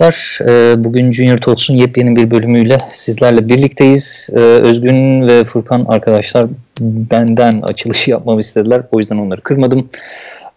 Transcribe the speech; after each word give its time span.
arkadaşlar. 0.00 0.40
Ee, 0.48 0.84
bugün 0.84 1.12
Junior 1.12 1.38
Talks'un 1.38 1.74
yepyeni 1.74 2.16
bir 2.16 2.30
bölümüyle 2.30 2.78
sizlerle 2.92 3.48
birlikteyiz. 3.48 4.30
Ee, 4.32 4.38
Özgün 4.38 5.28
ve 5.28 5.44
Furkan 5.44 5.84
arkadaşlar 5.84 6.44
benden 6.80 7.62
açılışı 7.62 8.10
yapmamı 8.10 8.40
istediler. 8.40 8.82
O 8.92 8.98
yüzden 8.98 9.16
onları 9.16 9.40
kırmadım. 9.40 9.88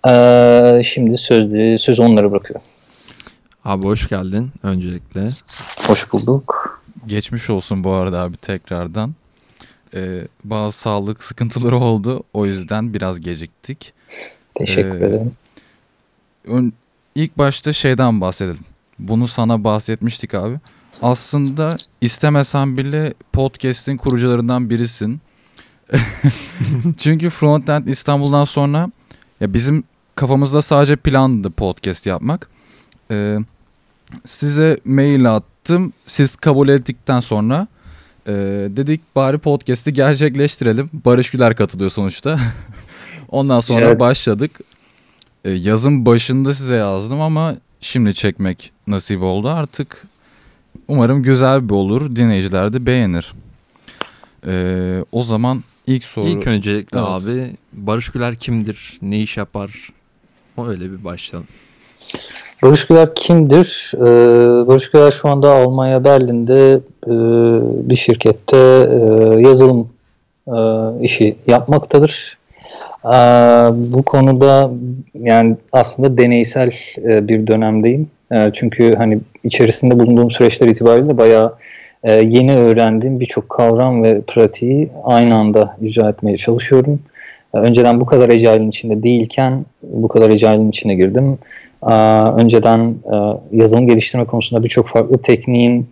Ee, 0.08 0.82
şimdi 0.86 1.18
sözde, 1.18 1.78
sözü 1.78 2.02
onlara 2.02 2.32
bırakıyorum. 2.32 2.66
Abi 3.66 3.84
hoş 3.84 4.10
geldin 4.10 4.52
öncelikle. 4.64 5.26
Hoş 5.88 6.14
bulduk. 6.14 6.82
Geçmiş 7.08 7.50
olsun 7.50 7.84
bu 7.84 7.92
arada 7.92 8.22
abi 8.22 8.38
tekrardan. 8.38 9.14
Ee, 9.96 10.00
bazı 10.44 10.78
sağlık 10.78 11.24
sıkıntıları 11.24 11.78
oldu. 11.78 12.24
O 12.34 12.46
yüzden 12.46 12.94
biraz 12.94 13.22
geciktik. 13.22 13.94
Teşekkür 14.56 15.02
ee, 15.02 15.06
ederim. 15.06 15.32
Ön, 16.48 16.74
ilk 17.16 17.38
başta 17.38 17.74
şeyden 17.74 18.22
bahsedelim. 18.22 18.73
Bunu 19.04 19.28
sana 19.28 19.64
bahsetmiştik 19.64 20.34
abi. 20.34 20.60
Aslında 21.02 21.76
istemesen 22.02 22.78
bile 22.78 23.14
podcast'in 23.34 23.98
kurucularından 23.98 24.70
birisin. 24.70 25.22
Çünkü 26.98 27.30
Frontend 27.30 27.88
İstanbul'dan 27.88 28.46
sonra 28.46 28.92
ya 29.42 29.54
bizim 29.54 29.84
kafamızda 30.16 30.62
sadece 30.62 30.96
plandı 30.96 31.50
podcast 31.52 32.06
yapmak. 32.06 32.50
Ee, 33.12 33.38
size 34.26 34.80
mail 34.86 35.36
attım. 35.36 35.94
Siz 36.06 36.36
kabul 36.36 36.70
ettikten 36.70 37.20
sonra 37.20 37.68
e, 38.28 38.32
dedik 38.70 39.16
bari 39.16 39.38
podcast'i 39.38 39.94
gerçekleştirelim. 39.94 40.90
Barış 40.94 41.30
Güler 41.30 41.56
katılıyor 41.56 41.90
sonuçta. 41.90 42.40
Ondan 43.30 43.60
sonra 43.60 43.86
evet. 43.86 44.00
başladık. 44.00 44.60
Ee, 45.46 45.52
yazın 45.52 46.06
başında 46.06 46.54
size 46.54 46.76
yazdım 46.76 47.22
ama 47.22 47.56
şimdi 47.84 48.14
çekmek 48.14 48.72
nasip 48.88 49.22
oldu. 49.22 49.50
Artık 49.50 50.04
umarım 50.88 51.24
güzel 51.24 51.70
bir 51.70 51.74
olur. 51.74 52.16
Dinleyiciler 52.16 52.74
de 52.74 52.86
beğenir. 52.86 53.34
Ee, 54.48 55.04
o 55.12 55.24
zaman 55.24 55.64
ilk 55.88 56.04
soru... 56.04 56.28
İlk 56.28 56.48
öncelikle 56.48 57.00
evet. 57.00 57.10
abi 57.10 57.52
Barış 57.74 58.10
Güler 58.10 58.36
kimdir? 58.36 58.98
Ne 59.02 59.20
iş 59.20 59.38
yapar? 59.38 59.90
O 60.58 60.68
öyle 60.68 60.92
bir 60.92 61.04
başlayalım. 61.04 61.48
Barış 62.64 62.88
Güler 62.88 63.16
kimdir? 63.16 63.92
Ee, 63.96 64.68
Barış 64.68 64.92
Güler 64.92 65.12
şu 65.12 65.30
anda 65.30 65.52
Almanya 65.52 66.04
Berlin'de 66.04 66.82
e, 67.08 67.12
bir 67.90 67.96
şirkette 67.96 68.58
e, 68.58 68.98
yazılım 69.42 69.90
e, 70.48 70.58
işi 71.02 71.36
yapmaktadır. 71.48 72.38
Bu 73.94 74.04
konuda 74.04 74.72
yani 75.14 75.56
aslında 75.74 76.18
deneysel 76.18 76.72
e, 76.98 77.28
bir 77.28 77.48
dönemdeyim. 77.48 78.08
E, 78.32 78.50
çünkü 78.54 78.96
hani 78.96 79.20
içerisinde 79.44 80.00
bulunduğum 80.00 80.32
süreçler 80.32 80.68
itibariyle 80.68 81.18
bayağı 81.18 81.56
e, 82.04 82.12
yeni 82.12 82.56
öğrendiğim 82.56 83.20
birçok 83.20 83.50
kavram 83.50 84.04
ve 84.04 84.22
pratiği 84.22 84.90
aynı 85.04 85.36
anda 85.36 85.78
icra 85.82 86.10
etmeye 86.10 86.38
çalışıyorum. 86.38 87.00
Önceden 87.54 88.02
bu 88.02 88.06
kadar 88.06 88.30
ecailin 88.30 88.70
içinde 88.70 89.04
değilken 89.04 89.66
bu 89.84 90.08
kadar 90.08 90.30
ecailin 90.30 90.70
içine 90.70 90.96
girdim. 90.96 91.38
Önceden 92.38 92.96
yazılım 93.52 93.88
geliştirme 93.88 94.26
konusunda 94.26 94.64
birçok 94.64 94.88
farklı 94.88 95.18
tekniğin 95.18 95.88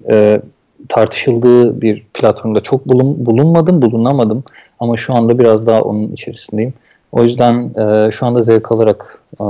tartışıldığı 0.90 1.82
bir 1.82 2.04
platformda 2.14 2.62
çok 2.62 2.88
bulunmadım, 2.88 3.82
bulunamadım. 3.82 4.44
Ama 4.82 4.98
şu 4.98 5.14
anda 5.14 5.40
biraz 5.40 5.68
daha 5.68 5.82
onun 5.82 6.12
içerisindeyim. 6.12 6.74
O 7.12 7.24
yüzden 7.24 7.72
e, 7.80 8.12
şu 8.12 8.25
anda 8.25 8.42
zevk 8.42 8.72
alarak 8.72 9.22
e, 9.42 9.46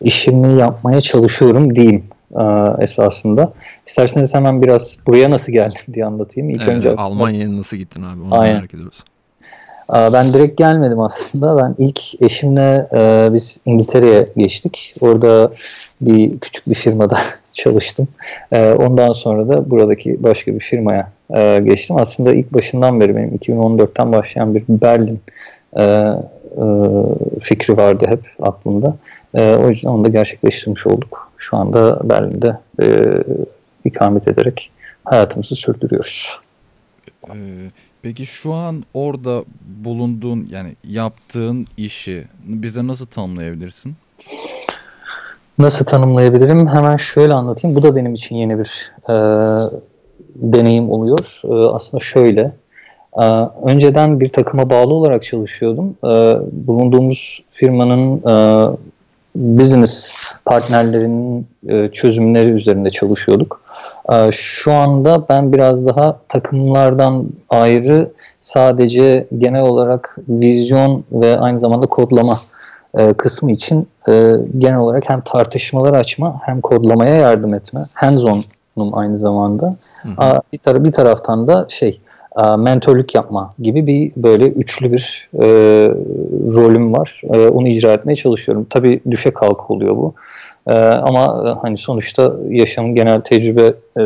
işimi 0.00 0.58
yapmaya 0.58 1.00
çalışıyorum 1.00 1.76
diyeyim 1.76 2.04
e, 2.38 2.42
esasında. 2.80 3.52
İsterseniz 3.86 4.34
hemen 4.34 4.62
biraz 4.62 4.96
buraya 5.06 5.30
nasıl 5.30 5.52
geldim 5.52 5.80
diye 5.94 6.06
anlatayım. 6.06 6.50
İlk 6.50 6.62
evet, 6.62 6.76
önce 6.76 6.88
aslında... 6.88 7.02
Almanya'ya 7.02 7.56
nasıl 7.56 7.76
gittin 7.76 8.02
abi? 8.02 8.22
Onu 8.22 8.38
Aynen. 8.40 8.56
merak 8.56 8.74
ediyoruz. 8.74 9.04
E, 9.94 10.12
ben 10.12 10.32
direkt 10.32 10.58
gelmedim 10.58 11.00
aslında. 11.00 11.56
Ben 11.56 11.74
ilk 11.78 12.22
eşimle 12.22 12.88
e, 12.92 13.28
biz 13.32 13.60
İngiltere'ye 13.66 14.28
geçtik. 14.36 14.94
Orada 15.00 15.50
bir 16.00 16.38
küçük 16.38 16.66
bir 16.66 16.74
firmada 16.74 17.18
çalıştım. 17.54 18.08
E, 18.52 18.72
ondan 18.72 19.12
sonra 19.12 19.48
da 19.48 19.70
buradaki 19.70 20.22
başka 20.22 20.54
bir 20.54 20.60
firmaya 20.60 21.12
e, 21.36 21.60
geçtim. 21.64 21.96
Aslında 21.96 22.34
ilk 22.34 22.52
başından 22.52 23.00
beri 23.00 23.16
benim 23.16 23.34
2014'ten 23.36 24.12
başlayan 24.12 24.54
bir 24.54 24.62
Berlin 24.68 25.20
e, 25.76 25.82
e, 25.82 26.64
fikri 27.42 27.76
vardı 27.76 28.06
hep 28.08 28.20
aklımda. 28.40 28.96
E, 29.34 29.54
o 29.54 29.70
yüzden 29.70 29.88
onu 29.88 30.04
da 30.04 30.08
gerçekleştirmiş 30.08 30.86
olduk. 30.86 31.32
Şu 31.38 31.56
anda 31.56 32.08
Berlin'de 32.10 32.58
e, 32.82 32.86
ikamet 33.84 34.28
ederek 34.28 34.70
hayatımızı 35.04 35.56
sürdürüyoruz. 35.56 36.38
Ee, 37.28 37.70
peki 38.02 38.26
şu 38.26 38.52
an 38.52 38.84
orada 38.94 39.44
bulunduğun 39.84 40.48
yani 40.50 40.76
yaptığın 40.84 41.66
işi 41.76 42.24
bize 42.44 42.86
nasıl 42.86 43.06
tanımlayabilirsin? 43.06 43.94
Nasıl 45.58 45.84
tanımlayabilirim? 45.84 46.68
Hemen 46.68 46.96
şöyle 46.96 47.32
anlatayım. 47.34 47.76
Bu 47.76 47.82
da 47.82 47.96
benim 47.96 48.14
için 48.14 48.36
yeni 48.36 48.58
bir 48.58 48.92
e, 49.08 49.14
deneyim 50.34 50.90
oluyor. 50.90 51.40
E, 51.44 51.68
aslında 51.68 52.04
şöyle. 52.04 52.52
Ee, 53.16 53.24
önceden 53.64 54.20
bir 54.20 54.28
takıma 54.28 54.70
bağlı 54.70 54.94
olarak 54.94 55.24
çalışıyordum. 55.24 55.96
Ee, 56.04 56.36
bulunduğumuz 56.52 57.42
firmanın 57.48 58.16
e, 58.16 58.34
business 59.34 60.12
partnerlerinin 60.44 61.46
e, 61.68 61.88
çözümleri 61.88 62.50
üzerinde 62.50 62.90
çalışıyorduk. 62.90 63.60
Ee, 64.12 64.30
şu 64.32 64.72
anda 64.72 65.28
ben 65.28 65.52
biraz 65.52 65.86
daha 65.86 66.20
takımlardan 66.28 67.26
ayrı 67.48 68.10
sadece 68.40 69.26
genel 69.38 69.62
olarak 69.62 70.16
vizyon 70.28 71.04
ve 71.12 71.38
aynı 71.38 71.60
zamanda 71.60 71.86
kodlama 71.86 72.38
e, 72.98 73.12
kısmı 73.12 73.52
için 73.52 73.88
genel 74.58 74.78
olarak 74.78 75.10
hem 75.10 75.20
tartışmalar 75.20 75.94
açma 75.94 76.40
hem 76.42 76.60
kodlamaya 76.60 77.14
yardım 77.14 77.54
etme. 77.54 77.80
Hands-on'um 77.94 78.90
aynı 78.92 79.18
zamanda. 79.18 79.76
Hı 80.02 80.08
hı. 80.08 80.40
Bir, 80.52 80.58
tar 80.58 80.84
bir 80.84 80.92
taraftan 80.92 81.48
da 81.48 81.66
şey 81.68 82.00
e, 82.42 82.56
mentörlük 82.56 83.14
yapma 83.14 83.54
gibi 83.58 83.86
bir 83.86 84.12
böyle 84.16 84.48
üçlü 84.48 84.92
bir 84.92 85.28
e, 85.34 85.46
rolüm 86.54 86.92
var. 86.92 87.22
E, 87.34 87.48
onu 87.48 87.68
icra 87.68 87.92
etmeye 87.92 88.16
çalışıyorum. 88.16 88.66
Tabii 88.70 89.00
düşe 89.10 89.30
kalk 89.30 89.70
oluyor 89.70 89.96
bu. 89.96 90.14
E, 90.66 90.74
ama 90.78 91.48
e, 91.48 91.60
hani 91.62 91.78
sonuçta 91.78 92.32
yaşamın 92.48 92.94
genel 92.94 93.20
tecrübe 93.20 93.74
e, 93.98 94.02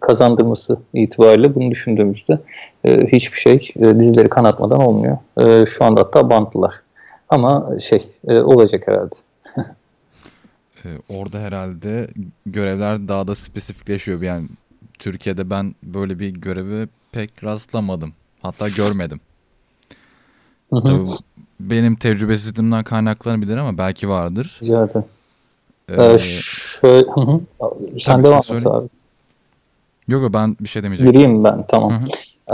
kazandırması 0.00 0.78
itibariyle 0.94 1.54
bunu 1.54 1.70
düşündüğümüzde 1.70 2.38
e, 2.84 3.06
hiçbir 3.06 3.38
şey 3.38 3.70
e, 3.76 3.80
dizileri 3.80 4.28
kanatmadan 4.28 4.80
olmuyor. 4.80 5.18
E, 5.40 5.66
şu 5.66 5.84
anda 5.84 6.00
hatta 6.00 6.30
bantlılar. 6.30 6.85
Ama 7.28 7.80
şey 7.80 8.08
e, 8.28 8.40
olacak 8.40 8.88
herhalde. 8.88 9.14
E, 10.84 10.88
orada 11.08 11.38
herhalde 11.38 12.08
görevler 12.46 13.08
daha 13.08 13.28
da 13.28 13.34
spesifikleşiyor. 13.34 14.22
Yani 14.22 14.48
Türkiye'de 14.98 15.50
ben 15.50 15.74
böyle 15.82 16.18
bir 16.18 16.28
görevi 16.28 16.88
pek 17.12 17.44
rastlamadım. 17.44 18.12
Hatta 18.42 18.68
görmedim. 18.68 19.20
Hı 20.70 20.76
hı. 20.76 20.84
Tabii 20.84 21.06
benim 21.60 21.96
tecrübesizliğimden 21.96 22.84
kaynaklanabilir 22.84 23.56
ama 23.56 23.78
belki 23.78 24.08
vardır. 24.08 24.60
Zaten. 24.62 25.04
Ee, 25.88 26.04
ee, 26.04 26.18
şöyle, 26.18 27.06
hı 27.14 27.20
hı. 27.20 27.40
Sen 28.00 28.24
devam 28.24 28.38
et 28.38 28.66
abi. 28.66 28.88
Yok 30.08 30.22
yok 30.22 30.32
ben 30.32 30.56
bir 30.60 30.68
şey 30.68 30.82
demeyeceğim. 30.82 31.12
Gireyim 31.12 31.44
ben 31.44 31.66
tamam. 31.68 31.92
Hı 31.92 31.96
hı. 31.96 32.08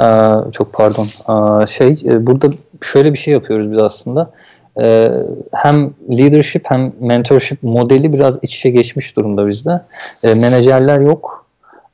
Ee, 0.05 0.53
çok 0.53 0.73
pardon. 0.73 1.07
Ee, 1.07 1.67
şey 1.67 2.03
e, 2.05 2.27
burada 2.27 2.51
şöyle 2.83 3.13
bir 3.13 3.19
şey 3.19 3.35
yapıyoruz 3.35 3.73
biz 3.73 3.79
aslında. 3.79 4.33
Ee, 4.81 5.09
hem 5.53 5.91
leadership 6.11 6.65
hem 6.69 6.93
mentorship 7.01 7.63
modeli 7.63 8.13
biraz 8.13 8.39
iç 8.43 8.57
içe 8.57 8.71
geçmiş 8.71 9.17
durumda 9.17 9.49
bizde. 9.49 9.81
Ee, 10.25 10.35
menajerler 10.35 11.01
yok 11.01 11.43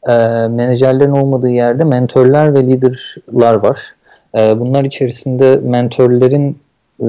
e, 0.09 0.13
menajerlerin 0.49 1.11
olmadığı 1.11 1.51
yerde 1.51 1.85
mentörler 1.85 2.55
ve 2.55 2.63
liderler 2.63 3.55
var. 3.55 3.95
E, 4.39 4.61
bunlar 4.61 4.85
içerisinde 4.85 5.57
mentörlerin 5.57 6.59
e, 7.01 7.07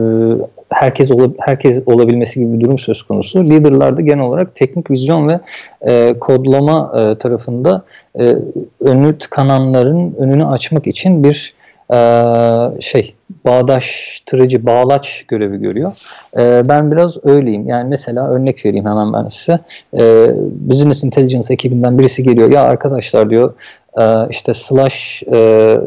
herkes 0.70 1.12
ola, 1.12 1.30
herkes 1.40 1.84
olabilmesi 1.86 2.40
gibi 2.40 2.54
bir 2.54 2.66
durum 2.66 2.80
söz 2.80 3.04
konusu. 3.04 3.44
Liderler 3.44 3.98
de 3.98 4.02
genel 4.02 4.24
olarak 4.24 4.56
teknik 4.56 4.92
vizyon 4.92 5.30
ve 5.30 5.40
e, 5.82 6.20
kodlama 6.20 6.94
e, 7.00 7.16
tarafında 7.18 7.84
e, 8.20 8.36
önü 8.80 9.18
tıkananların 9.18 10.16
önünü 10.20 10.46
açmak 10.46 10.88
için 10.88 11.24
bir 11.24 11.54
e, 11.94 11.98
şey 12.82 13.16
bağdaştırıcı, 13.46 14.66
bağlaç 14.66 15.26
görevi 15.28 15.58
görüyor. 15.58 15.92
E, 16.38 16.70
ben 16.70 16.92
biraz 16.92 17.26
öyleyim. 17.26 17.68
Yani 17.68 17.90
mesela 17.90 18.30
örnek 18.30 18.66
vereyim 18.66 18.86
hemen 18.86 19.14
ben 19.14 19.30
size. 19.30 19.60
E, 20.00 20.32
Business 20.70 21.04
Intelligence 21.04 21.54
ekibinden 21.54 22.00
birisi 22.00 22.24
geliyor. 22.24 22.52
Ya 22.52 22.64
arkadaşlar 22.64 23.30
diyor 23.30 23.54
e, 24.00 24.30
işte 24.30 24.54
slash 24.54 25.24
e, 25.34 25.78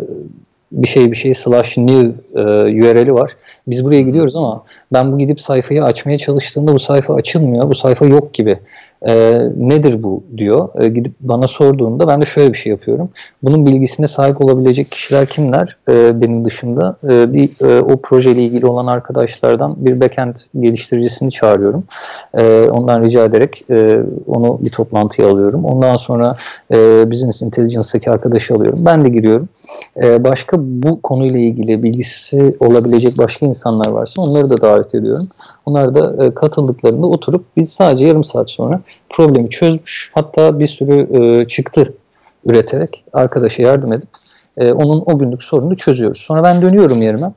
bir 0.73 0.89
şey 0.89 1.11
bir 1.11 1.17
şey 1.17 1.35
slash 1.35 1.77
new 1.77 2.13
e, 2.35 2.43
URL'i 2.43 3.15
var. 3.15 3.37
Biz 3.67 3.85
buraya 3.85 4.01
gidiyoruz 4.01 4.37
ama 4.37 4.65
ben 4.93 5.13
bu 5.13 5.19
gidip 5.19 5.41
sayfayı 5.41 5.85
açmaya 5.85 6.19
çalıştığımda 6.19 6.75
bu 6.75 6.79
sayfa 6.79 7.15
açılmıyor. 7.15 7.69
Bu 7.69 7.75
sayfa 7.75 8.07
yok 8.07 8.35
gibi 8.35 8.59
E, 9.07 9.39
nedir 9.57 10.03
bu 10.03 10.23
diyor. 10.37 10.69
E, 10.81 10.89
gidip 10.89 11.13
bana 11.21 11.47
sorduğunda 11.47 12.09
ben 12.09 12.21
de 12.21 12.25
şöyle 12.25 12.53
bir 12.53 12.59
şey 12.59 12.71
yapıyorum. 12.71 13.09
Bunun 13.43 13.67
bilgisine 13.67 14.09
sahip 14.09 14.45
olabilecek 14.45 14.91
kişiler 14.91 15.27
kimler 15.27 15.77
e, 15.89 16.21
benim 16.21 16.45
dışında? 16.45 16.97
E, 17.05 17.33
bir 17.33 17.51
e, 17.61 17.81
o 17.81 17.97
projeyle 18.03 18.43
ilgili 18.43 18.67
olan 18.67 18.87
arkadaşlardan 18.87 19.75
bir 19.79 20.01
backend 20.01 20.37
geliştiricisini 20.61 21.31
çağırıyorum. 21.31 21.85
E, 22.35 22.69
ondan 22.71 23.05
rica 23.05 23.25
ederek 23.25 23.65
e, 23.71 24.01
onu 24.27 24.59
bir 24.63 24.71
toplantıya 24.71 25.29
alıyorum. 25.31 25.65
Ondan 25.65 25.97
sonra 25.97 26.37
e, 26.71 27.11
Business 27.11 27.43
Intelligence'daki 27.43 28.11
arkadaşı 28.11 28.55
alıyorum. 28.55 28.79
Ben 28.87 29.05
de 29.05 29.09
giriyorum. 29.09 29.49
E, 30.03 30.25
başka 30.25 30.57
bu 30.61 31.03
konuyla 31.03 31.39
ilgili 31.39 31.83
bilgisi 31.83 32.55
olabilecek 32.61 33.19
başka 33.19 33.47
insanlar 33.47 33.91
varsa 33.91 34.23
onları 34.23 34.51
da 34.51 34.61
davet 34.61 34.95
ediyorum. 34.95 35.27
Onlar 35.67 35.95
da 35.95 36.25
e, 36.25 36.35
katıldıklarında 36.35 37.07
oturup 37.07 37.45
biz 37.57 37.73
sadece 37.73 38.07
yarım 38.07 38.25
saat 38.25 38.51
sonra 38.51 38.81
problemi 39.11 39.51
çözmüş 39.51 40.11
hatta 40.15 40.59
bir 40.59 40.67
sürü 40.67 41.09
e, 41.21 41.47
çıktı 41.47 41.95
üreterek 42.45 43.05
arkadaşa 43.13 43.63
yardım 43.63 43.93
edip 43.93 44.09
e, 44.57 44.73
onun 44.73 45.03
o 45.07 45.19
günlük 45.19 45.43
sorununu 45.43 45.77
çözüyoruz. 45.77 46.21
Sonra 46.21 46.43
ben 46.43 46.63
dönüyorum 46.63 47.03
yerime. 47.03 47.33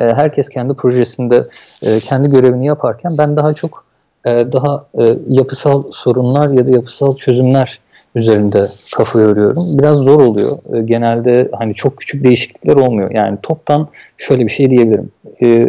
E, 0.00 0.04
herkes 0.04 0.48
kendi 0.48 0.74
projesinde 0.74 1.42
e, 1.82 2.00
kendi 2.00 2.28
görevini 2.28 2.66
yaparken 2.66 3.12
ben 3.18 3.36
daha 3.36 3.54
çok 3.54 3.84
e, 4.24 4.30
daha 4.30 4.86
e, 4.98 5.16
yapısal 5.28 5.88
sorunlar 5.88 6.48
ya 6.48 6.68
da 6.68 6.72
yapısal 6.72 7.16
çözümler 7.16 7.78
üzerinde 8.14 8.68
kafa 8.96 9.20
yoruyorum. 9.20 9.64
Biraz 9.74 9.96
zor 9.96 10.20
oluyor. 10.20 10.56
E, 10.74 10.82
genelde 10.82 11.48
hani 11.58 11.74
çok 11.74 11.96
küçük 11.96 12.24
değişiklikler 12.24 12.76
olmuyor. 12.76 13.10
Yani 13.10 13.38
toptan 13.42 13.88
şöyle 14.18 14.46
bir 14.46 14.50
şey 14.50 14.70
diyebilirim. 14.70 15.10
E, 15.42 15.66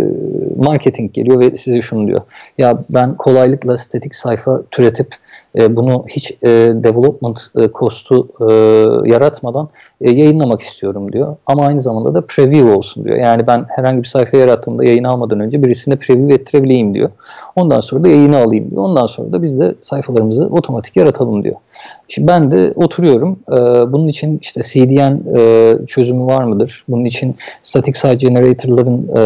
marketing 0.57 1.13
geliyor 1.13 1.39
ve 1.39 1.57
size 1.57 1.81
şunu 1.81 2.07
diyor. 2.07 2.21
Ya 2.57 2.77
ben 2.93 3.15
kolaylıkla 3.15 3.77
statik 3.77 4.15
sayfa 4.15 4.61
türetip 4.71 5.15
e, 5.55 5.75
bunu 5.75 6.05
hiç 6.09 6.31
e, 6.31 6.47
development 6.73 7.41
e, 7.59 7.69
costu 7.73 8.27
e, 8.39 8.53
yaratmadan 9.09 9.69
e, 10.01 10.11
yayınlamak 10.11 10.61
istiyorum 10.61 11.13
diyor. 11.13 11.35
Ama 11.45 11.65
aynı 11.65 11.79
zamanda 11.79 12.13
da 12.13 12.21
preview 12.21 12.71
olsun 12.71 13.03
diyor. 13.03 13.17
Yani 13.17 13.47
ben 13.47 13.65
herhangi 13.69 14.03
bir 14.03 14.07
sayfa 14.07 14.37
yarattığımda 14.37 14.83
yayın 14.83 15.03
almadan 15.03 15.39
önce 15.39 15.63
birisine 15.63 15.95
preview 15.95 16.33
ettirebileyim 16.33 16.93
diyor. 16.93 17.09
Ondan 17.55 17.81
sonra 17.81 18.03
da 18.03 18.07
yayını 18.07 18.37
alayım 18.37 18.71
diyor. 18.71 18.83
Ondan 18.83 19.05
sonra 19.05 19.31
da 19.31 19.41
biz 19.41 19.59
de 19.59 19.75
sayfalarımızı 19.81 20.45
otomatik 20.45 20.95
yaratalım 20.95 21.43
diyor. 21.43 21.55
Şimdi 22.07 22.27
ben 22.27 22.51
de 22.51 22.73
oturuyorum. 22.75 23.39
E, 23.51 23.57
bunun 23.91 24.07
için 24.07 24.39
işte 24.41 24.61
CDN 24.61 25.37
e, 25.37 25.73
çözümü 25.87 26.25
var 26.25 26.43
mıdır? 26.43 26.83
Bunun 26.87 27.05
için 27.05 27.35
static 27.63 27.99
site 27.99 28.15
generator'ların 28.15 29.09
e, 29.17 29.21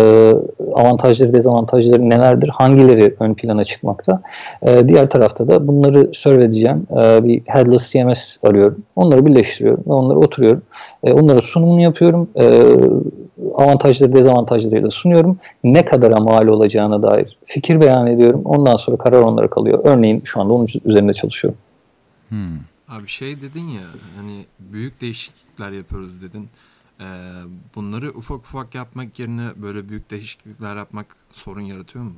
avantajları, 0.73 1.33
dezavantajları 1.33 2.09
nelerdir? 2.09 2.49
Hangileri 2.49 3.15
ön 3.19 3.33
plana 3.33 3.63
çıkmakta? 3.63 4.21
E, 4.61 4.87
diğer 4.87 5.09
tarafta 5.09 5.47
da 5.47 5.67
bunları 5.67 6.11
serve 6.13 6.45
edeceğim. 6.45 6.87
E, 6.91 7.23
bir 7.23 7.41
headless 7.45 7.91
CMS 7.91 8.37
arıyorum. 8.43 8.77
Onları 8.95 9.25
birleştiriyorum 9.25 9.83
ve 9.87 9.93
onları 9.93 10.19
oturuyorum. 10.19 10.61
E, 11.03 11.13
onlara 11.13 11.41
sunumunu 11.41 11.81
yapıyorum. 11.81 12.27
E, 12.39 12.63
avantajları, 13.55 14.13
dezavantajları 14.13 14.83
da 14.83 14.91
sunuyorum. 14.91 15.37
Ne 15.63 15.85
kadara 15.85 16.19
mal 16.19 16.47
olacağına 16.47 17.03
dair 17.03 17.37
fikir 17.45 17.81
beyan 17.81 18.07
ediyorum. 18.07 18.41
Ondan 18.45 18.75
sonra 18.75 18.97
karar 18.97 19.21
onlara 19.21 19.47
kalıyor. 19.47 19.79
Örneğin 19.83 20.19
şu 20.25 20.41
anda 20.41 20.53
onun 20.53 20.65
üzerinde 20.85 21.13
çalışıyorum. 21.13 21.59
Hmm. 22.29 22.57
Abi 22.89 23.07
şey 23.07 23.41
dedin 23.41 23.67
ya 23.67 23.83
hani 24.17 24.45
büyük 24.59 25.01
değişiklikler 25.01 25.71
yapıyoruz 25.71 26.21
dedin. 26.21 26.49
Ee, 26.99 27.03
bunları 27.75 28.09
ufak 28.09 28.37
ufak 28.37 28.75
yapmak 28.75 29.19
yerine 29.19 29.47
böyle 29.55 29.89
büyük 29.89 30.11
değişiklikler 30.11 30.75
yapmak 30.75 31.05
sorun 31.33 31.61
yaratıyor 31.61 32.05
mu? 32.05 32.13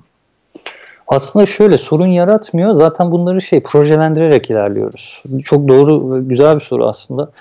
Aslında 1.07 1.45
şöyle 1.45 1.77
sorun 1.77 2.07
yaratmıyor. 2.07 2.74
Zaten 2.74 3.12
bunları 3.12 3.42
şey 3.42 3.63
projelendirerek 3.63 4.50
ilerliyoruz. 4.50 5.24
Çok 5.45 5.68
doğru 5.68 6.13
ve 6.13 6.21
güzel 6.21 6.56
bir 6.56 6.62
soru 6.62 6.88
aslında. 6.88 7.31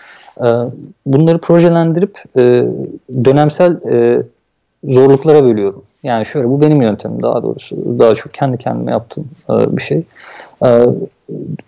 Ee, 0.41 0.45
bunları 1.07 1.39
projelendirip 1.39 2.23
e, 2.37 2.43
dönemsel 3.25 3.73
e, 3.91 4.23
zorluklara 4.85 5.45
bölüyorum. 5.45 5.83
Yani 6.03 6.27
şöyle 6.27 6.49
bu 6.49 6.61
benim 6.61 6.83
yöntemim 6.83 7.23
daha 7.23 7.43
doğrusu. 7.43 7.99
Daha 7.99 8.15
çok 8.15 8.35
kendi 8.35 8.59
kendime 8.59 8.91
yaptığım 8.91 9.31
e, 9.51 9.77
bir 9.77 9.83
şey. 9.83 10.03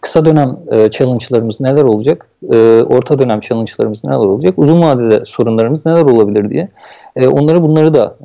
Kısa 0.00 0.24
dönem 0.24 0.56
challenge'larımız 0.90 1.60
neler 1.60 1.82
olacak? 1.82 2.26
Orta 2.90 3.18
dönem 3.18 3.40
challenge'larımız 3.40 4.04
neler 4.04 4.16
olacak? 4.16 4.54
Uzun 4.56 4.80
vadede 4.80 5.24
sorunlarımız 5.24 5.86
neler 5.86 6.02
olabilir 6.02 6.50
diye. 6.50 6.68
Onları 7.16 7.62
bunları 7.62 7.94
da 7.94 8.16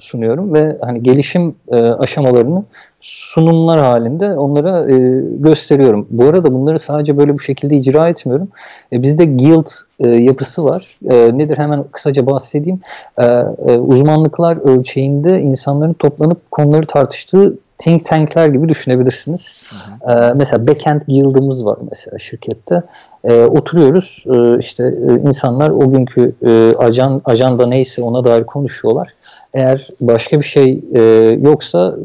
sunuyorum 0.00 0.54
ve 0.54 0.78
hani 0.80 1.02
gelişim 1.02 1.54
aşamalarını 1.98 2.64
sunumlar 3.04 3.80
halinde 3.80 4.36
onlara 4.36 4.90
e, 4.90 5.22
gösteriyorum. 5.38 6.06
Bu 6.10 6.24
arada 6.24 6.52
bunları 6.52 6.78
sadece 6.78 7.16
böyle 7.16 7.34
bu 7.34 7.38
şekilde 7.38 7.76
icra 7.76 8.08
etmiyorum. 8.08 8.48
E, 8.92 9.02
bizde 9.02 9.24
guild 9.24 9.66
e, 10.00 10.08
yapısı 10.08 10.64
var. 10.64 10.98
E, 11.10 11.38
nedir 11.38 11.58
hemen 11.58 11.84
kısaca 11.92 12.26
bahsedeyim. 12.26 12.80
E, 13.18 13.24
e, 13.24 13.78
uzmanlıklar 13.78 14.56
ölçeğinde 14.56 15.40
insanların 15.40 15.92
toplanıp 15.92 16.50
konuları 16.50 16.86
tartıştığı 16.86 17.58
think 17.78 18.06
tankler 18.06 18.46
gibi 18.48 18.68
düşünebilirsiniz. 18.68 19.70
Hı 19.70 20.12
hı. 20.12 20.18
E, 20.18 20.32
mesela 20.34 20.66
backend 20.66 21.02
guild'ımız 21.02 21.66
var 21.66 21.78
mesela 21.90 22.18
şirkette. 22.18 22.82
E, 23.24 23.44
oturuyoruz 23.44 24.24
e, 24.34 24.58
işte 24.58 24.84
e, 24.84 25.28
insanlar 25.28 25.70
o 25.70 25.90
günkü 25.90 26.34
e, 26.46 26.74
ajan, 26.78 27.22
ajanda 27.24 27.66
neyse 27.66 28.02
ona 28.02 28.24
dair 28.24 28.44
konuşuyorlar. 28.44 29.08
Eğer 29.54 29.88
başka 30.00 30.38
bir 30.38 30.44
şey 30.44 30.80
e, 30.94 31.00
yoksa 31.42 31.96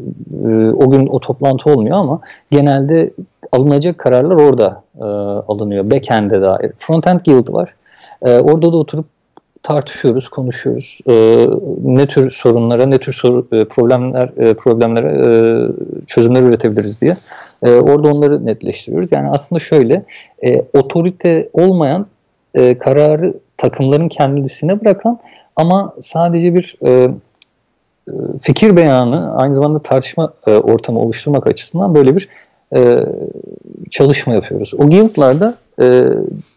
e, 0.44 0.70
o 0.70 0.90
gün 0.90 1.06
o 1.06 1.20
toplantı 1.20 1.70
olmuyor 1.70 1.96
ama 1.96 2.20
genelde 2.50 3.10
alınacak 3.52 3.98
kararlar 3.98 4.36
orada 4.36 4.82
e, 4.98 5.04
alınıyor. 5.48 5.90
Backend'e 5.90 6.42
dair. 6.42 6.72
Frontend 6.78 7.20
Guild 7.20 7.52
var. 7.52 7.74
E, 8.22 8.38
orada 8.38 8.72
da 8.72 8.76
oturup 8.76 9.06
tartışıyoruz, 9.62 10.28
konuşuyoruz. 10.28 10.98
E, 11.08 11.46
ne 11.84 12.06
tür 12.06 12.30
sorunlara, 12.30 12.86
ne 12.86 12.98
tür 12.98 13.12
soru, 13.12 13.46
e, 13.52 13.64
problemler 13.64 14.30
e, 14.36 14.54
problemlere 14.54 15.08
e, 15.08 15.30
çözümler 16.06 16.42
üretebiliriz 16.42 17.00
diye. 17.00 17.16
E, 17.62 17.70
orada 17.70 18.08
onları 18.08 18.46
netleştiriyoruz. 18.46 19.12
Yani 19.12 19.30
aslında 19.30 19.60
şöyle, 19.60 20.04
e, 20.44 20.64
otorite 20.72 21.48
olmayan 21.52 22.06
e, 22.54 22.78
kararı 22.78 23.34
takımların 23.56 24.08
kendisine 24.08 24.80
bırakan 24.80 25.18
ama 25.56 25.94
sadece 26.00 26.54
bir 26.54 26.76
e, 26.86 27.10
fikir 28.42 28.76
beyanı 28.76 29.36
aynı 29.36 29.54
zamanda 29.54 29.78
tartışma 29.78 30.32
e, 30.46 30.50
ortamı 30.50 30.98
oluşturmak 30.98 31.46
açısından 31.46 31.94
böyle 31.94 32.16
bir 32.16 32.28
e, 32.76 32.98
çalışma 33.90 34.34
yapıyoruz. 34.34 34.74
O 34.74 34.88
guildlarda 34.88 35.54
e, 35.80 36.02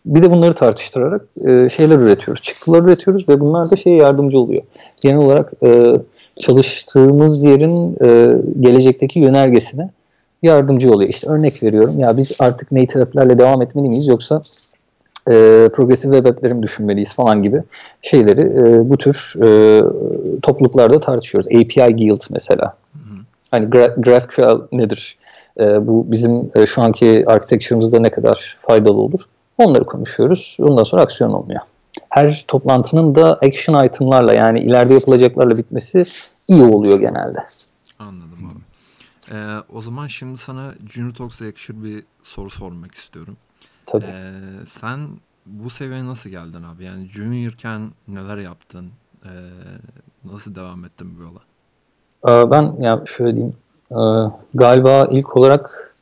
bir 0.06 0.22
de 0.22 0.32
bunları 0.32 0.54
tartıştırarak 0.54 1.22
e, 1.48 1.70
şeyler 1.70 1.98
üretiyoruz, 1.98 2.44
çıktılar 2.44 2.84
üretiyoruz 2.84 3.30
ve 3.30 3.40
bunlar 3.40 3.72
da 3.72 3.76
şeye 3.76 3.96
yardımcı 3.96 4.40
oluyor. 4.40 4.64
Genel 5.02 5.26
olarak 5.26 5.52
e, 5.64 5.96
çalıştığımız 6.42 7.44
yerin 7.44 7.98
e, 8.02 8.38
gelecekteki 8.60 9.20
yönergesine 9.20 9.90
yardımcı 10.44 10.92
oluyor. 10.92 11.10
İşte 11.10 11.32
örnek 11.32 11.64
veriyorum 11.64 12.00
ya 12.00 12.18
biz 12.18 12.32
artık 12.40 12.72
native 12.72 13.04
app'lerle 13.04 13.40
devam 13.40 13.62
etmeli 13.62 13.90
miyiz 13.90 14.08
yoksa 14.08 14.42
e, 15.28 15.70
progresif 15.74 16.14
web 16.14 16.26
app'leri 16.26 16.54
mi 16.54 16.64
düşünmeliyiz 16.64 17.14
falan 17.14 17.44
gibi 17.44 17.64
şeyleri 18.02 18.42
e, 18.42 18.90
bu 18.90 18.98
tür 18.98 19.34
e, 19.44 19.82
topluluklarda 20.42 21.00
tartışıyoruz. 21.00 21.48
API 21.48 21.96
Guild 21.96 22.22
mesela. 22.30 22.66
Hı 22.94 23.00
hı. 23.00 23.16
Hani 23.52 23.70
Gra 23.70 23.88
GraphQL 23.88 24.62
nedir? 24.72 25.18
E, 25.60 25.88
bu 25.88 26.12
bizim 26.12 26.52
e, 26.56 26.66
şu 26.66 26.82
anki 26.82 27.24
architecture'ımızda 27.28 28.00
ne 28.00 28.12
kadar 28.12 28.58
faydalı 28.62 28.98
olur? 28.98 29.20
Onları 29.58 29.86
konuşuyoruz. 29.86 30.58
Ondan 30.60 30.84
sonra 30.84 31.02
aksiyon 31.02 31.32
olmuyor. 31.32 31.62
Her 32.10 32.46
toplantının 32.48 33.16
da 33.16 33.34
action 33.34 33.86
item'larla 33.86 34.34
yani 34.34 34.60
ileride 34.60 34.94
yapılacaklarla 34.94 35.58
bitmesi 35.58 36.06
iyi 36.48 36.64
oluyor 36.64 37.00
genelde. 37.00 37.40
Anladım 38.00 38.52
abi. 38.52 38.60
Ee, 39.32 39.36
o 39.74 39.82
zaman 39.82 40.08
şimdi 40.08 40.38
sana 40.38 40.74
Junior 40.90 41.14
Talks'a 41.14 41.46
yakışır 41.46 41.84
bir 41.84 42.04
soru 42.24 42.50
sormak 42.50 42.96
istiyorum. 42.96 43.38
Tabii. 43.86 44.06
Ee, 44.06 44.32
sen 44.68 45.08
bu 45.46 45.70
seviyeye 45.70 46.06
nasıl 46.06 46.30
geldin 46.30 46.64
abi? 46.64 46.84
Yani 46.84 47.08
juniorken 47.08 47.92
neler 48.08 48.38
yaptın? 48.38 48.90
Ee, 49.26 49.30
nasıl 50.24 50.56
devam 50.56 50.86
ettin 50.86 51.18
bu 51.18 51.22
yola? 51.22 51.40
Ee, 52.28 52.52
ben 52.52 52.82
ya 52.82 53.04
şöyle 53.06 53.36
diyeyim. 53.36 53.56
Ee, 53.94 54.32
galiba 54.54 55.08
ilk 55.12 55.38
olarak 55.38 55.94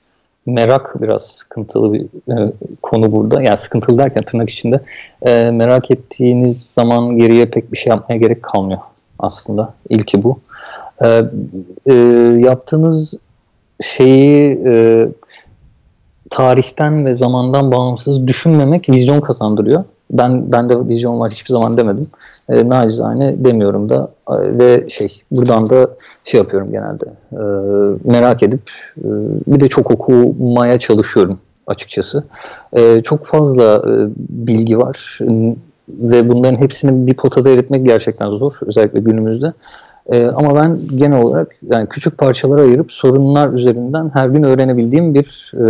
merak 0.45 1.01
biraz 1.01 1.21
sıkıntılı 1.21 1.93
bir 1.93 2.01
e, 2.01 2.51
konu 2.81 3.11
burada. 3.11 3.41
Yani 3.41 3.57
sıkıntılı 3.57 3.97
derken 3.97 4.23
tırnak 4.23 4.49
içinde. 4.49 4.79
E, 5.21 5.51
merak 5.51 5.91
ettiğiniz 5.91 6.63
zaman 6.63 7.17
geriye 7.17 7.45
pek 7.45 7.71
bir 7.71 7.77
şey 7.77 7.89
yapmaya 7.89 8.17
gerek 8.17 8.43
kalmıyor 8.43 8.79
aslında. 9.19 9.73
İlki 9.89 10.23
bu. 10.23 10.39
E, 11.03 11.21
e, 11.85 11.93
yaptığınız 12.39 13.13
şeyi 13.83 14.61
e, 14.65 15.07
tarihten 16.29 17.05
ve 17.05 17.15
zamandan 17.15 17.71
bağımsız 17.71 18.27
düşünmemek 18.27 18.89
vizyon 18.89 19.21
kazandırıyor. 19.21 19.83
Ben 20.11 20.51
ben 20.51 20.69
de 20.69 20.87
vizyon 20.87 21.19
var 21.19 21.31
hiçbir 21.31 21.53
zaman 21.53 21.77
demedim. 21.77 22.07
E, 22.49 22.69
nacizane 22.69 23.43
demiyorum 23.43 23.89
da 23.89 24.11
e, 24.29 24.59
ve 24.59 24.89
şey 24.89 25.21
buradan 25.31 25.69
da 25.69 25.89
şey 26.23 26.37
yapıyorum 26.37 26.71
genelde. 26.71 27.05
E, 27.31 27.41
merak 28.11 28.43
edip 28.43 28.71
e, 28.97 29.07
bir 29.47 29.59
de 29.59 29.67
çok 29.67 29.91
okumaya 29.91 30.79
çalışıyorum 30.79 31.39
açıkçası. 31.67 32.23
E, 32.73 33.01
çok 33.01 33.25
fazla 33.25 33.75
e, 33.75 33.91
bilgi 34.29 34.77
var 34.77 35.19
ve 35.89 36.29
bunların 36.29 36.57
hepsini 36.57 37.07
bir 37.07 37.13
potada 37.13 37.49
eritmek 37.49 37.85
gerçekten 37.85 38.29
zor 38.29 38.53
özellikle 38.65 38.99
günümüzde. 38.99 39.53
E, 40.09 40.25
ama 40.25 40.55
ben 40.55 40.79
genel 40.95 41.21
olarak 41.21 41.55
yani 41.71 41.89
küçük 41.89 42.17
parçalara 42.17 42.61
ayırıp 42.61 42.91
sorunlar 42.91 43.53
üzerinden 43.53 44.11
her 44.13 44.27
gün 44.27 44.43
öğrenebildiğim 44.43 45.13
bir 45.13 45.51
e, 45.53 45.63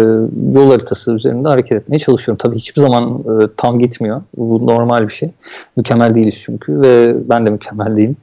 yol 0.59 0.71
haritası 0.71 1.13
üzerinde 1.13 1.47
hareket 1.47 1.81
etmeye 1.81 2.00
çalışıyorum. 2.00 2.38
Tabii 2.43 2.55
hiçbir 2.55 2.81
zaman 2.81 3.19
e, 3.19 3.47
tam 3.57 3.79
gitmiyor. 3.79 4.21
Bu 4.38 4.65
normal 4.67 5.07
bir 5.07 5.13
şey. 5.13 5.29
Mükemmel 5.77 6.15
değiliz 6.15 6.35
çünkü 6.43 6.81
ve 6.81 7.15
ben 7.29 7.45
de 7.45 7.50
mükemmel 7.50 7.95
değilim. 7.95 8.15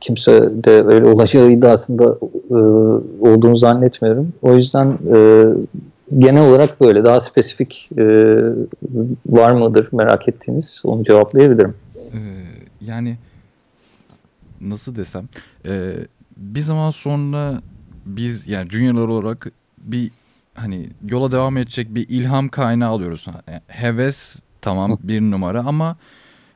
Kimse 0.00 0.32
de 0.64 0.70
öyle 0.70 1.06
olacağı 1.06 1.50
iddiasında 1.50 2.04
e, 2.50 2.54
olduğunu 3.28 3.56
zannetmiyorum. 3.56 4.32
O 4.42 4.54
yüzden 4.54 4.98
e, 5.14 5.46
genel 6.18 6.48
olarak 6.48 6.80
böyle 6.80 7.04
daha 7.04 7.20
spesifik 7.20 7.90
e, 7.98 8.04
var 9.26 9.52
mıdır 9.52 9.88
merak 9.92 10.28
ettiğiniz 10.28 10.82
onu 10.84 11.04
cevaplayabilirim. 11.04 11.74
Ee, 12.14 12.18
yani 12.80 13.16
nasıl 14.70 14.96
desem 14.96 15.28
e, 15.66 15.94
bir 16.36 16.60
zaman 16.60 16.90
sonra 16.90 17.60
biz 18.06 18.48
yani 18.48 18.70
juniorlar 18.70 19.08
olarak 19.08 19.52
bir 19.78 20.10
hani 20.54 20.88
yola 21.08 21.32
devam 21.32 21.56
edecek 21.56 21.94
bir 21.94 22.08
ilham 22.08 22.48
kaynağı 22.48 22.90
alıyoruz. 22.90 23.26
Yani 23.26 23.60
heves 23.66 24.42
tamam 24.60 24.98
bir 25.02 25.20
numara 25.20 25.64
ama 25.66 25.96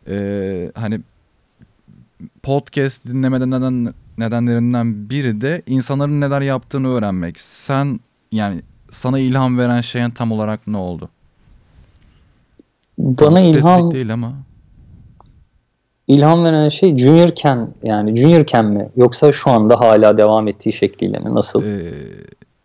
e, 0.09 0.73
hani 0.75 1.01
podcast 2.43 3.05
dinlemeden 3.05 3.51
neden 3.51 3.95
nedenlerinden 4.19 5.11
biri 5.11 5.41
de 5.41 5.63
insanların 5.67 6.21
neler 6.21 6.41
yaptığını 6.41 6.89
öğrenmek. 6.89 7.41
Sen 7.41 8.01
yani 8.33 8.63
sana 8.91 9.19
ilham 9.19 9.59
veren 9.59 9.81
şeyin 9.81 10.11
tam 10.11 10.33
olarak 10.33 10.67
ne 10.67 10.77
oldu? 10.77 11.11
Bana 12.99 13.41
ilham 13.41 13.91
değil 13.91 14.13
ama 14.13 14.35
ilham 16.09 16.45
veren 16.45 16.69
şey 16.69 16.97
juniorken 16.97 17.69
yani 17.83 18.17
juniorken 18.17 18.65
mi 18.65 18.89
yoksa 18.97 19.33
şu 19.33 19.51
anda 19.51 19.81
hala 19.81 20.19
devam 20.19 20.49
ettiği 20.49 20.73
şekliyle 20.73 21.19
mi 21.19 21.35
nasıl? 21.35 21.65
Ee, 21.65 21.93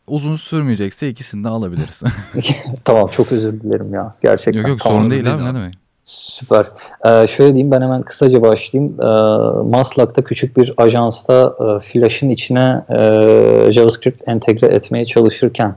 uzun 0.07 0.35
sürmeyecekse 0.35 1.09
ikisini 1.09 1.43
de 1.43 1.47
alabiliriz. 1.47 2.03
tamam 2.85 3.07
çok 3.07 3.31
özür 3.31 3.61
dilerim 3.61 3.93
ya 3.93 4.13
gerçekten. 4.21 4.61
Yok 4.61 4.69
yok 4.69 4.79
tamam, 4.79 4.97
sorun 4.97 5.11
değil 5.11 5.33
abi 5.33 5.45
ne 5.45 5.55
demek. 5.55 5.73
Süper. 6.05 6.65
Ee, 7.05 7.27
şöyle 7.27 7.53
diyeyim 7.53 7.71
ben 7.71 7.81
hemen 7.81 8.01
kısaca 8.01 8.41
başlayayım. 8.41 9.01
Ee, 9.01 9.05
Maslak'ta 9.69 10.23
küçük 10.23 10.57
bir 10.57 10.73
ajansta 10.77 11.55
e, 11.59 11.79
Flash'ın 11.79 12.29
içine 12.29 12.81
e, 12.89 13.73
JavaScript 13.73 14.27
entegre 14.27 14.67
etmeye 14.67 15.05
çalışırken 15.05 15.75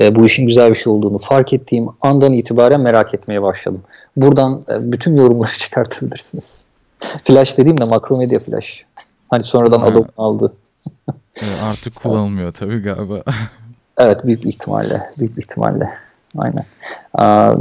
e, 0.00 0.14
bu 0.14 0.26
işin 0.26 0.46
güzel 0.46 0.70
bir 0.70 0.74
şey 0.74 0.92
olduğunu 0.92 1.18
fark 1.18 1.52
ettiğim 1.52 1.86
andan 2.02 2.32
itibaren 2.32 2.80
merak 2.80 3.14
etmeye 3.14 3.42
başladım. 3.42 3.82
Buradan 4.16 4.62
e, 4.70 4.92
bütün 4.92 5.16
yorumları 5.16 5.52
çıkartabilirsiniz. 5.58 6.65
Flash 7.00 7.58
dediğim 7.58 7.80
de 7.80 7.84
Makromedia 7.84 8.38
Flash. 8.38 8.84
Hani 9.30 9.42
sonradan 9.42 9.80
ha. 9.80 9.86
Adobe 9.86 10.08
aldı. 10.16 10.52
evet, 11.42 11.58
artık 11.62 11.94
kullanılmıyor 11.94 12.52
tabii 12.52 12.82
galiba. 12.82 13.22
evet 13.98 14.26
büyük 14.26 14.46
ihtimalle. 14.46 15.02
Büyük 15.18 15.38
ihtimalle. 15.38 15.88
Aynen. 16.38 16.64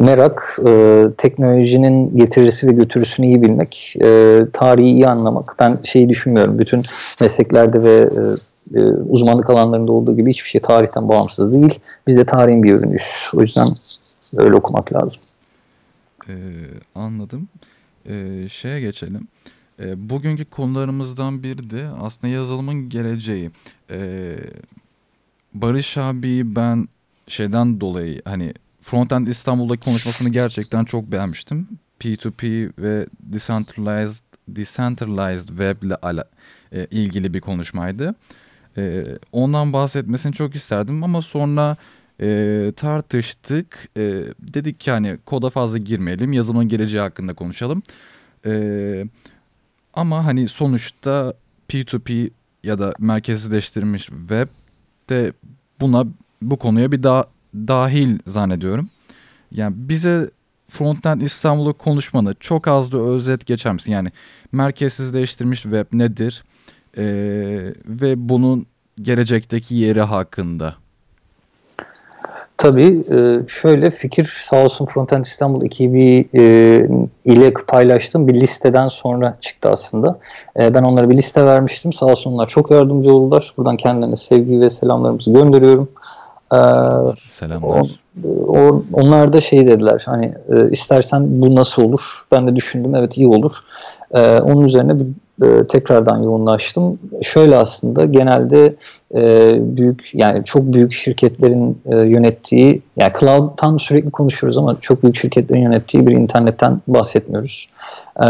merak, 0.05 0.59
e, 0.67 1.05
teknolojinin 1.17 2.17
getirisi 2.17 2.67
ve 2.67 2.71
götürüsünü 2.71 3.25
iyi 3.25 3.41
bilmek, 3.41 3.93
e, 4.01 4.39
tarihi 4.53 4.87
iyi 4.87 5.07
anlamak. 5.07 5.55
Ben 5.59 5.77
şeyi 5.83 6.09
düşünmüyorum. 6.09 6.59
Bütün 6.59 6.83
mesleklerde 7.21 7.83
ve 7.83 8.09
e, 8.75 8.79
uzmanlık 9.09 9.49
alanlarında 9.49 9.91
olduğu 9.91 10.15
gibi 10.15 10.29
hiçbir 10.29 10.49
şey 10.49 10.61
tarihten 10.61 11.09
bağımsız 11.09 11.53
değil. 11.53 11.79
Biz 12.07 12.17
de 12.17 12.25
tarihin 12.25 12.63
bir 12.63 12.73
ürünüyüz. 12.73 13.31
O 13.35 13.41
yüzden 13.41 13.67
öyle 14.37 14.55
okumak 14.55 14.93
lazım. 14.93 15.21
Ee, 16.29 16.33
anladım 16.95 17.47
e, 18.09 18.45
şeye 18.49 18.79
geçelim. 18.79 19.27
E, 19.79 20.09
bugünkü 20.09 20.45
konularımızdan 20.45 21.43
biri 21.43 21.69
de 21.69 21.87
aslında 22.01 22.33
yazılımın 22.33 22.89
geleceği. 22.89 23.51
E, 23.89 24.35
Barış 25.53 25.97
abi 25.97 26.55
ben 26.55 26.87
şeyden 27.27 27.81
dolayı 27.81 28.21
hani 28.25 28.53
Frontend 28.81 29.27
İstanbul'daki 29.27 29.85
konuşmasını 29.85 30.29
gerçekten 30.29 30.83
çok 30.83 31.11
beğenmiştim. 31.11 31.67
P2P 31.99 32.71
ve 32.79 33.07
decentralized 33.19 34.23
decentralized 34.47 35.47
web 35.47 35.83
ile 35.83 35.95
ala, 35.95 36.25
e, 36.71 36.87
ilgili 36.91 37.33
bir 37.33 37.41
konuşmaydı. 37.41 38.15
E, 38.77 39.05
ondan 39.31 39.73
bahsetmesini 39.73 40.33
çok 40.33 40.55
isterdim 40.55 41.03
ama 41.03 41.21
sonra 41.21 41.77
e, 42.21 42.71
tartıştık. 42.75 43.89
E, 43.97 44.01
dedik 44.39 44.79
ki 44.79 44.91
hani 44.91 45.17
koda 45.25 45.49
fazla 45.49 45.77
girmeyelim. 45.77 46.33
Yazılımın 46.33 46.67
geleceği 46.67 47.01
hakkında 47.01 47.33
konuşalım. 47.33 47.83
E, 48.45 49.05
ama 49.93 50.25
hani 50.25 50.47
sonuçta 50.47 51.33
P2P 51.69 52.29
ya 52.63 52.79
da 52.79 52.93
merkezleştirilmiş 52.99 54.05
web 54.05 54.47
de 55.09 55.33
buna 55.79 56.05
bu 56.41 56.57
konuya 56.57 56.91
bir 56.91 57.03
daha 57.03 57.25
dahil 57.55 58.19
zannediyorum. 58.27 58.89
Yani 59.51 59.73
bize 59.77 60.29
Frontend 60.69 61.21
İstanbul'u 61.21 61.73
konuşmanı 61.73 62.35
çok 62.39 62.67
az 62.67 62.91
da 62.91 62.97
özet 62.97 63.45
geçer 63.45 63.73
misin? 63.73 63.91
Yani 63.91 64.11
merkezsizleştirilmiş 64.51 65.61
web 65.61 65.85
nedir? 65.91 66.43
Ee, 66.97 67.73
ve 67.85 68.29
bunun 68.29 68.65
gelecekteki 69.01 69.75
yeri 69.75 70.01
hakkında. 70.01 70.75
Tabii 72.57 73.03
e, 73.11 73.47
şöyle 73.47 73.91
fikir 73.91 74.37
sağ 74.49 74.63
olsun 74.63 74.85
Frontend 74.85 75.25
İstanbul 75.25 75.65
ekibi 75.65 76.27
e, 76.33 76.41
ile 77.25 77.53
paylaştığım 77.53 78.27
bir 78.27 78.33
listeden 78.33 78.87
sonra 78.87 79.37
çıktı 79.41 79.69
aslında. 79.69 80.19
E, 80.59 80.73
ben 80.73 80.83
onlara 80.83 81.09
bir 81.09 81.17
liste 81.17 81.45
vermiştim. 81.45 81.93
Sağ 81.93 82.05
olsunlar 82.05 82.45
çok 82.45 82.71
yardımcı 82.71 83.13
oldular. 83.13 83.53
Buradan 83.57 83.77
kendilerine 83.77 84.15
sevgi 84.15 84.59
ve 84.59 84.69
selamlarımızı 84.69 85.31
gönderiyorum. 85.31 85.89
Selamlar. 87.27 87.99
O, 88.47 88.83
onlar 88.93 89.33
da 89.33 89.41
şey 89.41 89.67
dediler 89.67 90.03
hani 90.05 90.33
istersen 90.71 91.41
bu 91.41 91.55
nasıl 91.55 91.83
olur? 91.83 92.25
Ben 92.31 92.47
de 92.47 92.55
düşündüm 92.55 92.95
evet 92.95 93.17
iyi 93.17 93.27
olur. 93.27 93.53
Onun 94.43 94.61
üzerine 94.61 94.99
bir 94.99 95.07
e, 95.43 95.67
tekrardan 95.67 96.23
yoğunlaştım. 96.23 96.99
Şöyle 97.21 97.57
aslında 97.57 98.05
genelde 98.05 98.75
e, 99.15 99.53
büyük 99.77 100.11
yani 100.13 100.43
çok 100.45 100.73
büyük 100.73 100.93
şirketlerin 100.93 101.81
e, 101.85 101.95
yönettiği 101.95 102.81
yani 102.97 103.13
cloud'tan 103.19 103.77
sürekli 103.77 104.11
konuşuyoruz 104.11 104.57
ama 104.57 104.79
çok 104.81 105.03
büyük 105.03 105.15
şirketlerin 105.17 105.61
yönettiği 105.61 106.07
bir 106.07 106.13
internetten 106.13 106.81
bahsetmiyoruz. 106.87 107.69
E, 108.23 108.27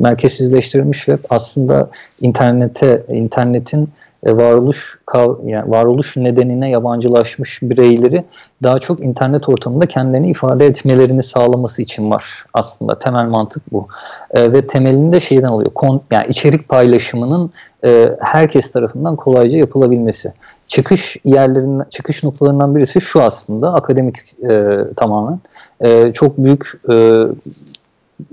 merkezsizleştirilmiş 0.00 0.98
web 0.98 1.24
aslında 1.30 1.90
internete 2.20 3.02
internetin 3.08 3.88
e, 4.24 4.36
varoluş 4.36 4.98
yani 5.44 5.70
varoluş 5.70 6.16
nedenine 6.16 6.70
yabancılaşmış 6.70 7.62
bireyleri 7.62 8.24
daha 8.62 8.78
çok 8.78 9.00
internet 9.04 9.48
ortamında 9.48 9.86
kendilerini 9.86 10.30
ifade 10.30 10.66
etmelerini 10.66 11.22
sağlaması 11.22 11.82
için 11.82 12.10
var. 12.10 12.44
Aslında 12.54 12.98
temel 12.98 13.26
mantık 13.26 13.72
bu. 13.72 13.86
E, 14.30 14.52
ve 14.52 14.66
temelinde 14.66 15.20
şeyden 15.20 15.48
alıyor. 15.48 15.70
Kon, 15.74 16.02
yani 16.10 16.26
içerik 16.28 16.68
paylaşımının 16.68 17.50
e, 17.84 18.16
herkes 18.20 18.72
tarafından 18.72 19.16
kolayca 19.16 19.58
yapılabilmesi. 19.58 20.32
Çıkış 20.66 21.16
yerlerinden 21.24 21.86
çıkış 21.90 22.24
noktalarından 22.24 22.76
birisi 22.76 23.00
şu 23.00 23.22
aslında 23.22 23.74
akademik 23.74 24.16
e, 24.50 24.78
tamamen. 24.96 25.40
E, 25.80 26.12
çok 26.12 26.38
büyük 26.38 26.72
e, 26.90 26.94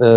e, 0.02 0.10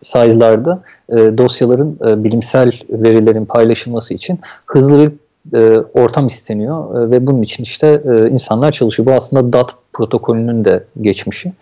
size'larda 0.00 0.82
e, 1.08 1.16
dosyaların 1.16 1.98
e, 2.06 2.24
bilimsel 2.24 2.72
verilerin 2.90 3.46
paylaşılması 3.46 4.14
için 4.14 4.40
hızlı 4.66 4.98
bir 4.98 5.12
e, 5.54 5.78
ortam 5.94 6.26
isteniyor 6.26 6.98
e, 6.98 7.10
ve 7.10 7.26
bunun 7.26 7.42
için 7.42 7.62
işte 7.62 8.02
e, 8.04 8.30
insanlar 8.30 8.72
çalışıyor. 8.72 9.06
Bu 9.06 9.12
aslında 9.12 9.52
DAT 9.52 9.74
protokolünün 9.92 10.64
de 10.64 10.84
geçmişi. 11.00 11.52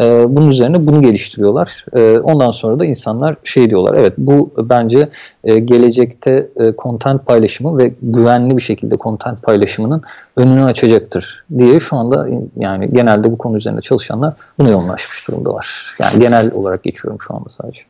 E, 0.00 0.24
bunun 0.28 0.48
üzerine 0.48 0.86
bunu 0.86 1.02
geliştiriyorlar. 1.02 1.84
E, 1.96 2.18
ondan 2.18 2.50
sonra 2.50 2.78
da 2.78 2.84
insanlar 2.84 3.36
şey 3.44 3.70
diyorlar, 3.70 3.94
evet 3.94 4.14
bu 4.18 4.50
bence 4.58 5.08
e, 5.44 5.58
gelecekte 5.58 6.48
e, 6.60 6.72
content 6.78 7.26
paylaşımı 7.26 7.78
ve 7.78 7.94
güvenli 8.02 8.56
bir 8.56 8.62
şekilde 8.62 8.96
content 8.96 9.42
paylaşımının 9.42 10.02
önünü 10.36 10.64
açacaktır 10.64 11.44
diye 11.58 11.80
şu 11.80 11.96
anda 11.96 12.28
yani 12.56 12.90
genelde 12.90 13.32
bu 13.32 13.38
konu 13.38 13.56
üzerinde 13.56 13.80
çalışanlar 13.80 14.34
buna 14.58 14.70
yoğunlaşmış 14.70 15.28
durumdalar. 15.28 15.96
Yani 15.98 16.20
genel 16.20 16.52
olarak 16.52 16.82
geçiyorum 16.82 17.20
şu 17.26 17.34
anda 17.34 17.48
sadece. 17.48 17.80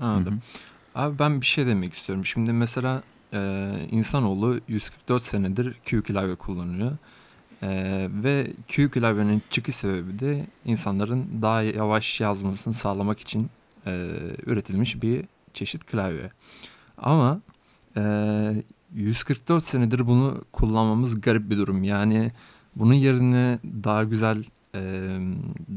Anladım. 0.00 0.40
Abi 0.94 1.18
ben 1.18 1.40
bir 1.40 1.46
şey 1.46 1.66
demek 1.66 1.92
istiyorum. 1.92 2.26
Şimdi 2.26 2.52
mesela 2.52 3.02
e, 3.32 3.70
insanoğlu 3.90 4.60
144 4.68 5.22
senedir 5.22 5.74
QKilavre 5.90 6.34
kullanıyor. 6.34 6.92
Ee, 7.62 8.08
ve 8.10 8.52
Q 8.68 8.90
klavyenin 8.90 9.42
çıkış 9.50 9.74
sebebi 9.74 10.18
de 10.18 10.46
insanların 10.64 11.42
daha 11.42 11.62
yavaş 11.62 12.20
yazmasını 12.20 12.74
sağlamak 12.74 13.20
için 13.20 13.50
e, 13.86 14.08
üretilmiş 14.46 15.02
bir 15.02 15.24
çeşit 15.54 15.84
klavye. 15.86 16.30
Ama 16.98 17.40
e, 17.96 18.02
144 18.94 19.64
senedir 19.64 20.06
bunu 20.06 20.44
kullanmamız 20.52 21.20
garip 21.20 21.50
bir 21.50 21.56
durum. 21.56 21.82
Yani 21.82 22.32
bunun 22.76 22.94
yerine 22.94 23.58
daha 23.84 24.04
güzel, 24.04 24.44
e, 24.74 24.80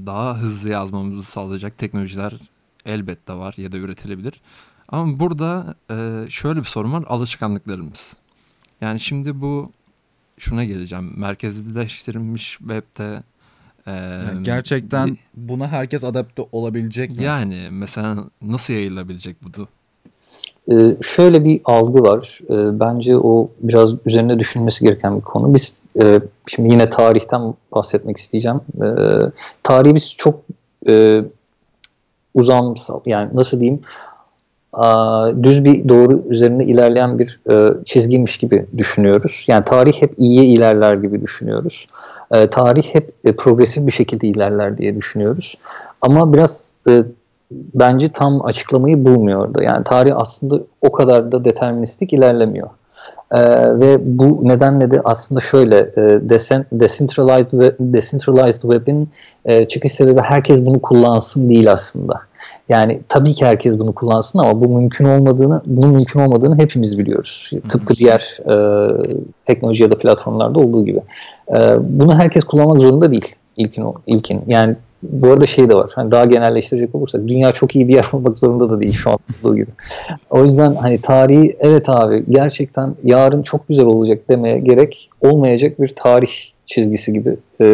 daha 0.06 0.38
hızlı 0.38 0.70
yazmamızı 0.70 1.32
sağlayacak 1.32 1.78
teknolojiler 1.78 2.34
elbette 2.86 3.34
var 3.34 3.54
ya 3.58 3.72
da 3.72 3.78
üretilebilir. 3.78 4.42
Ama 4.90 5.20
burada 5.20 5.76
e, 5.92 6.26
şöyle 6.30 6.60
bir 6.60 6.66
sorun 6.66 6.94
var, 6.94 7.04
alışkanlıklarımız. 7.08 8.18
Yani 8.82 9.00
şimdi 9.00 9.42
bu 9.42 9.72
şuna 10.42 10.64
geleceğim. 10.64 11.14
Merkezleştirilmiş 11.18 12.58
webde 12.58 13.24
e, 13.88 13.92
Yani 13.92 14.44
gerçekten 14.44 15.18
buna 15.36 15.68
herkes 15.68 16.04
adapte 16.04 16.44
olabilecek 16.52 17.18
mi? 17.18 17.24
yani 17.24 17.68
mesela 17.72 18.16
nasıl 18.42 18.74
yayılabilecek 18.74 19.36
bu? 19.44 19.68
Ee, 20.72 20.96
şöyle 21.02 21.46
bir 21.46 21.62
algı 21.66 22.04
var. 22.04 22.40
Ee, 22.50 22.80
bence 22.80 23.18
o 23.18 23.50
biraz 23.62 23.94
üzerine 24.06 24.40
düşünülmesi 24.40 24.84
gereken 24.86 25.18
bir 25.18 25.22
konu. 25.22 25.54
Biz 25.54 25.78
e, 26.02 26.22
şimdi 26.48 26.70
yine 26.70 26.90
tarihten 26.90 27.54
bahsetmek 27.72 28.18
isteyeceğim. 28.18 28.62
Ee, 28.84 28.86
tarihi 29.64 29.96
biz 29.96 30.16
çok 30.18 30.42
e, 30.90 31.24
uzamsal 32.34 33.02
yani 33.06 33.30
nasıl 33.34 33.60
diyeyim 33.60 33.82
düz 35.44 35.66
bir 35.66 35.90
doğru 35.90 36.24
üzerinde 36.30 36.66
ilerleyen 36.66 37.20
bir 37.20 37.40
e, 37.52 37.74
çizgiymiş 37.86 38.38
gibi 38.38 38.66
düşünüyoruz. 38.78 39.46
Yani 39.48 39.66
tarih 39.66 40.02
hep 40.02 40.14
iyiye 40.18 40.46
ilerler 40.46 40.96
gibi 40.96 41.22
düşünüyoruz. 41.22 41.88
E, 42.32 42.48
tarih 42.48 42.84
hep 42.84 43.14
e, 43.24 43.36
progresif 43.36 43.88
bir 43.88 43.92
şekilde 43.92 44.28
ilerler 44.28 44.78
diye 44.78 44.96
düşünüyoruz. 44.96 45.56
Ama 46.02 46.34
biraz 46.34 46.72
bence 47.52 48.10
tam 48.10 48.46
açıklamayı 48.46 49.06
bulmuyor 49.06 49.48
orada. 49.48 49.64
Yani 49.64 49.84
tarih 49.84 50.14
aslında 50.16 50.60
o 50.82 50.92
kadar 50.92 51.32
da 51.32 51.46
deterministik 51.46 52.14
ilerlemiyor. 52.14 52.70
Ee, 53.32 53.40
ve 53.80 53.98
bu 54.20 54.40
nedenle 54.44 54.92
de 54.92 55.02
aslında 55.04 55.42
şöyle 55.42 55.78
e, 55.78 56.30
decentralized, 56.30 57.74
decentralized 57.80 58.62
web'in 58.62 59.10
e, 59.46 59.68
çıkış 59.68 59.94
sebebi 59.94 60.22
herkes 60.22 60.66
bunu 60.66 60.82
kullansın 60.82 61.50
değil 61.50 61.72
aslında. 61.72 62.22
Yani 62.72 63.02
tabii 63.10 63.34
ki 63.34 63.46
herkes 63.46 63.80
bunu 63.80 63.94
kullansın 63.94 64.40
ama 64.40 64.62
bu 64.62 64.78
mümkün 64.78 65.06
olmadığını, 65.06 65.62
bunun 65.66 65.90
mümkün 65.90 66.20
olmadığını 66.20 66.58
hepimiz 66.58 67.00
biliyoruz. 67.00 67.52
Tıpkı 67.70 67.96
diğer 67.96 68.38
e, 68.40 68.56
teknoloji 69.46 69.84
ya 69.84 69.92
da 69.92 69.98
platformlarda 69.98 70.60
olduğu 70.60 70.86
gibi. 70.86 71.00
E, 71.50 71.58
bunu 71.80 72.20
herkes 72.20 72.44
kullanmak 72.44 72.82
zorunda 72.82 73.12
değil 73.12 73.36
ilkin. 73.58 73.86
ilkin. 74.08 74.42
Yani 74.48 74.76
bu 75.04 75.28
arada 75.28 75.48
şey 75.48 75.70
de 75.70 75.76
var. 75.76 75.92
Hani 75.96 76.12
daha 76.12 76.26
genelleştirecek 76.26 76.96
olursak 76.96 77.28
dünya 77.28 77.52
çok 77.52 77.76
iyi 77.76 77.88
bir 77.88 77.94
yer 77.94 78.06
olmak 78.14 78.38
zorunda 78.38 78.70
da 78.70 78.80
değil 78.80 78.94
şu 78.94 79.10
an 79.10 79.18
olduğu 79.44 79.56
gibi. 79.56 79.72
O 80.30 80.46
yüzden 80.46 80.76
hani 80.76 81.02
tarihi 81.02 81.58
evet 81.60 81.90
abi 81.90 82.24
gerçekten 82.30 82.96
yarın 83.04 83.42
çok 83.42 83.68
güzel 83.68 83.86
olacak 83.86 84.20
demeye 84.30 84.60
gerek 84.60 85.10
olmayacak 85.22 85.82
bir 85.82 85.90
tarih 85.96 86.32
çizgisi 86.66 87.14
gibi 87.14 87.38
e, 87.62 87.66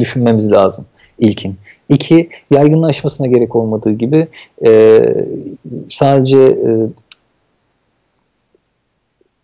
düşünmemiz 0.00 0.52
lazım 0.52 0.84
ilkin. 1.18 1.56
İki, 1.88 2.28
yaygınlaşmasına 2.50 3.26
gerek 3.26 3.56
olmadığı 3.56 3.92
gibi 3.92 4.28
e, 4.66 5.02
sadece 5.88 6.38
e, 6.38 6.70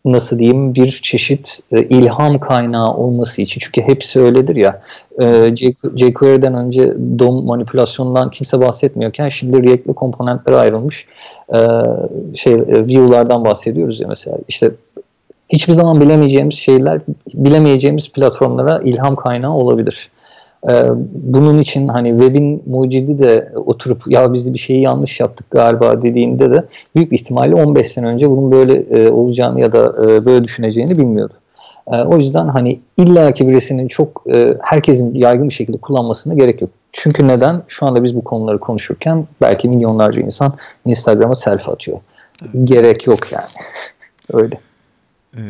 nasıl 0.04 0.38
diyeyim 0.38 0.74
bir 0.74 0.88
çeşit 0.88 1.60
e, 1.72 1.82
ilham 1.82 2.40
kaynağı 2.40 2.94
olması 2.94 3.42
için. 3.42 3.60
Çünkü 3.60 3.82
hepsi 3.82 4.20
öyledir 4.20 4.56
ya. 4.56 4.82
E, 5.22 5.56
jQuery'den 5.96 6.54
önce 6.54 6.94
DOM 7.18 7.44
manipülasyonundan 7.44 8.30
kimse 8.30 8.60
bahsetmiyorken 8.60 9.28
şimdi 9.28 9.62
React'li 9.62 9.92
komponentlere 9.92 10.56
ayrılmış 10.56 11.06
e, 11.54 11.58
şey 12.34 12.52
e, 12.52 12.86
view'lardan 12.86 13.44
bahsediyoruz 13.44 14.00
ya 14.00 14.08
mesela. 14.08 14.38
İşte 14.48 14.70
hiçbir 15.48 15.72
zaman 15.72 16.00
bilemeyeceğimiz 16.00 16.54
şeyler 16.54 17.00
bilemeyeceğimiz 17.34 18.12
platformlara 18.12 18.80
ilham 18.82 19.16
kaynağı 19.16 19.52
olabilir. 19.54 20.10
Ee, 20.70 20.84
bunun 21.12 21.58
için 21.58 21.88
hani 21.88 22.08
webin 22.08 22.62
mucidi 22.66 23.22
de 23.22 23.52
oturup 23.54 24.02
ya 24.06 24.32
biz 24.32 24.54
bir 24.54 24.58
şeyi 24.58 24.80
yanlış 24.80 25.20
yaptık 25.20 25.50
galiba 25.50 26.02
dediğinde 26.02 26.50
de 26.50 26.64
büyük 26.96 27.10
bir 27.10 27.18
ihtimalle 27.18 27.54
15 27.54 27.88
sene 27.88 28.06
önce 28.06 28.30
bunun 28.30 28.52
böyle 28.52 28.74
e, 28.74 29.10
olacağını 29.10 29.60
ya 29.60 29.72
da 29.72 29.94
e, 30.06 30.24
böyle 30.24 30.44
düşüneceğini 30.44 30.98
bilmiyordu. 30.98 31.34
E, 31.86 31.96
o 31.96 32.18
yüzden 32.18 32.48
hani 32.48 32.80
illaki 32.96 33.48
birisinin 33.48 33.88
çok 33.88 34.24
e, 34.32 34.54
herkesin 34.62 35.14
yaygın 35.14 35.48
bir 35.48 35.54
şekilde 35.54 35.76
kullanmasına 35.76 36.34
gerek 36.34 36.60
yok. 36.60 36.70
Çünkü 36.92 37.28
neden? 37.28 37.62
Şu 37.68 37.86
anda 37.86 38.04
biz 38.04 38.16
bu 38.16 38.24
konuları 38.24 38.58
konuşurken 38.58 39.26
belki 39.40 39.68
milyonlarca 39.68 40.22
insan 40.22 40.54
Instagram'a 40.84 41.34
selfie 41.34 41.72
atıyor. 41.72 41.98
Evet. 42.42 42.50
Gerek 42.64 43.06
yok 43.06 43.32
yani. 43.32 43.44
Öyle. 44.32 44.60
Ee, 45.36 45.40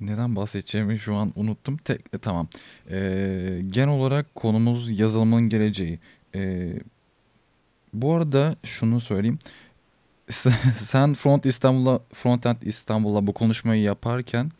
neden 0.00 0.36
bahsedeceğimi 0.36 0.98
şu 0.98 1.14
an 1.14 1.32
unuttum. 1.36 1.76
Te 1.76 1.98
e, 2.12 2.18
tamam. 2.18 2.48
Ee, 2.90 3.60
genel 3.70 3.88
olarak 3.88 4.34
konumuz 4.34 5.00
yazılımın 5.00 5.48
geleceği. 5.48 5.98
Ee, 6.34 6.72
bu 7.94 8.14
arada 8.14 8.56
şunu 8.64 9.00
söyleyeyim. 9.00 9.38
Sen 10.76 11.14
Front 11.14 11.46
İstanbul'a 11.46 12.00
Frontend 12.12 12.62
İstanbul'a 12.62 13.26
bu 13.26 13.32
konuşmayı 13.32 13.82
yaparken 13.82 14.50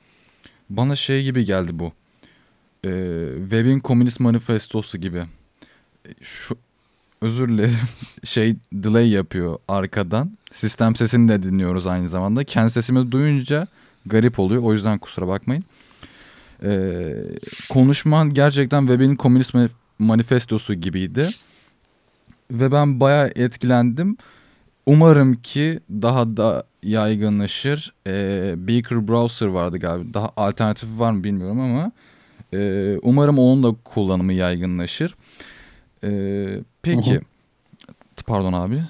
bana 0.70 0.96
şey 0.96 1.24
gibi 1.24 1.44
geldi 1.44 1.78
bu. 1.78 1.92
Ee, 2.84 2.90
Web'in 3.40 3.80
komünist 3.80 4.20
manifestosu 4.20 4.98
gibi. 4.98 5.22
Şu 6.20 6.58
özür 7.20 7.48
dilerim. 7.48 7.78
Şey 8.24 8.56
delay 8.72 9.10
yapıyor 9.10 9.58
arkadan. 9.68 10.38
Sistem 10.52 10.96
sesini 10.96 11.28
de 11.28 11.42
dinliyoruz 11.42 11.86
aynı 11.86 12.08
zamanda. 12.08 12.44
Kendi 12.44 12.70
sesimi 12.70 13.12
duyunca 13.12 13.66
garip 14.06 14.38
oluyor. 14.38 14.62
O 14.62 14.72
yüzden 14.72 14.98
kusura 14.98 15.28
bakmayın. 15.28 15.64
Ee, 16.62 17.14
konuşman 17.70 18.34
gerçekten 18.34 18.80
Weber'in 18.80 19.16
komünist 19.16 19.54
manifestosu 19.98 20.74
gibiydi. 20.74 21.28
Ve 22.50 22.72
ben 22.72 23.00
bayağı 23.00 23.32
etkilendim. 23.36 24.16
Umarım 24.86 25.34
ki 25.34 25.80
daha 25.90 26.36
da 26.36 26.64
yaygınlaşır. 26.82 27.94
Ee, 28.06 28.54
Beaker 28.56 29.08
Browser 29.08 29.46
vardı 29.46 29.78
galiba. 29.78 30.14
Daha 30.14 30.30
alternatifi 30.36 30.98
var 30.98 31.12
mı 31.12 31.24
bilmiyorum 31.24 31.60
ama 31.60 31.92
e, 32.54 32.98
umarım 33.02 33.38
onun 33.38 33.62
da 33.62 33.76
kullanımı 33.84 34.32
yaygınlaşır. 34.32 35.14
Ee, 36.04 36.60
peki. 36.82 37.14
Hı 37.14 37.18
hı. 37.18 37.20
Pardon 38.26 38.52
abi. 38.52 38.82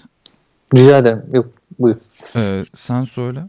Rica 0.75 0.99
ederim. 0.99 1.23
Yok 1.33 1.47
buyur. 1.79 1.97
Ee, 2.37 2.65
sen 2.75 3.05
söyle. 3.05 3.41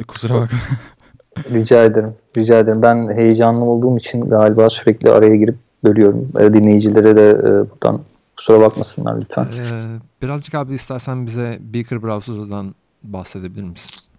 E, 0.00 0.02
kusura 0.02 0.34
bakma. 0.34 0.58
Rica 1.50 1.84
ederim. 1.84 2.14
Rica 2.36 2.58
ederim. 2.58 2.82
Ben 2.82 3.12
heyecanlı 3.16 3.64
olduğum 3.64 3.98
için 3.98 4.20
galiba 4.20 4.70
sürekli 4.70 5.10
araya 5.10 5.36
girip 5.36 5.56
bölüyorum. 5.84 6.28
E, 6.38 6.54
dinleyicilere 6.54 7.16
de 7.16 7.30
e, 7.30 7.70
buradan 7.70 8.00
kusura 8.36 8.60
bakmasınlar 8.60 9.20
lütfen. 9.20 9.44
Ee, 9.44 9.98
birazcık 10.22 10.54
abi 10.54 10.74
istersen 10.74 11.26
bize 11.26 11.58
Beaker 11.60 12.02
Browser'dan 12.02 12.74
bahsedebilir 13.02 13.62
misin? 13.62 14.10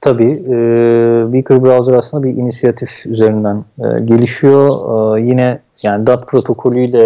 Tabii. 0.00 0.44
E, 0.48 0.52
Beaker 1.32 1.64
Browser 1.64 1.92
aslında 1.92 2.22
bir 2.22 2.30
inisiyatif 2.30 3.06
üzerinden 3.06 3.64
e, 3.78 4.00
gelişiyor. 4.04 4.68
E, 5.18 5.22
yine 5.22 5.60
yani 5.82 6.06
DAT 6.06 6.28
protokolüyle 6.28 7.04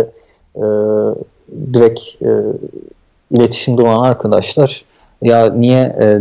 e, 0.56 0.64
direkt 1.74 2.00
e, 2.22 2.30
iletişimde 3.30 3.82
olan 3.82 4.02
arkadaşlar 4.02 4.84
ya 5.22 5.50
niye 5.50 5.96
e, 6.00 6.20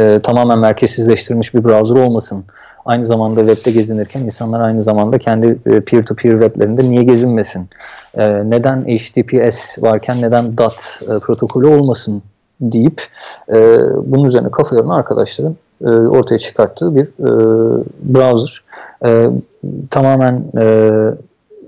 e, 0.00 0.20
tamamen 0.22 0.58
merkezsizleştirilmiş 0.58 1.54
bir 1.54 1.64
browser 1.64 2.00
olmasın? 2.00 2.44
Aynı 2.84 3.04
zamanda 3.04 3.46
webde 3.46 3.70
gezinirken 3.70 4.20
insanlar 4.20 4.60
aynı 4.60 4.82
zamanda 4.82 5.18
kendi 5.18 5.46
e, 5.46 5.80
peer-to-peer 5.80 6.40
weblerinde 6.40 6.84
niye 6.84 7.02
gezinmesin? 7.02 7.68
E, 8.14 8.50
neden 8.50 8.84
HTTPS 8.84 9.82
varken 9.82 10.22
neden 10.22 10.58
DOT 10.58 11.00
e, 11.02 11.18
protokolü 11.26 11.66
olmasın 11.66 12.22
deyip 12.60 13.02
e, 13.48 13.78
bunun 14.04 14.24
üzerine 14.24 14.50
kafa 14.50 14.76
yoran 14.76 14.88
arkadaşların 14.88 15.56
e, 15.84 15.88
ortaya 15.88 16.38
çıkarttığı 16.38 16.94
bir 16.94 17.04
e, 17.04 17.30
browser. 18.02 18.62
E, 19.06 19.30
tamamen 19.90 20.44
e, 20.60 20.90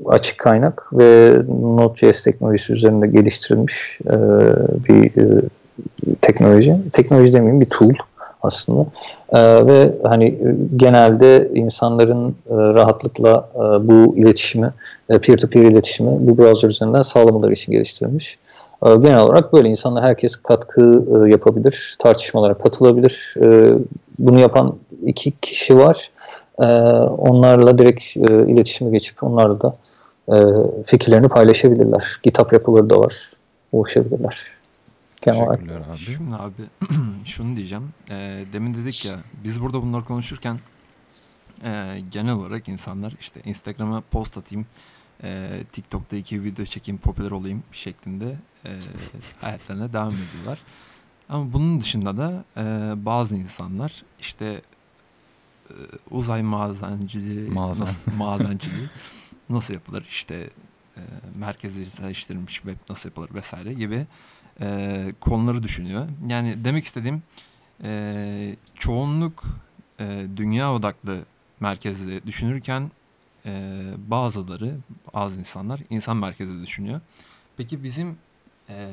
açık 0.06 0.38
kaynak 0.38 0.92
ve 0.92 1.42
Node.js 1.48 2.24
teknolojisi 2.24 2.72
üzerinde 2.72 3.06
geliştirilmiş 3.06 3.98
e, 4.06 4.16
bir 4.88 5.04
e, 5.04 5.42
teknoloji. 6.20 6.76
Teknoloji 6.92 7.32
demeyeyim 7.32 7.60
bir 7.60 7.70
tool 7.70 7.92
aslında. 8.42 8.86
Ee, 9.32 9.66
ve 9.66 9.92
hani 10.04 10.38
genelde 10.76 11.50
insanların 11.54 12.28
e, 12.28 12.54
rahatlıkla 12.54 13.48
e, 13.54 13.58
bu 13.58 14.16
iletişimi, 14.16 14.72
e, 15.08 15.18
peer-to-peer 15.18 15.64
iletişimi 15.64 16.10
bu 16.20 16.38
browser 16.38 16.68
üzerinden 16.68 17.02
sağlamaları 17.02 17.52
için 17.52 17.72
geliştirilmiş. 17.72 18.38
E, 18.86 18.88
genel 18.96 19.20
olarak 19.20 19.52
böyle 19.52 19.68
insanlar 19.68 20.04
herkes 20.04 20.36
katkı 20.36 21.04
e, 21.14 21.30
yapabilir, 21.30 21.96
tartışmalara 21.98 22.54
katılabilir. 22.54 23.34
E, 23.42 23.74
bunu 24.18 24.40
yapan 24.40 24.76
iki 25.06 25.32
kişi 25.40 25.78
var. 25.78 26.10
e, 26.62 26.66
onlarla 27.02 27.78
direkt 27.78 28.04
e, 28.16 28.50
iletişime 28.52 28.90
geçip 28.90 29.22
onlarla 29.22 29.60
da 29.60 29.74
e, 30.28 30.36
fikirlerini 30.84 31.28
paylaşabilirler. 31.28 32.20
GitHub 32.22 32.52
yapıları 32.52 32.90
da 32.90 32.98
var. 32.98 33.30
Ulaşabilirler. 33.72 34.59
Genel 35.22 35.46
Teşekkürler 35.46 35.80
abi. 35.90 35.98
Şimdi 35.98 36.34
abi 36.36 36.62
şunu 37.24 37.56
diyeceğim. 37.56 37.88
E, 38.10 38.44
demin 38.52 38.74
dedik 38.74 39.04
ya 39.04 39.20
biz 39.44 39.60
burada 39.60 39.82
bunları 39.82 40.04
konuşurken 40.04 40.60
e, 41.64 42.00
genel 42.10 42.32
olarak 42.32 42.68
insanlar 42.68 43.14
işte 43.20 43.40
Instagram'a 43.44 44.00
post 44.00 44.38
atayım, 44.38 44.66
e, 45.22 45.62
TikTok'ta 45.72 46.16
iki 46.16 46.44
video 46.44 46.64
çekeyim, 46.64 46.98
popüler 46.98 47.30
olayım 47.30 47.62
şeklinde 47.72 48.36
e, 48.64 48.76
hayatlarına 49.40 49.92
devam 49.92 50.12
ediyorlar. 50.12 50.58
Ama 51.28 51.52
bunun 51.52 51.80
dışında 51.80 52.16
da 52.16 52.44
e, 52.56 52.92
bazı 53.06 53.36
insanlar 53.36 54.02
işte 54.20 54.62
e, 55.70 55.74
uzay 56.10 56.42
mazenciliği, 56.42 57.50
Mazen. 57.50 57.84
nasıl, 57.84 58.12
mazenciliği 58.16 58.88
nasıl 59.50 59.74
yapılır 59.74 60.06
işte 60.10 60.50
e, 60.96 61.00
merkezleştirilmiş 61.38 62.54
web 62.54 62.76
nasıl 62.88 63.08
yapılır 63.08 63.34
vesaire 63.34 63.72
gibi 63.72 64.06
e, 64.60 65.12
konuları 65.20 65.62
düşünüyor. 65.62 66.08
Yani 66.28 66.54
demek 66.64 66.84
istediğim 66.84 67.22
e, 67.84 68.56
çoğunluk 68.74 69.44
e, 70.00 70.26
dünya 70.36 70.72
odaklı 70.74 71.18
merkezli 71.60 72.26
düşünürken 72.26 72.90
e, 73.46 73.82
bazıları, 74.06 74.76
bazı 75.14 75.38
insanlar 75.38 75.80
insan 75.90 76.16
merkezli 76.16 76.62
düşünüyor. 76.62 77.00
Peki 77.56 77.84
bizim 77.84 78.16
e, 78.68 78.88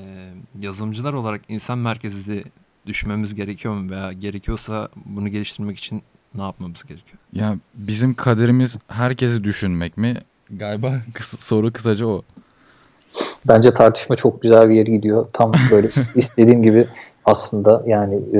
yazılımcılar 0.59 1.13
olarak 1.13 1.41
insan 1.49 1.77
merkezli 1.77 2.43
düşmemiz 2.85 3.35
gerekiyor 3.35 3.73
mu 3.73 3.89
veya 3.89 4.13
gerekiyorsa 4.13 4.89
bunu 5.05 5.29
geliştirmek 5.29 5.77
için 5.77 6.03
ne 6.35 6.41
yapmamız 6.41 6.83
gerekiyor? 6.83 7.17
Ya 7.33 7.57
bizim 7.73 8.13
kaderimiz 8.13 8.77
herkesi 8.87 9.43
düşünmek 9.43 9.97
mi? 9.97 10.17
Galiba 10.49 11.01
kısa, 11.13 11.37
soru 11.37 11.73
kısaca 11.73 12.05
o. 12.05 12.23
Bence 13.47 13.73
tartışma 13.73 14.15
çok 14.15 14.41
güzel 14.41 14.69
bir 14.69 14.75
yere 14.75 14.91
gidiyor. 14.91 15.25
Tam 15.33 15.51
böyle 15.71 15.87
istediğim 16.15 16.63
gibi 16.63 16.85
aslında 17.25 17.83
yani 17.85 18.15
e, 18.15 18.39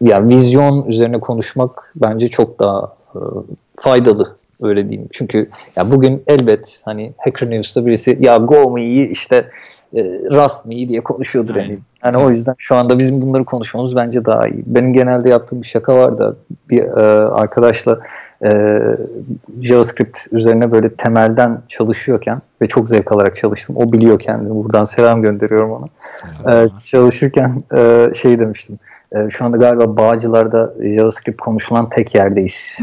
yani 0.00 0.28
vizyon 0.28 0.84
üzerine 0.86 1.20
konuşmak 1.20 1.92
bence 1.96 2.28
çok 2.28 2.58
daha 2.58 2.92
e, 3.14 3.20
faydalı 3.76 4.36
öyle 4.62 4.88
diyeyim. 4.88 5.08
Çünkü 5.12 5.50
ya 5.76 5.90
bugün 5.90 6.22
elbet 6.26 6.82
hani 6.84 7.12
Hacker 7.18 7.50
News'ta 7.50 7.86
birisi 7.86 8.18
ya 8.20 8.36
Go 8.36 8.70
mu 8.70 8.78
iyi 8.78 9.08
işte 9.08 9.50
e, 9.94 10.02
Rust 10.30 10.64
mı 10.66 10.74
iyi 10.74 10.88
diye 10.88 11.00
konuşuyordur 11.00 11.56
yani. 11.56 11.78
Yani 12.04 12.16
o 12.16 12.30
yüzden 12.30 12.54
şu 12.58 12.74
anda 12.74 12.98
bizim 12.98 13.22
bunları 13.22 13.44
konuşmamız 13.44 13.96
bence 13.96 14.24
daha 14.24 14.48
iyi. 14.48 14.64
Benim 14.66 14.92
genelde 14.92 15.28
yaptığım 15.28 15.62
bir 15.62 15.66
şaka 15.66 15.96
var 15.96 16.18
da 16.18 16.34
bir 16.70 16.82
e, 16.82 17.28
arkadaşla 17.28 17.98
e, 18.44 18.80
JavaScript 19.60 20.18
üzerine 20.32 20.72
böyle 20.72 20.94
temelden 20.94 21.58
çalışıyorken 21.68 22.42
ve 22.62 22.66
çok 22.66 22.88
zevk 22.88 23.12
alarak 23.12 23.36
çalıştım. 23.36 23.76
O 23.76 23.92
biliyor 23.92 24.18
kendini. 24.18 24.54
Buradan 24.54 24.84
selam 24.84 25.22
gönderiyorum 25.22 25.70
ona. 25.72 25.86
E, 26.52 26.68
çalışırken 26.84 27.62
e, 27.76 28.10
şey 28.14 28.38
demiştim. 28.38 28.78
E, 29.14 29.30
şu 29.30 29.44
anda 29.44 29.56
galiba 29.56 29.96
Bağcılar'da 29.96 30.74
JavaScript 30.96 31.40
konuşulan 31.40 31.88
tek 31.88 32.14
yerdeyiz. 32.14 32.80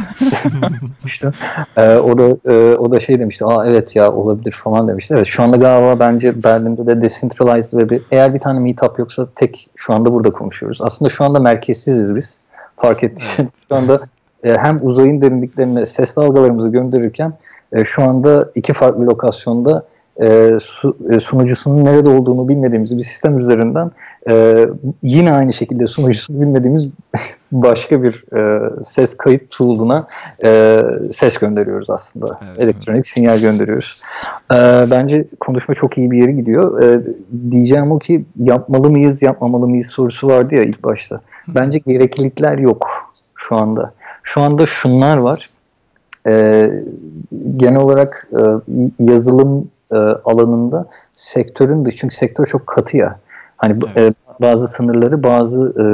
işte, 1.05 1.31
e, 1.77 1.95
o 1.95 2.17
da 2.17 2.51
e, 2.53 2.75
o 2.75 2.91
da 2.91 2.99
şey 2.99 3.19
demişti. 3.19 3.45
Aa 3.45 3.65
evet 3.65 3.95
ya 3.95 4.11
olabilir 4.11 4.51
falan 4.51 4.87
demişti. 4.87 5.13
Evet 5.13 5.27
şu 5.27 5.43
anda 5.43 5.57
galiba 5.57 5.99
bence 5.99 6.43
Berlin'de 6.43 6.85
de 6.85 7.01
Decentralized 7.01 7.79
Web'i 7.79 8.01
eğer 8.11 8.33
bir 8.33 8.39
tane 8.39 8.59
meetup 8.59 8.99
yoksa 8.99 9.27
tek 9.35 9.69
şu 9.75 9.93
anda 9.93 10.13
burada 10.13 10.31
konuşuyoruz. 10.31 10.81
Aslında 10.81 11.09
şu 11.09 11.23
anda 11.23 11.39
merkezsiziz 11.39 12.15
biz. 12.15 12.39
Fark 12.77 13.03
ettiyseniz 13.03 13.59
şu 13.69 13.75
anda 13.75 13.99
e, 14.43 14.57
hem 14.57 14.79
uzayın 14.83 15.21
derinliklerine 15.21 15.85
ses 15.85 16.15
dalgalarımızı 16.15 16.69
gönderirken 16.69 17.33
e, 17.73 17.85
şu 17.85 18.03
anda 18.03 18.51
iki 18.55 18.73
farklı 18.73 19.05
lokasyonda 19.05 19.83
e, 20.21 20.57
su, 20.59 20.97
e, 21.09 21.19
sunucusunun 21.19 21.85
nerede 21.85 22.09
olduğunu 22.09 22.47
bilmediğimiz 22.47 22.97
bir 22.97 23.03
sistem 23.03 23.37
üzerinden 23.37 23.91
e, 24.29 24.65
yine 25.03 25.31
aynı 25.31 25.53
şekilde 25.53 25.87
sunucusunu 25.87 26.41
bilmediğimiz 26.41 26.89
başka 27.51 28.03
bir 28.03 28.35
e, 28.37 28.69
ses 28.83 29.17
kayıt 29.17 29.51
tool'una 29.51 30.07
e, 30.45 30.81
ses 31.11 31.37
gönderiyoruz 31.37 31.89
aslında. 31.89 32.39
Evet, 32.47 32.59
Elektronik 32.59 32.97
evet. 32.97 33.07
sinyal 33.07 33.39
gönderiyoruz. 33.39 34.01
E, 34.53 34.57
bence 34.91 35.27
konuşma 35.39 35.73
çok 35.75 35.97
iyi 35.97 36.11
bir 36.11 36.21
yere 36.21 36.31
gidiyor. 36.31 36.83
E, 36.83 37.01
diyeceğim 37.51 37.91
o 37.91 37.99
ki 37.99 38.25
yapmalı 38.39 38.89
mıyız, 38.89 39.21
yapmamalı 39.21 39.67
mıyız 39.67 39.87
sorusu 39.87 40.27
vardı 40.27 40.55
ya 40.55 40.63
ilk 40.63 40.83
başta. 40.83 41.21
Bence 41.47 41.79
gereklilikler 41.79 42.57
yok 42.57 42.87
şu 43.35 43.55
anda. 43.55 43.93
Şu 44.23 44.41
anda 44.41 44.65
şunlar 44.65 45.17
var. 45.17 45.49
E, 46.27 46.69
genel 47.57 47.79
olarak 47.79 48.29
e, 48.33 48.41
yazılım 48.99 49.69
e, 49.91 49.95
alanında 50.25 50.85
sektörün 51.15 51.85
de 51.85 51.91
çünkü 51.91 52.15
sektör 52.15 52.45
çok 52.45 52.67
katı 52.67 52.97
ya. 52.97 53.19
Hani 53.57 53.79
evet. 53.95 53.97
e, 53.97 54.41
bazı 54.41 54.67
sınırları, 54.67 55.23
bazı 55.23 55.73
e, 55.79 55.85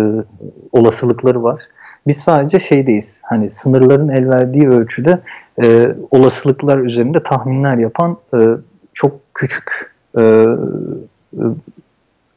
olasılıkları 0.71 1.43
var. 1.43 1.61
Biz 2.07 2.17
sadece 2.17 2.59
şeydeyiz. 2.59 3.21
Hani 3.25 3.49
sınırların 3.49 4.09
el 4.09 4.29
verdiği 4.29 4.69
ölçüde 4.69 5.19
e, 5.63 5.95
olasılıklar 6.11 6.77
üzerinde 6.77 7.23
tahminler 7.23 7.77
yapan 7.77 8.17
e, 8.33 8.37
çok 8.93 9.33
küçük 9.33 9.95
e, 10.17 10.21
e, 10.21 11.43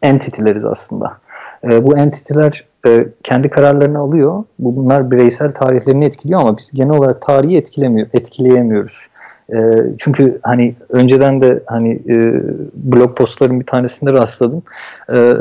entitileriz 0.02 0.64
aslında. 0.64 1.18
E, 1.64 1.84
bu 1.84 1.98
entitiler 1.98 2.64
e, 2.86 3.08
kendi 3.24 3.48
kararlarını 3.48 3.98
alıyor. 3.98 4.44
Bunlar 4.58 5.10
bireysel 5.10 5.52
tarihlerini 5.52 6.04
etkiliyor 6.04 6.40
ama 6.40 6.58
biz 6.58 6.70
genel 6.74 6.96
olarak 6.96 7.22
tarihi 7.22 7.56
etkilemiyor, 7.56 8.06
etkileyemiyoruz. 8.12 9.06
E, 9.52 9.58
çünkü 9.98 10.38
hani 10.42 10.74
önceden 10.88 11.40
de 11.40 11.62
hani 11.66 11.92
e, 12.08 12.42
blog 12.74 13.16
postların 13.16 13.60
bir 13.60 13.66
tanesinde 13.66 14.12
rastladım. 14.12 14.62
E, 15.12 15.34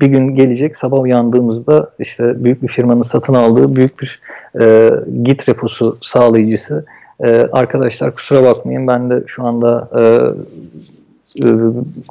bir 0.00 0.06
gün 0.06 0.34
gelecek 0.34 0.76
sabah 0.76 1.00
uyandığımızda 1.00 1.90
işte 1.98 2.44
büyük 2.44 2.62
bir 2.62 2.68
firmanın 2.68 3.02
satın 3.02 3.34
aldığı 3.34 3.76
büyük 3.76 4.00
bir 4.00 4.20
e, 4.60 4.90
Git 5.22 5.48
reposu 5.48 5.96
sağlayıcısı 6.02 6.84
e, 7.24 7.30
arkadaşlar 7.52 8.14
kusura 8.14 8.42
bakmayın 8.42 8.86
ben 8.86 9.10
de 9.10 9.22
şu 9.26 9.44
anda 9.44 9.88
e, 9.98 10.02
e, 11.44 11.48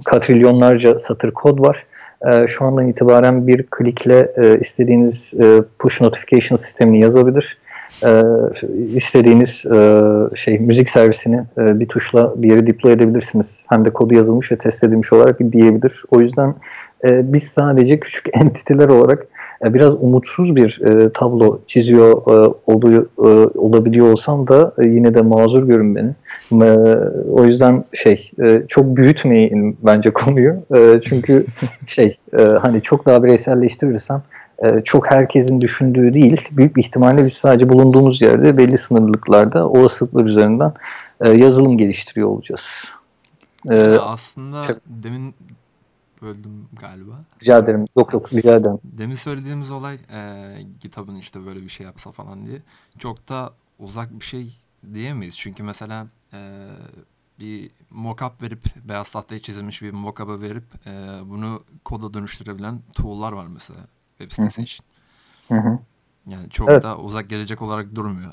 katrilyonlarca 0.06 1.00
satır 1.00 1.32
kod 1.32 1.62
var. 1.62 1.84
E, 2.32 2.48
şu 2.48 2.66
andan 2.66 2.88
itibaren 2.88 3.48
bir 3.48 3.64
klikle 3.64 4.32
e, 4.38 4.60
istediğiniz 4.60 5.34
e, 5.40 5.62
push 5.80 6.02
notification 6.02 6.56
sistemini 6.56 7.00
yazabilir 7.00 7.58
e, 8.04 8.22
istediğiniz 8.96 9.66
e, 9.66 10.02
şey 10.36 10.60
müzik 10.60 10.90
servisini 10.90 11.44
bir 11.58 11.88
tuşla 11.88 12.34
bir 12.36 12.50
yere 12.50 12.68
deploy 12.68 12.94
edebilirsiniz. 12.94 13.66
Hem 13.70 13.86
de 13.86 13.90
kodu 13.90 14.14
yazılmış 14.14 14.52
ve 14.52 14.58
test 14.58 14.84
edilmiş 14.84 15.14
olarak 15.14 15.40
diyebilir. 15.52 16.04
O 16.12 16.22
yüzden 16.22 16.56
biz 17.04 17.44
sadece 17.44 18.00
küçük 18.00 18.26
entiteler 18.34 18.88
olarak 18.88 19.28
e, 19.66 19.74
biraz 19.74 19.96
umutsuz 19.96 20.56
bir 20.56 20.82
e, 20.86 21.10
tablo 21.14 21.60
çiziyor 21.68 22.12
e, 22.12 22.54
olduğu, 22.68 23.02
e, 23.02 23.58
olabiliyor 23.58 24.12
olsam 24.12 24.48
da 24.48 24.74
e, 24.78 24.88
yine 24.88 25.14
de 25.14 25.22
mazur 25.22 25.68
görün 25.68 25.96
beni. 25.96 26.14
E, 26.64 26.78
o 27.30 27.46
yüzden 27.46 27.84
şey 27.94 28.32
e, 28.42 28.64
çok 28.68 28.98
büyütmeyin 28.98 29.78
bence 29.82 30.10
konuyu. 30.10 30.54
E, 30.76 31.00
çünkü 31.06 31.46
şey 31.88 32.18
e, 32.38 32.42
hani 32.42 32.82
çok 32.82 33.06
daha 33.06 33.24
bireyselleştirirsem 33.24 34.22
e, 34.64 34.82
çok 34.84 35.12
herkesin 35.12 35.62
düşündüğü 35.62 36.14
değil. 36.14 36.42
Büyük 36.52 36.76
bir 36.76 36.84
ihtimalle 36.84 37.26
biz 37.26 37.34
sadece 37.34 37.70
bulunduğumuz 37.70 38.22
yerde 38.22 38.58
belli 38.58 38.78
sınırlıklarda 38.78 39.70
olasılıklar 39.70 40.26
üzerinden 40.26 40.74
e, 41.22 41.32
yazılım 41.32 41.78
geliştiriyor 41.78 42.28
olacağız. 42.28 42.84
E, 43.70 43.76
yani 43.76 44.00
aslında 44.00 44.66
demin 44.86 45.36
böldüm 46.22 46.68
galiba. 46.82 47.24
Rica 47.42 47.58
ederim. 47.58 47.86
Yok 47.98 48.14
yok 48.14 48.34
rica 48.34 48.56
ederim. 48.56 48.80
Demin 48.84 49.16
söylediğimiz 49.16 49.72
olay 49.72 49.96
e, 49.96 50.54
GitHub'ın 50.82 51.16
işte 51.16 51.46
böyle 51.46 51.62
bir 51.62 51.70
şey 51.70 51.86
yapsa 51.86 52.12
falan 52.12 52.46
diye 52.46 52.62
çok 53.00 53.30
da 53.30 53.54
uzak 53.80 54.20
bir 54.20 54.26
şey 54.26 54.58
diyemeyiz. 54.94 55.38
Çünkü 55.38 55.64
mesela 55.64 56.08
e, 56.34 56.68
bir 57.40 57.72
mockup 57.92 58.42
verip 58.42 58.60
beyaz 58.90 59.12
tahtaya 59.12 59.40
çizilmiş 59.40 59.82
bir 59.82 59.92
mockup'ı 59.92 60.42
verip 60.42 60.64
e, 60.88 60.92
bunu 61.26 61.64
koda 61.86 62.14
dönüştürebilen 62.14 62.80
tool'lar 62.94 63.32
var 63.32 63.48
mesela 63.54 63.80
web 64.18 64.32
sitesi 64.32 64.62
için. 64.62 64.86
Yani 66.28 66.50
çok 66.50 66.70
evet. 66.70 66.84
da 66.84 66.98
uzak 66.98 67.30
gelecek 67.30 67.62
olarak 67.62 67.96
durmuyor. 67.96 68.32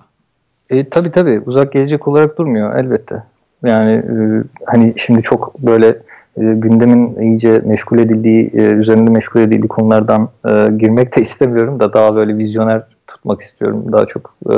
E, 0.70 0.88
tabii 0.88 1.12
tabii 1.12 1.40
uzak 1.46 1.72
gelecek 1.72 2.08
olarak 2.08 2.38
durmuyor 2.38 2.76
elbette. 2.76 3.24
Yani 3.62 3.92
e, 3.92 4.44
hani 4.66 4.94
şimdi 4.96 5.22
çok 5.22 5.58
böyle 5.58 6.02
e, 6.36 6.42
gündemin 6.42 7.20
iyice 7.20 7.62
meşgul 7.64 7.98
edildiği, 7.98 8.50
e, 8.54 8.62
üzerinde 8.62 9.10
meşgul 9.10 9.40
edildiği 9.40 9.68
konulardan 9.68 10.28
e, 10.48 10.68
girmek 10.78 11.16
de 11.16 11.20
istemiyorum 11.20 11.80
da 11.80 11.92
daha 11.92 12.16
böyle 12.16 12.36
vizyoner 12.36 12.82
tutmak 13.06 13.40
istiyorum 13.40 13.84
daha 13.92 14.06
çok 14.06 14.34
e, 14.50 14.54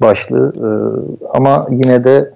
başlığı. 0.00 0.52
E, 0.56 0.68
ama 1.34 1.66
yine 1.70 2.04
de 2.04 2.30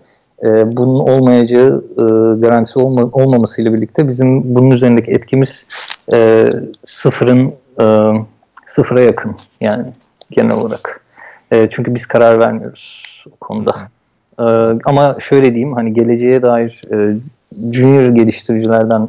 e, 0.44 0.77
bunun 0.77 1.01
olmayacağı 1.01 1.85
e, 1.99 2.03
garantisi 2.40 2.79
olma, 2.79 3.03
olmamasıyla 3.12 3.75
birlikte 3.75 4.09
bizim 4.09 4.55
bunun 4.55 4.70
üzerindeki 4.70 5.12
etkimiz 5.12 5.66
e, 6.12 6.49
sıfırın 6.85 7.53
e, 7.81 8.12
sıfıra 8.66 9.01
yakın 9.01 9.37
yani 9.61 9.85
genel 10.31 10.57
olarak. 10.57 11.03
E, 11.51 11.68
çünkü 11.68 11.94
biz 11.94 12.07
karar 12.07 12.38
vermiyoruz 12.38 13.25
o 13.33 13.37
konuda. 13.37 13.77
E, 14.38 14.44
ama 14.85 15.16
şöyle 15.20 15.55
diyeyim 15.55 15.75
hani 15.75 15.92
geleceğe 15.92 16.42
dair 16.42 16.81
e, 16.92 17.16
junior 17.72 18.14
geliştiricilerden 18.14 19.08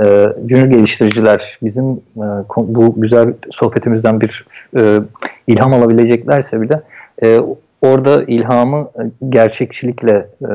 e, 0.00 0.26
junior 0.48 0.66
geliştiriciler 0.66 1.58
bizim 1.62 1.90
e, 2.16 2.26
bu 2.56 3.00
güzel 3.00 3.32
sohbetimizden 3.50 4.20
bir 4.20 4.44
e, 4.76 4.98
ilham 5.46 5.74
alabileceklerse 5.74 6.60
bile 6.60 6.82
e, 7.22 7.40
orada 7.82 8.24
ilhamı 8.24 8.88
gerçekçilikle 9.30 10.26
e, 10.42 10.48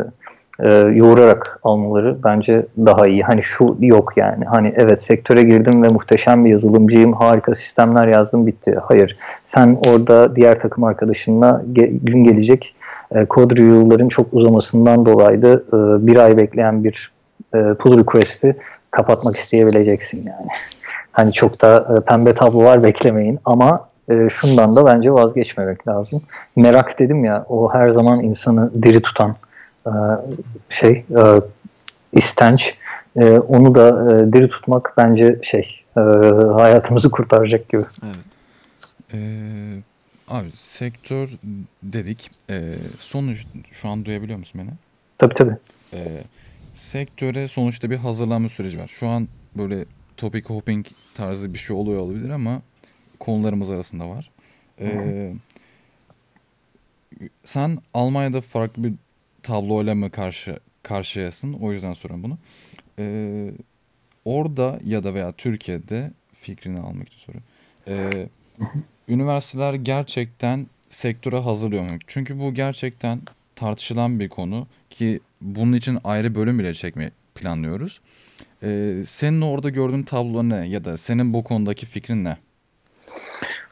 e, 0.59 0.71
yoğurarak 0.71 1.59
almaları 1.63 2.17
bence 2.23 2.65
daha 2.77 3.07
iyi. 3.07 3.23
Hani 3.23 3.43
şu 3.43 3.77
yok 3.79 4.13
yani. 4.15 4.45
Hani 4.45 4.73
evet 4.77 5.01
sektöre 5.01 5.43
girdim 5.43 5.83
ve 5.83 5.87
muhteşem 5.87 6.45
bir 6.45 6.49
yazılımcıyım, 6.49 7.13
harika 7.13 7.53
sistemler 7.53 8.07
yazdım 8.07 8.47
bitti. 8.47 8.77
Hayır. 8.81 9.17
Sen 9.43 9.77
orada 9.87 10.35
diğer 10.35 10.59
takım 10.59 10.83
arkadaşınla 10.83 11.63
ge- 11.73 11.99
gün 12.03 12.23
gelecek 12.23 12.75
e, 13.15 13.25
code 13.29 13.55
review'ların 13.55 14.07
çok 14.07 14.33
uzamasından 14.33 15.05
dolayı 15.05 15.41
da 15.41 15.53
e, 15.53 16.07
bir 16.07 16.17
ay 16.17 16.37
bekleyen 16.37 16.83
bir 16.83 17.11
e, 17.55 17.73
pull 17.73 17.99
request'i 17.99 18.57
kapatmak 18.91 19.37
isteyebileceksin 19.37 20.17
yani. 20.17 20.47
Hani 21.11 21.33
çok 21.33 21.61
da 21.61 21.97
e, 21.97 22.05
pembe 22.05 22.33
tablolar 22.33 22.83
beklemeyin 22.83 23.39
ama 23.45 23.89
e, 24.09 24.29
şundan 24.29 24.75
da 24.75 24.85
bence 24.85 25.11
vazgeçmemek 25.11 25.87
lazım. 25.87 26.21
Merak 26.55 26.99
dedim 26.99 27.25
ya 27.25 27.45
o 27.49 27.73
her 27.73 27.91
zaman 27.91 28.23
insanı 28.23 28.83
diri 28.83 29.01
tutan 29.01 29.35
e, 29.85 29.91
şey 30.69 30.91
e, 30.91 31.23
istenç. 32.13 32.73
E, 33.15 33.39
onu 33.39 33.75
da 33.75 33.89
e, 33.89 34.33
diri 34.33 34.47
tutmak 34.47 34.93
bence 34.97 35.39
şey 35.43 35.83
e, 35.97 36.01
hayatımızı 36.55 37.11
kurtaracak 37.11 37.69
gibi. 37.69 37.83
Evet. 38.03 38.37
Ee, 39.13 39.17
abi 40.27 40.47
sektör 40.53 41.29
dedik. 41.83 42.29
Ee, 42.49 42.75
sonuç 42.99 43.45
şu 43.71 43.89
an 43.89 44.05
duyabiliyor 44.05 44.39
musun 44.39 44.61
beni? 44.63 44.69
Tabii 45.17 45.33
tabii. 45.33 45.55
Ee, 45.93 46.23
sektöre 46.77 47.47
sonuçta 47.47 47.89
bir 47.89 47.95
hazırlanma 47.95 48.49
süreci 48.49 48.79
var. 48.79 48.87
Şu 48.87 49.07
an 49.07 49.27
böyle 49.57 49.85
topic 50.17 50.47
hopping 50.47 50.85
tarzı 51.13 51.53
bir 51.53 51.59
şey 51.59 51.75
oluyor 51.75 51.99
olabilir 51.99 52.29
ama 52.29 52.61
konularımız 53.19 53.69
arasında 53.69 54.09
var. 54.09 54.31
Ee, 54.79 55.33
sen 57.43 57.77
Almanya'da 57.93 58.41
farklı 58.41 58.83
bir 58.83 58.93
tabloyla 59.43 59.95
mı 59.95 60.11
karşı 60.11 60.59
karşıyasın? 60.83 61.53
O 61.53 61.71
yüzden 61.71 61.93
soruyorum 61.93 62.23
bunu. 62.23 62.37
Ee, 62.99 63.51
orada 64.25 64.79
ya 64.85 65.03
da 65.03 65.13
veya 65.13 65.31
Türkiye'de 65.31 66.11
fikrini 66.33 66.79
almak 66.79 67.07
için 67.07 67.19
soruyorum. 67.19 67.47
Ee, 67.87 68.29
üniversiteler 69.07 69.73
gerçekten 69.73 70.67
sektöre 70.89 71.39
hazırlıyor 71.39 71.83
mu? 71.83 71.97
Çünkü 72.07 72.39
bu 72.39 72.53
gerçekten 72.53 73.21
tartışılan 73.55 74.19
bir 74.19 74.29
konu 74.29 74.67
ki 74.97 75.19
bunun 75.41 75.73
için 75.73 75.97
ayrı 76.03 76.35
bölüm 76.35 76.59
bile 76.59 76.73
çekmeyi 76.73 77.11
planlıyoruz. 77.35 78.01
Ee, 78.63 78.93
senin 79.05 79.41
orada 79.41 79.69
gördüğün 79.69 80.03
tablo 80.03 80.49
ne 80.49 80.67
ya 80.67 80.85
da 80.85 80.97
senin 80.97 81.33
bu 81.33 81.43
konudaki 81.43 81.85
fikrin 81.85 82.23
ne? 82.23 82.37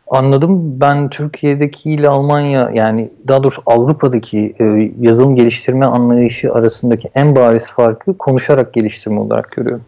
Anladım. 0.08 0.82
Ben 0.82 1.10
Türkiye'deki 1.10 1.92
ile 1.92 2.10
Almanya 2.10 2.72
yani 2.74 3.10
daha 3.28 3.44
doğrusu 3.44 3.62
Avrupa'daki 3.66 4.56
e, 4.60 4.92
yazılım 5.00 5.36
geliştirme 5.36 5.86
anlayışı 5.86 6.54
arasındaki 6.54 7.10
en 7.16 7.36
bariz 7.36 7.72
farkı 7.72 8.18
konuşarak 8.18 8.74
geliştirme 8.74 9.20
olarak 9.20 9.52
görüyorum. 9.52 9.84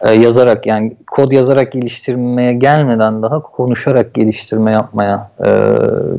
E, 0.00 0.12
yazarak 0.12 0.66
yani 0.66 0.96
kod 1.06 1.32
yazarak 1.32 1.72
geliştirmeye 1.72 2.52
gelmeden 2.52 3.22
daha 3.22 3.40
konuşarak 3.42 4.14
geliştirme 4.14 4.70
yapmaya 4.70 5.30
e, 5.46 5.50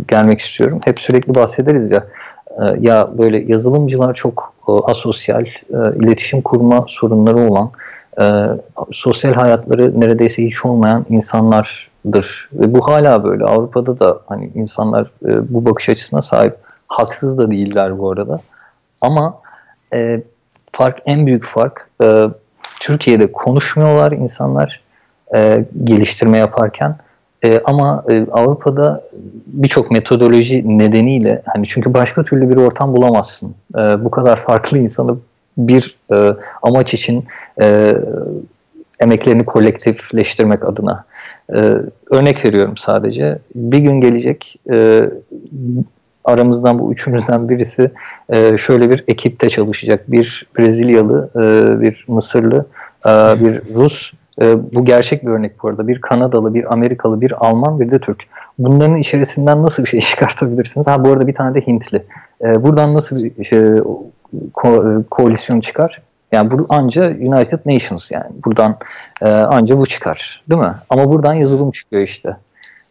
gelmek 0.07 0.41
istiyorum. 0.41 0.79
Hep 0.85 0.99
sürekli 0.99 1.35
bahsederiz 1.35 1.91
ya 1.91 2.03
ya 2.79 3.09
böyle 3.17 3.37
yazılımcılar 3.37 4.13
çok 4.13 4.53
e, 4.67 4.71
asosyal, 4.71 5.45
e, 5.45 5.77
iletişim 5.95 6.41
kurma 6.41 6.85
sorunları 6.87 7.51
olan, 7.51 7.71
e, 8.21 8.23
sosyal 8.91 9.33
hayatları 9.33 9.99
neredeyse 10.01 10.43
hiç 10.43 10.65
olmayan 10.65 11.05
insanlar 11.09 11.89
dır. 12.11 12.49
Ve 12.53 12.73
bu 12.73 12.87
hala 12.87 13.23
böyle. 13.23 13.45
Avrupa'da 13.45 13.99
da 13.99 14.19
hani 14.27 14.51
insanlar 14.55 15.11
bu 15.21 15.65
bakış 15.65 15.89
açısına 15.89 16.21
sahip. 16.21 16.55
Haksız 16.87 17.37
da 17.37 17.51
değiller 17.51 17.99
bu 17.99 18.11
arada. 18.11 18.39
Ama 19.01 19.39
fark 20.71 21.01
en 21.05 21.25
büyük 21.25 21.45
fark 21.45 21.89
Türkiye'de 22.79 23.31
konuşmuyorlar 23.31 24.11
insanlar 24.11 24.81
geliştirme 25.83 26.37
yaparken. 26.37 26.95
E, 27.43 27.61
ama 27.65 28.03
e, 28.09 28.25
Avrupa'da 28.31 29.03
birçok 29.47 29.91
metodoloji 29.91 30.77
nedeniyle 30.79 31.41
hani 31.45 31.67
çünkü 31.67 31.93
başka 31.93 32.23
türlü 32.23 32.49
bir 32.49 32.57
ortam 32.57 32.95
bulamazsın. 32.95 33.55
E, 33.75 33.79
bu 33.79 34.11
kadar 34.11 34.37
farklı 34.37 34.77
insanı 34.77 35.17
bir 35.57 35.97
e, 36.13 36.33
amaç 36.63 36.93
için 36.93 37.25
e, 37.61 37.97
emeklerini 38.99 39.45
kolektifleştirmek 39.45 40.65
adına. 40.65 41.05
Ee, 41.53 41.75
örnek 42.11 42.45
veriyorum 42.45 42.77
sadece. 42.77 43.39
Bir 43.55 43.77
gün 43.77 44.01
gelecek 44.01 44.55
e, 44.71 45.09
aramızdan 46.23 46.79
bu 46.79 46.93
üçümüzden 46.93 47.49
birisi 47.49 47.91
e, 48.29 48.57
şöyle 48.57 48.89
bir 48.89 49.03
ekipte 49.07 49.49
çalışacak. 49.49 50.11
Bir 50.11 50.47
Brezilyalı, 50.57 51.29
e, 51.35 51.81
bir 51.81 52.05
Mısırlı, 52.07 52.65
e, 53.05 53.09
bir 53.09 53.75
Rus. 53.75 54.11
E, 54.41 54.73
bu 54.75 54.85
gerçek 54.85 55.25
bir 55.25 55.31
örnek 55.31 55.63
bu 55.63 55.67
arada. 55.67 55.87
Bir 55.87 56.01
Kanadalı, 56.01 56.53
bir 56.53 56.73
Amerikalı, 56.73 57.21
bir 57.21 57.47
Alman, 57.47 57.79
bir 57.79 57.91
de 57.91 57.99
Türk. 57.99 58.23
Bunların 58.59 58.95
içerisinden 58.95 59.63
nasıl 59.63 59.83
bir 59.83 59.89
şey 59.89 60.01
çıkartabilirsiniz? 60.11 60.87
Ha 60.87 61.05
bu 61.05 61.09
arada 61.09 61.27
bir 61.27 61.35
tane 61.35 61.55
de 61.55 61.67
Hintli. 61.67 62.03
E, 62.41 62.63
buradan 62.63 62.93
nasıl 62.93 63.25
bir 63.37 63.43
şey, 63.43 63.59
ko- 64.53 65.03
koalisyon 65.03 65.59
çıkar? 65.59 66.01
Yani 66.31 66.51
bu 66.51 66.65
anca 66.69 67.03
United 67.09 67.59
Nations 67.65 68.11
yani 68.11 68.25
buradan 68.45 68.75
e, 69.21 69.29
anca 69.29 69.77
bu 69.77 69.85
çıkar 69.85 70.43
değil 70.49 70.61
mi? 70.61 70.75
Ama 70.89 71.09
buradan 71.09 71.33
yazılım 71.33 71.71
çıkıyor 71.71 72.01
işte. 72.01 72.37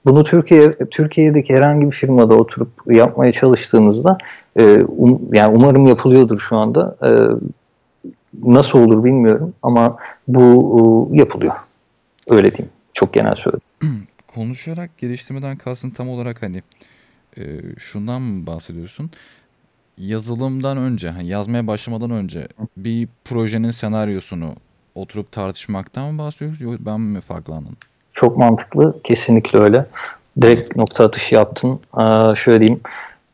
Bunu 0.04 0.24
Türkiye 0.24 0.72
Türkiye'deki 0.90 1.54
herhangi 1.54 1.86
bir 1.86 1.90
firmada 1.90 2.34
oturup 2.34 2.68
yapmaya 2.86 3.32
çalıştığımızda 3.32 4.18
e, 4.56 4.78
um, 4.82 5.20
yani 5.32 5.56
umarım 5.56 5.86
yapılıyordur 5.86 6.40
şu 6.48 6.56
anda. 6.56 6.96
E, 7.02 7.10
nasıl 8.44 8.78
olur 8.78 9.04
bilmiyorum 9.04 9.54
ama 9.62 9.96
bu 10.28 11.10
e, 11.12 11.16
yapılıyor. 11.18 11.54
Öyle 12.28 12.52
diyeyim. 12.52 12.72
Çok 12.94 13.14
genel 13.14 13.34
söyledim. 13.34 13.66
Konuşarak 14.34 14.98
geliştirmeden 14.98 15.56
kalsın 15.56 15.90
tam 15.90 16.08
olarak 16.08 16.42
hani 16.42 16.62
e, 17.38 17.42
şundan 17.78 18.22
mı 18.22 18.46
bahsediyorsun? 18.46 19.10
yazılımdan 19.98 20.76
önce, 20.76 21.10
hani 21.10 21.26
yazmaya 21.26 21.66
başlamadan 21.66 22.10
önce 22.10 22.48
bir 22.76 23.08
projenin 23.24 23.70
senaryosunu 23.70 24.54
oturup 24.94 25.32
tartışmaktan 25.32 26.12
mı 26.12 26.18
bahsediyoruz 26.18 26.60
yoksa 26.60 26.86
ben 26.86 27.00
mi 27.00 27.20
farklı 27.20 27.54
anladım? 27.54 27.76
Çok 28.10 28.36
mantıklı. 28.36 29.02
Kesinlikle 29.04 29.58
öyle. 29.58 29.86
Direkt 30.40 30.76
nokta 30.76 31.04
atışı 31.04 31.34
yaptın. 31.34 31.80
Ee, 31.98 32.36
şöyle 32.36 32.60
diyeyim. 32.60 32.80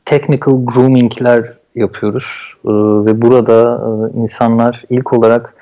Technical 0.04 0.64
grooming'ler 0.64 1.52
yapıyoruz. 1.74 2.54
Ee, 2.64 2.68
ve 3.06 3.22
burada 3.22 3.80
e, 4.14 4.20
insanlar 4.20 4.82
ilk 4.90 5.12
olarak 5.12 5.54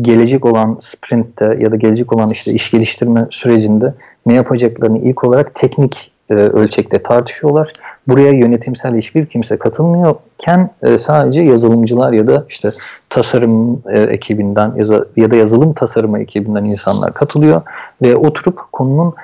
gelecek 0.00 0.44
olan 0.44 0.78
sprintte 0.80 1.56
ya 1.60 1.70
da 1.70 1.76
gelecek 1.76 2.12
olan 2.12 2.30
işte 2.30 2.52
iş 2.52 2.70
geliştirme 2.70 3.26
sürecinde 3.30 3.94
ne 4.26 4.34
yapacaklarını 4.34 4.98
ilk 4.98 5.24
olarak 5.24 5.54
teknik 5.54 6.12
e, 6.30 6.34
ölçekte 6.34 7.02
tartışıyorlar. 7.02 7.72
Buraya 8.08 8.32
yönetimsel 8.32 8.96
hiçbir 8.96 9.26
kimse 9.26 9.56
katılmıyorken 9.56 10.70
e, 10.82 10.98
sadece 10.98 11.42
yazılımcılar 11.42 12.12
ya 12.12 12.26
da 12.26 12.44
işte 12.48 12.70
tasarım 13.10 13.82
ekibinden 13.88 14.72
ya 14.76 14.88
da, 14.88 15.06
ya 15.16 15.30
da 15.30 15.36
yazılım 15.36 15.72
tasarımı 15.72 16.20
ekibinden 16.20 16.64
insanlar 16.64 17.14
katılıyor 17.14 17.60
ve 18.02 18.16
oturup 18.16 18.60
konunun 18.72 19.14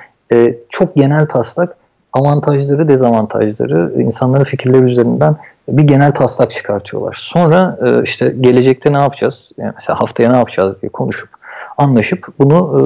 çok 0.69 0.95
genel 0.95 1.25
taslak 1.25 1.75
avantajları, 2.13 2.87
dezavantajları, 2.87 4.01
insanların 4.01 4.43
fikirleri 4.43 4.83
üzerinden 4.83 5.35
bir 5.67 5.83
genel 5.83 6.13
taslak 6.13 6.51
çıkartıyorlar. 6.51 7.17
Sonra 7.19 7.79
e, 7.85 8.03
işte 8.03 8.35
gelecekte 8.41 8.93
ne 8.93 8.97
yapacağız, 8.97 9.51
yani 9.57 9.71
mesela 9.75 10.01
haftaya 10.01 10.31
ne 10.31 10.37
yapacağız 10.37 10.81
diye 10.81 10.89
konuşup 10.89 11.29
anlaşıp 11.77 12.27
bunu 12.39 12.79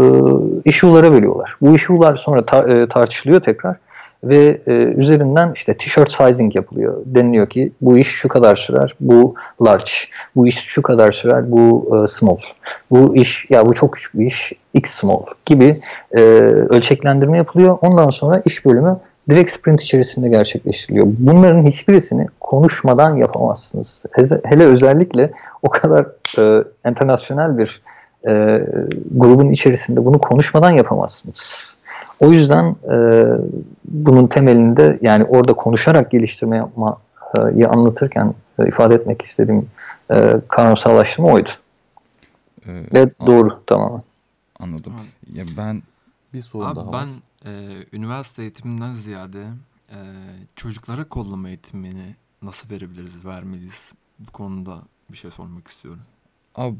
e, 0.65 0.69
issue'lara 0.69 1.11
bölüyorlar. 1.11 1.55
Bu 1.61 1.75
issue'lar 1.75 2.15
sonra 2.15 2.39
tar- 2.39 2.83
e, 2.83 2.89
tartışılıyor 2.89 3.41
tekrar 3.41 3.75
ve 4.23 4.61
e, 4.67 4.71
üzerinden 4.71 5.51
işte 5.55 5.73
t-shirt 5.73 6.11
sizing 6.11 6.55
yapılıyor. 6.55 6.97
Deniliyor 7.05 7.49
ki 7.49 7.71
bu 7.81 7.97
iş 7.97 8.07
şu 8.07 8.29
kadar 8.29 8.55
sürer, 8.55 8.95
bu 8.99 9.35
large, 9.65 9.91
bu 10.35 10.47
iş 10.47 10.59
şu 10.59 10.81
kadar 10.81 11.11
sürer, 11.11 11.51
bu 11.51 11.97
e, 12.03 12.07
small, 12.07 12.37
bu 12.91 13.15
iş 13.15 13.45
ya 13.49 13.65
bu 13.65 13.73
çok 13.73 13.93
küçük 13.93 14.19
bir 14.19 14.25
iş, 14.25 14.53
x 14.73 14.91
small 14.91 15.21
gibi 15.45 15.75
e, 16.11 16.21
ölçeklendirme 16.69 17.37
yapılıyor. 17.37 17.77
Ondan 17.81 18.09
sonra 18.09 18.41
iş 18.45 18.65
bölümü 18.65 18.97
direkt 19.29 19.51
sprint 19.51 19.81
içerisinde 19.81 20.29
gerçekleştiriliyor. 20.29 21.07
Bunların 21.19 21.65
hiçbirisini 21.65 22.27
konuşmadan 22.39 23.15
yapamazsınız. 23.15 24.03
Hele 24.43 24.65
özellikle 24.65 25.31
o 25.63 25.69
kadar 25.69 26.05
e, 26.39 26.63
internasyonel 26.89 27.57
bir 27.57 27.81
e, 28.27 28.31
grubun 29.11 29.49
içerisinde 29.49 30.05
bunu 30.05 30.19
konuşmadan 30.19 30.71
yapamazsınız. 30.71 31.73
O 32.19 32.31
yüzden 32.31 32.75
e, 32.91 33.25
bunun 33.85 34.27
temelinde 34.27 34.97
yani 35.01 35.23
orada 35.23 35.53
konuşarak 35.53 36.11
geliştirme 36.11 36.57
yapmayı 36.57 37.69
anlatırken 37.69 38.33
e, 38.59 38.67
ifade 38.67 38.95
etmek 38.95 39.21
istediğim 39.21 39.69
e, 40.11 40.35
kavramsallaştırma 40.47 41.31
oydu. 41.31 41.49
Ee, 42.67 42.83
Ve 42.93 43.09
doğru 43.25 43.61
tamamen. 43.67 44.01
Anladım. 44.59 44.93
Ya 45.33 45.43
ben 45.57 45.81
bir 46.33 46.41
soru 46.41 46.65
Abi 46.65 46.79
daha 46.79 46.93
ben 46.93 47.07
e, 47.45 47.85
üniversite 47.93 48.41
eğitiminden 48.41 48.93
ziyade 48.93 49.47
e, 49.89 49.97
çocuklara 50.55 51.09
kollama 51.09 51.47
eğitimini 51.47 52.15
nasıl 52.41 52.69
verebiliriz, 52.69 53.25
vermeliyiz? 53.25 53.91
Bu 54.19 54.31
konuda 54.31 54.83
bir 55.11 55.17
şey 55.17 55.31
sormak 55.31 55.67
istiyorum. 55.67 56.01
Abi 56.55 56.77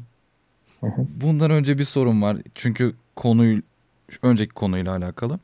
bundan 1.08 1.50
önce 1.50 1.78
bir 1.78 1.84
sorun 1.84 2.22
var. 2.22 2.36
Çünkü 2.54 2.94
konuyu 3.16 3.62
önceki 4.22 4.54
konuyla 4.54 4.96
alakalı. 4.96 5.38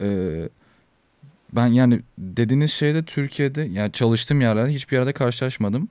Ee, 0.00 0.48
ben 1.52 1.66
yani 1.66 2.00
dediğiniz 2.18 2.72
şeyde 2.72 3.02
Türkiye'de 3.02 3.62
yani 3.62 3.92
çalıştığım 3.92 4.40
yerlerde 4.40 4.72
hiçbir 4.72 4.96
yerde 4.96 5.12
karşılaşmadım. 5.12 5.88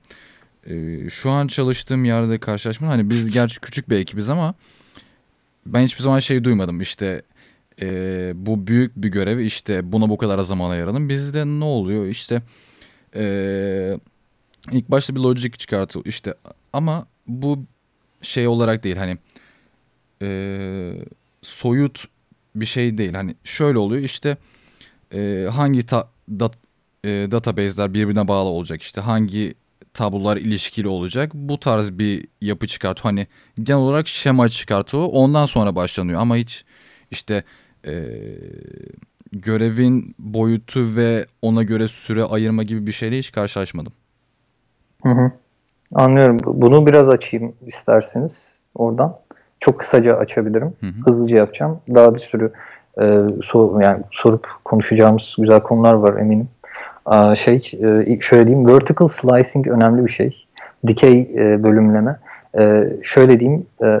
Ee, 0.66 1.10
şu 1.10 1.30
an 1.30 1.46
çalıştığım 1.46 2.04
yerde 2.04 2.38
karşılaşmadım. 2.38 2.92
Hani 2.92 3.10
biz 3.10 3.30
gerçi 3.30 3.60
küçük 3.60 3.90
bir 3.90 3.96
ekibiz 3.96 4.28
ama 4.28 4.54
ben 5.66 5.84
hiçbir 5.84 6.02
zaman 6.02 6.18
şey 6.18 6.44
duymadım. 6.44 6.80
İşte 6.80 7.22
e, 7.82 8.32
bu 8.34 8.66
büyük 8.66 8.96
bir 8.96 9.08
görev 9.08 9.38
işte 9.38 9.92
buna 9.92 10.08
bu 10.08 10.18
kadar 10.18 10.38
zaman 10.38 10.70
ayıralım. 10.70 11.08
Bizde 11.08 11.46
ne 11.46 11.64
oluyor 11.64 12.06
işte 12.06 12.42
e, 13.16 13.98
ilk 14.72 14.90
başta 14.90 15.14
bir 15.14 15.20
logic 15.20 15.50
çıkartıyor 15.50 16.04
işte 16.04 16.34
ama 16.72 17.06
bu 17.26 17.64
şey 18.22 18.48
olarak 18.48 18.84
değil 18.84 18.96
hani 18.96 19.18
e, 20.22 20.92
soyut 21.42 22.04
bir 22.54 22.66
şey 22.66 22.98
değil. 22.98 23.14
Hani 23.14 23.34
şöyle 23.44 23.78
oluyor 23.78 24.02
işte 24.02 24.36
e, 25.14 25.48
hangi 25.52 25.82
ta, 25.82 26.08
dat, 26.28 26.58
e, 27.04 27.08
database'ler 27.08 27.94
birbirine 27.94 28.28
bağlı 28.28 28.48
olacak 28.48 28.82
işte 28.82 29.00
hangi 29.00 29.54
tablolar 29.94 30.36
ilişkili 30.36 30.88
olacak. 30.88 31.30
Bu 31.34 31.60
tarz 31.60 31.98
bir 31.98 32.26
yapı 32.40 32.66
çıkartıyor. 32.66 33.04
Hani 33.04 33.26
genel 33.62 33.80
olarak 33.80 34.08
şema 34.08 34.48
çıkartıyor. 34.48 35.08
Ondan 35.12 35.46
sonra 35.46 35.76
başlanıyor 35.76 36.20
ama 36.20 36.36
hiç 36.36 36.64
işte 37.10 37.44
e, 37.86 37.94
görevin 39.32 40.14
boyutu 40.18 40.96
ve 40.96 41.26
ona 41.42 41.62
göre 41.62 41.88
süre 41.88 42.24
ayırma 42.24 42.62
gibi 42.62 42.86
bir 42.86 42.92
şeyle 42.92 43.18
hiç 43.18 43.32
karşılaşmadım. 43.32 43.92
Hı 45.02 45.08
hı. 45.08 45.30
Anlıyorum. 45.94 46.38
Bunu 46.44 46.86
biraz 46.86 47.10
açayım 47.10 47.52
isterseniz 47.66 48.58
oradan. 48.74 49.16
Çok 49.60 49.80
kısaca 49.80 50.16
açabilirim. 50.16 50.72
Hı 50.80 50.86
hı. 50.86 50.92
Hızlıca 51.04 51.36
yapacağım. 51.36 51.80
Daha 51.94 52.14
bir 52.14 52.18
sürü 52.18 52.52
e, 53.00 53.20
sor, 53.42 53.82
yani 53.82 54.02
sorup 54.10 54.46
konuşacağımız 54.64 55.36
güzel 55.38 55.60
konular 55.60 55.94
var 55.94 56.16
eminim. 56.16 56.48
Aa, 57.06 57.34
şey 57.34 57.72
e, 58.06 58.20
şöyle 58.20 58.46
diyeyim. 58.46 58.68
Vertical 58.68 59.06
slicing 59.06 59.66
önemli 59.66 60.04
bir 60.06 60.10
şey. 60.10 60.46
Dikey 60.86 61.20
e, 61.20 61.62
bölümleme. 61.62 62.16
E, 62.58 62.92
şöyle 63.02 63.40
diyeyim. 63.40 63.66
E, 63.84 64.00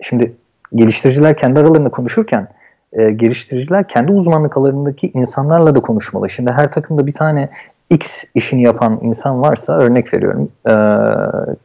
şimdi 0.00 0.32
geliştiriciler 0.74 1.36
kendi 1.36 1.60
aralarında 1.60 1.88
konuşurken 1.88 2.48
e, 2.94 3.10
geliştiriciler 3.10 3.88
kendi 3.88 4.12
uzmanlık 4.12 4.56
alanındaki 4.56 5.10
insanlarla 5.14 5.74
da 5.74 5.80
konuşmalı. 5.80 6.30
Şimdi 6.30 6.52
her 6.52 6.72
takımda 6.72 7.06
bir 7.06 7.12
tane 7.12 7.48
X 7.90 8.24
işini 8.34 8.62
yapan 8.62 8.98
insan 9.02 9.42
varsa 9.42 9.78
örnek 9.78 10.14
veriyorum 10.14 10.48
e, 10.66 10.74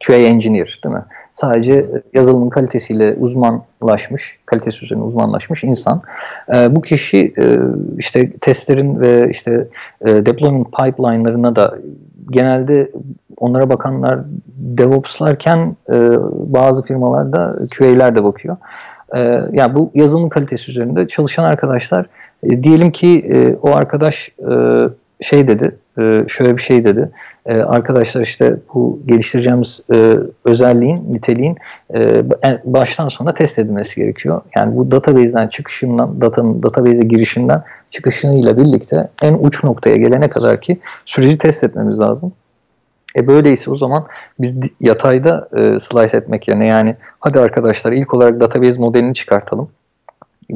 QA 0.06 0.16
engineer 0.16 0.80
değil 0.84 0.94
mi? 0.94 1.04
Sadece 1.32 1.86
yazılımın 2.14 2.50
kalitesiyle 2.50 3.16
uzmanlaşmış, 3.20 4.38
kalitesi 4.46 4.84
üzerine 4.84 5.04
uzmanlaşmış 5.04 5.64
insan. 5.64 6.02
E, 6.54 6.76
bu 6.76 6.82
kişi 6.82 7.34
e, 7.38 7.58
işte 7.98 8.32
testlerin 8.40 9.00
ve 9.00 9.30
işte 9.30 9.68
e, 10.06 10.26
deployment 10.26 10.66
pipeline'larına 10.72 11.56
da 11.56 11.78
genelde 12.30 12.90
onlara 13.36 13.70
bakanlar 13.70 14.20
DevOps'larken 14.56 15.76
e, 15.92 16.10
bazı 16.32 16.84
firmalarda 16.84 17.52
QA'ler 17.78 18.14
de 18.14 18.24
bakıyor. 18.24 18.56
E, 19.14 19.18
yani 19.52 19.74
bu 19.74 19.90
yazılım 19.94 20.28
kalitesi 20.28 20.70
üzerinde 20.70 21.08
çalışan 21.08 21.44
arkadaşlar 21.44 22.06
e, 22.42 22.62
diyelim 22.62 22.92
ki 22.92 23.18
e, 23.28 23.56
o 23.62 23.70
arkadaş 23.70 24.28
e, 24.50 24.54
şey 25.20 25.48
dedi, 25.48 25.76
e, 25.98 26.24
şöyle 26.28 26.56
bir 26.56 26.62
şey 26.62 26.84
dedi. 26.84 27.10
E, 27.46 27.54
arkadaşlar 27.58 28.20
işte 28.20 28.56
bu 28.74 29.00
geliştireceğimiz 29.06 29.80
e, 29.92 30.16
özelliğin, 30.44 31.14
niteliğin 31.14 31.56
e, 31.94 32.22
baştan 32.64 33.08
sona 33.08 33.34
test 33.34 33.58
edilmesi 33.58 34.00
gerekiyor. 34.00 34.40
Yani 34.56 34.76
bu 34.76 34.90
database'den 34.90 35.48
çıkışından, 35.48 36.20
datanın 36.20 36.62
database'e 36.62 37.06
girişinden 37.06 37.62
çıkışıyla 37.90 38.56
birlikte 38.56 39.08
en 39.22 39.34
uç 39.34 39.64
noktaya 39.64 39.96
gelene 39.96 40.28
kadar 40.28 40.60
ki 40.60 40.78
süreci 41.04 41.38
test 41.38 41.64
etmemiz 41.64 41.98
lazım. 41.98 42.32
E 43.16 43.26
böyleyse 43.26 43.70
o 43.70 43.76
zaman 43.76 44.06
biz 44.40 44.58
yatayda 44.80 45.48
e, 45.56 45.80
slice 45.80 46.16
etmek 46.16 46.48
yerine 46.48 46.66
yani 46.66 46.96
hadi 47.20 47.40
arkadaşlar 47.40 47.92
ilk 47.92 48.14
olarak 48.14 48.40
database 48.40 48.78
modelini 48.78 49.14
çıkartalım. 49.14 49.68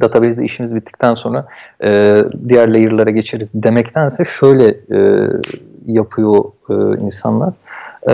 Database'de 0.01 0.45
işimiz 0.45 0.75
bittikten 0.75 1.14
sonra 1.14 1.47
e, 1.85 2.17
diğer 2.49 2.75
layer'lara 2.75 3.11
geçeriz 3.11 3.51
demektense 3.55 4.25
şöyle 4.25 4.67
e, 4.69 5.29
yapıyor 5.87 6.45
e, 6.71 7.05
insanlar. 7.05 7.53
E, 8.09 8.12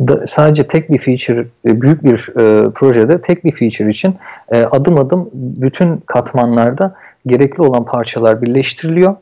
da, 0.00 0.26
sadece 0.26 0.68
tek 0.68 0.90
bir 0.90 0.98
feature, 0.98 1.46
e, 1.66 1.80
büyük 1.80 2.04
bir 2.04 2.28
e, 2.40 2.70
projede 2.70 3.20
tek 3.20 3.44
bir 3.44 3.52
feature 3.52 3.90
için 3.90 4.14
e, 4.52 4.64
adım 4.64 4.98
adım 4.98 5.30
bütün 5.34 5.96
katmanlarda 5.96 6.94
gerekli 7.26 7.62
olan 7.62 7.84
parçalar 7.84 8.42
birleştiriliyor 8.42 9.16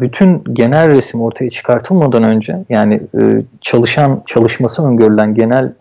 bütün 0.00 0.44
genel 0.52 0.90
resim 0.90 1.22
ortaya 1.22 1.50
çıkartılmadan 1.50 2.22
önce 2.22 2.64
yani 2.68 3.00
e, 3.20 3.42
çalışan 3.60 4.22
çalışması 4.26 4.86
öngörülen 4.86 5.34
genel 5.34 5.72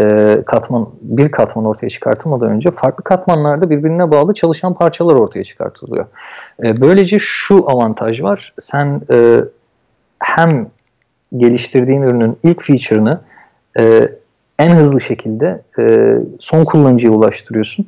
e, 0.00 0.38
katman 0.46 0.88
bir 1.02 1.30
katman 1.30 1.64
ortaya 1.64 1.90
çıkartılmadan 1.90 2.50
önce 2.50 2.70
farklı 2.70 3.04
katmanlarda 3.04 3.70
birbirine 3.70 4.10
bağlı 4.10 4.34
çalışan 4.34 4.74
parçalar 4.74 5.14
ortaya 5.14 5.44
çıkartılıyor. 5.44 6.06
E, 6.64 6.80
böylece 6.80 7.18
şu 7.20 7.70
avantaj 7.70 8.22
var. 8.22 8.54
Sen 8.58 9.00
hem 10.18 10.66
geliştirdiğin 11.36 12.02
ürünün 12.02 12.38
ilk 12.42 12.62
feature'ını 12.62 13.20
en 14.58 14.70
hızlı 14.70 15.00
şekilde 15.00 15.62
son 16.40 16.64
kullanıcıya 16.64 17.12
ulaştırıyorsun. 17.12 17.86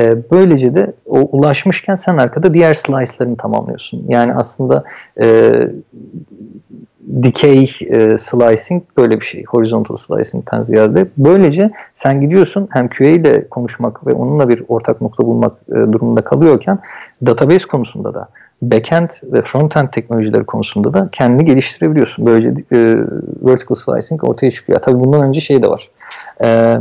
E, 0.00 0.30
böylece 0.30 0.74
de 0.74 0.92
o 1.06 1.18
ulaşmışken 1.18 1.94
sen 1.94 2.16
arkada 2.16 2.54
diğer 2.54 2.74
slice'larını 2.74 3.36
tamamlıyorsun. 3.36 4.04
Yani 4.08 4.34
aslında 4.34 4.84
e, 5.20 5.52
dikey 7.22 7.62
e, 7.90 8.16
slicing 8.16 8.82
böyle 8.96 9.20
bir 9.20 9.24
şey. 9.24 9.44
Horizontal 9.44 9.96
slicing'ten 9.96 10.62
ziyade. 10.62 11.06
Böylece 11.16 11.70
sen 11.94 12.20
gidiyorsun 12.20 12.68
hem 12.70 12.88
QA 12.88 13.06
ile 13.06 13.48
konuşmak 13.48 14.06
ve 14.06 14.12
onunla 14.12 14.48
bir 14.48 14.62
ortak 14.68 15.00
nokta 15.00 15.26
bulmak 15.26 15.52
e, 15.68 15.74
durumunda 15.74 16.20
kalıyorken 16.20 16.78
database 17.26 17.66
konusunda 17.68 18.14
da 18.14 18.28
backend 18.62 19.10
ve 19.22 19.42
frontend 19.42 19.88
teknolojileri 19.88 20.44
konusunda 20.44 20.94
da 20.94 21.08
kendini 21.12 21.44
geliştirebiliyorsun. 21.44 22.26
Böylece 22.26 22.48
e, 22.48 22.78
vertical 23.42 23.74
slicing 23.74 24.24
ortaya 24.24 24.50
çıkıyor. 24.50 24.80
Tabii 24.82 25.00
bundan 25.00 25.22
önce 25.22 25.40
şey 25.40 25.62
de 25.62 25.68
var. 25.68 25.90
E, 26.42 26.78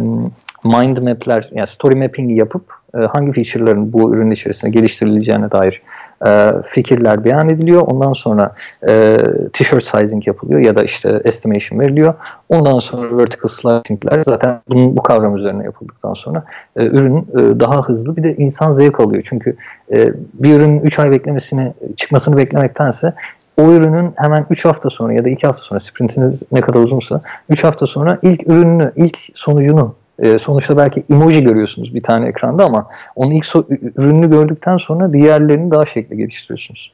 mind 0.65 0.97
map'ler 0.97 1.49
yani 1.51 1.67
story 1.67 1.95
mapping'i 1.95 2.36
yapıp 2.36 2.63
e, 2.95 2.97
hangi 2.97 3.32
feature'ların 3.32 3.93
bu 3.93 4.15
ürün 4.15 4.32
içerisinde 4.32 4.71
geliştirileceğine 4.71 5.51
dair 5.51 5.82
e, 6.28 6.51
fikirler 6.63 7.25
beyan 7.25 7.49
ediliyor. 7.49 7.82
Ondan 7.82 8.12
sonra 8.12 8.51
e, 8.88 9.17
t-shirt 9.54 9.86
sizing 9.86 10.28
yapılıyor 10.28 10.60
ya 10.60 10.75
da 10.75 10.84
işte 10.84 11.21
estimation 11.23 11.80
veriliyor. 11.80 12.13
Ondan 12.49 12.80
sonra 12.80 13.17
vertical 13.17 13.47
slicing'ler 13.47 14.23
zaten 14.25 14.62
bunun, 14.69 14.97
bu 14.97 15.04
kavram 15.04 15.36
üzerine 15.36 15.63
yapıldıktan 15.63 16.13
sonra 16.13 16.43
e, 16.75 16.86
ürün 16.86 17.17
e, 17.17 17.60
daha 17.60 17.82
hızlı 17.82 18.17
bir 18.17 18.23
de 18.23 18.36
insan 18.36 18.71
zevk 18.71 18.99
alıyor. 18.99 19.23
Çünkü 19.30 19.56
e, 19.91 20.13
bir 20.34 20.56
ürünün 20.56 20.80
3 20.80 20.99
ay 20.99 21.12
beklemesini 21.12 21.73
çıkmasını 21.97 22.38
beklemektense 22.38 23.13
o 23.58 23.71
ürünün 23.71 24.13
hemen 24.15 24.45
3 24.49 24.65
hafta 24.65 24.89
sonra 24.89 25.13
ya 25.13 25.25
da 25.25 25.30
2 25.30 25.47
hafta 25.47 25.63
sonra 25.63 25.80
sprintiniz 25.80 26.43
ne 26.51 26.62
kadar 26.62 26.80
uzunsa 26.80 27.22
3 27.49 27.63
hafta 27.63 27.86
sonra 27.86 28.20
ilk 28.22 28.47
ürününü, 28.47 28.91
ilk 28.95 29.18
sonucunu 29.34 29.95
e, 30.20 30.39
sonuçta 30.39 30.78
belki 30.78 31.03
emoji 31.09 31.43
görüyorsunuz 31.43 31.95
bir 31.95 32.03
tane 32.03 32.28
ekranda 32.28 32.66
ama 32.66 32.88
onun 33.16 33.32
ilk 33.32 33.45
so 33.45 33.66
ürününü 33.70 34.30
gördükten 34.30 34.78
sonra 34.78 35.13
diğerlerini 35.13 35.72
daha 35.72 35.86
şekli 35.86 36.18
geliştiriyorsunuz. 36.18 36.91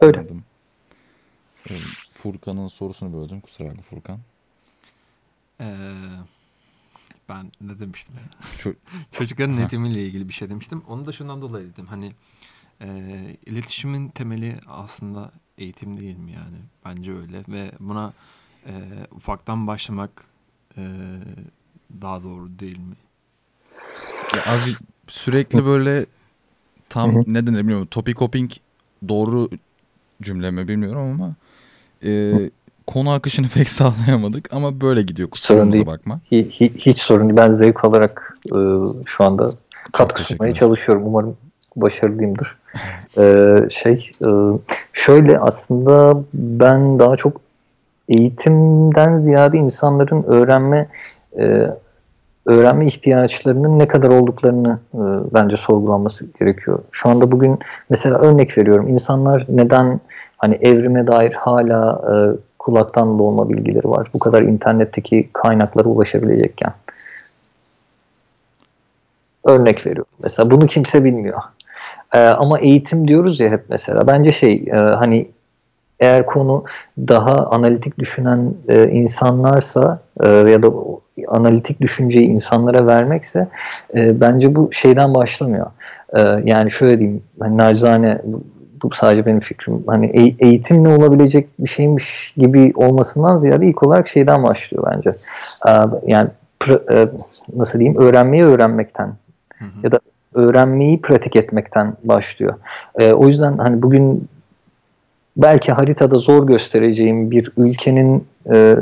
Öyle. 0.00 0.18
Anladım. 0.18 0.42
Ee, 1.70 1.74
Furkan'ın 2.12 2.68
sorusunu 2.68 3.12
böldüm. 3.12 3.40
Kusura 3.40 3.68
bakma 3.68 3.82
Furkan. 3.82 4.18
Ee, 5.60 5.64
ben 7.28 7.52
ne 7.60 7.80
demiştim? 7.80 8.14
Şu... 8.58 8.74
Çocukların 9.10 9.56
eğitimiyle 9.56 10.06
ilgili 10.06 10.28
bir 10.28 10.32
şey 10.32 10.50
demiştim. 10.50 10.82
Onu 10.88 11.06
da 11.06 11.12
şundan 11.12 11.42
dolayı 11.42 11.72
dedim. 11.72 11.86
Hani 11.86 12.12
e, 12.80 12.88
iletişimin 13.46 14.08
temeli 14.08 14.56
aslında 14.66 15.30
eğitim 15.58 16.00
değil 16.00 16.16
mi 16.16 16.32
yani? 16.32 16.56
Bence 16.84 17.12
öyle 17.16 17.44
ve 17.48 17.70
buna 17.80 18.12
e, 18.66 18.72
ufaktan 19.10 19.66
başlamak 19.66 20.24
e, 20.76 20.82
daha 22.02 22.22
doğru 22.22 22.48
değil 22.58 22.78
mi? 22.78 22.94
Ya 24.34 24.42
abi 24.52 24.70
sürekli 25.08 25.64
böyle 25.66 26.06
tam 26.88 27.14
ne 27.26 27.46
denir 27.46 27.58
bilmiyorum. 27.58 27.88
Topic 27.90 28.14
hopping 28.20 28.50
doğru 29.08 29.48
cümle 30.22 30.50
mi 30.50 30.68
bilmiyorum 30.68 31.10
ama 31.12 31.34
e, 32.04 32.34
konu 32.86 33.10
akışını 33.10 33.48
pek 33.54 33.68
sağlayamadık 33.68 34.52
ama 34.52 34.80
böyle 34.80 35.02
gidiyor 35.02 35.28
Sorun 35.34 35.72
değil. 35.72 35.86
bakma. 35.86 36.20
Hi- 36.32 36.50
hi- 36.60 36.78
hiç 36.78 37.00
sorun 37.00 37.28
değil. 37.28 37.36
Ben 37.36 37.54
zevk 37.54 37.84
alarak 37.84 38.38
e, 38.46 38.58
şu 39.06 39.24
anda 39.24 39.48
katkı 39.92 40.22
sunmaya 40.22 40.54
çalışıyorum. 40.54 41.06
Umarım 41.06 41.36
başarılıyımdır. 41.76 42.56
E, 43.18 43.54
şey 43.70 44.10
e, 44.26 44.30
şöyle 44.92 45.38
aslında 45.38 46.22
ben 46.34 46.98
daha 46.98 47.16
çok 47.16 47.40
eğitimden 48.08 49.16
ziyade 49.16 49.58
insanların 49.58 50.22
öğrenme 50.22 50.88
e, 51.38 51.70
öğrenme 52.46 52.86
ihtiyaçlarının 52.86 53.78
ne 53.78 53.88
kadar 53.88 54.08
olduklarını 54.08 54.78
e, 54.94 55.00
bence 55.34 55.56
sorgulanması 55.56 56.26
gerekiyor. 56.38 56.78
Şu 56.92 57.08
anda 57.08 57.32
bugün 57.32 57.58
mesela 57.90 58.18
örnek 58.18 58.58
veriyorum. 58.58 58.88
İnsanlar 58.88 59.46
neden 59.48 60.00
hani 60.36 60.54
evrime 60.54 61.06
dair 61.06 61.32
hala 61.32 62.02
e, 62.12 62.14
kulaktan 62.58 63.18
dolma 63.18 63.48
bilgileri 63.48 63.90
var. 63.90 64.10
Bu 64.14 64.18
kadar 64.18 64.42
internetteki 64.42 65.28
kaynaklara 65.32 65.88
ulaşabilecekken. 65.88 66.72
Örnek 69.44 69.86
veriyorum. 69.86 70.12
Mesela 70.22 70.50
bunu 70.50 70.66
kimse 70.66 71.04
bilmiyor. 71.04 71.38
E, 72.14 72.18
ama 72.18 72.58
eğitim 72.58 73.08
diyoruz 73.08 73.40
ya 73.40 73.50
hep 73.50 73.64
mesela. 73.68 74.06
Bence 74.06 74.32
şey 74.32 74.64
e, 74.72 74.76
hani 74.76 75.28
eğer 76.00 76.26
konu 76.26 76.64
daha 76.98 77.36
analitik 77.46 77.98
düşünen 77.98 78.54
e, 78.68 78.88
insanlarsa 78.88 80.00
e, 80.20 80.28
ya 80.28 80.62
da 80.62 80.72
analitik 81.28 81.80
düşünceyi 81.80 82.26
insanlara 82.26 82.86
vermekse 82.86 83.48
e, 83.94 84.20
bence 84.20 84.54
bu 84.54 84.72
şeyden 84.72 85.14
başlamıyor. 85.14 85.66
E, 86.16 86.20
yani 86.44 86.70
şöyle 86.70 86.98
diyeyim, 86.98 87.22
hani 87.40 87.56
nacizane 87.56 88.18
bu, 88.82 88.90
sadece 88.94 89.26
benim 89.26 89.40
fikrim. 89.40 89.84
Hani 89.86 90.06
e- 90.06 90.46
eğitimle 90.46 90.88
olabilecek 90.88 91.48
bir 91.58 91.68
şeymiş 91.68 92.34
gibi 92.36 92.72
olmasından 92.76 93.38
ziyade 93.38 93.66
ilk 93.66 93.82
olarak 93.82 94.08
şeyden 94.08 94.42
başlıyor 94.42 94.84
bence. 94.90 95.10
E, 95.68 95.70
yani 96.06 96.28
e, 96.90 97.08
nasıl 97.56 97.78
diyeyim, 97.78 98.00
öğrenmeyi 98.00 98.44
öğrenmekten 98.44 99.12
Hı 99.58 99.64
hı. 99.64 99.68
ya 99.82 99.92
da 99.92 99.98
öğrenmeyi 100.34 101.00
pratik 101.02 101.36
etmekten 101.36 101.92
başlıyor. 102.04 102.54
O 103.12 103.28
yüzden 103.28 103.58
hani 103.58 103.82
bugün 103.82 104.28
belki 105.38 105.72
haritada 105.72 106.18
zor 106.18 106.46
göstereceğim 106.46 107.30
bir 107.30 107.50
ülkenin 107.56 108.26
e, 108.52 108.76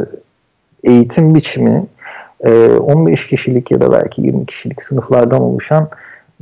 eğitim 0.85 1.35
biçimi 1.35 1.87
e, 2.41 2.69
15 2.69 3.27
kişilik 3.27 3.71
ya 3.71 3.81
da 3.81 3.93
belki 3.93 4.23
20 4.23 4.47
kişilik 4.47 4.83
sınıflardan 4.83 5.41
oluşan 5.41 5.89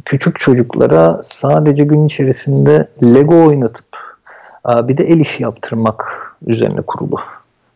küçük 0.04 0.38
çocuklara 0.38 1.20
sadece 1.22 1.84
gün 1.84 2.06
içerisinde 2.06 2.88
Lego 3.02 3.46
oynatıp 3.46 3.86
e, 4.68 4.88
bir 4.88 4.96
de 4.96 5.04
el 5.04 5.20
işi 5.20 5.42
yaptırmak 5.42 6.04
üzerine 6.46 6.80
kurulu. 6.80 7.16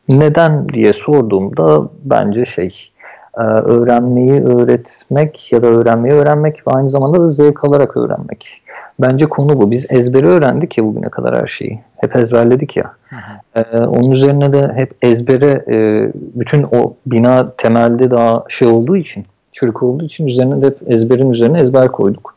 Neden 0.08 0.68
diye 0.68 0.92
sorduğumda 0.92 1.88
bence 2.04 2.44
şey 2.44 2.90
öğrenmeyi 3.36 4.42
öğretmek 4.42 5.52
ya 5.52 5.62
da 5.62 5.66
öğrenmeyi 5.66 6.14
öğrenmek 6.14 6.66
ve 6.66 6.70
aynı 6.70 6.88
zamanda 6.88 7.20
da 7.20 7.28
zevk 7.28 7.64
alarak 7.64 7.96
öğrenmek. 7.96 8.62
Bence 9.00 9.26
konu 9.26 9.60
bu. 9.60 9.70
Biz 9.70 9.86
ezberi 9.90 10.26
öğrendik 10.26 10.78
ya 10.78 10.84
bugüne 10.84 11.08
kadar 11.08 11.42
her 11.42 11.46
şeyi. 11.46 11.80
Hep 11.96 12.16
ezberledik 12.16 12.76
ya. 12.76 12.92
Hı 13.08 13.16
hı. 13.16 13.62
Ee, 13.62 13.86
onun 13.86 14.10
üzerine 14.10 14.52
de 14.52 14.72
hep 14.74 14.94
ezbere 15.02 15.64
e, 15.68 16.10
bütün 16.14 16.62
o 16.62 16.94
bina 17.06 17.50
temelde 17.50 18.10
daha 18.10 18.44
şey 18.48 18.68
olduğu 18.68 18.96
için, 18.96 19.24
çürük 19.52 19.82
olduğu 19.82 20.04
için 20.04 20.26
üzerine 20.26 20.62
de 20.62 20.66
hep 20.66 20.78
ezberin 20.86 21.30
üzerine 21.30 21.60
ezber 21.60 21.88
koyduk. 21.88 22.34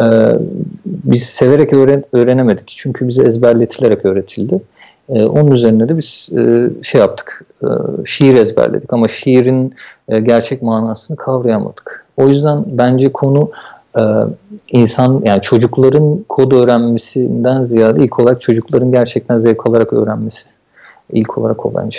Ee, 0.00 0.04
biz 0.84 1.22
severek 1.22 1.72
öğren 1.72 2.04
öğrenemedik. 2.12 2.68
Çünkü 2.68 3.08
bize 3.08 3.22
ezberletilerek 3.22 4.04
öğretildi. 4.04 4.60
Ee, 5.08 5.24
onun 5.24 5.50
üzerine 5.50 5.88
de 5.88 5.98
biz 5.98 6.28
e, 6.38 6.70
şey 6.82 7.00
yaptık, 7.00 7.44
e, 7.62 7.66
şiir 8.06 8.34
ezberledik 8.34 8.92
ama 8.92 9.08
şiirin 9.08 9.74
e, 10.10 10.20
gerçek 10.20 10.62
manasını 10.62 11.16
kavrayamadık. 11.16 12.06
O 12.16 12.28
yüzden 12.28 12.64
bence 12.66 13.12
konu 13.12 13.50
e, 13.98 14.02
insan 14.68 15.20
yani 15.24 15.42
çocukların 15.42 16.24
kod 16.28 16.52
öğrenmesinden 16.52 17.64
ziyade 17.64 18.04
ilk 18.04 18.18
olarak 18.18 18.40
çocukların 18.40 18.90
gerçekten 18.90 19.36
zevk 19.36 19.66
alarak 19.66 19.92
öğrenmesi. 19.92 20.46
İlk 21.12 21.38
olarak 21.38 21.66
o 21.66 21.74
bence. 21.74 21.98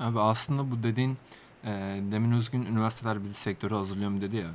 Abi 0.00 0.20
aslında 0.20 0.70
bu 0.70 0.82
dediğin 0.82 1.16
e, 1.64 1.70
demin 2.12 2.32
Özgün 2.32 2.66
üniversiteler 2.66 3.22
bizi 3.22 3.34
sektöre 3.34 3.74
hazırlıyorum 3.74 4.20
dedi 4.20 4.36
ya. 4.36 4.50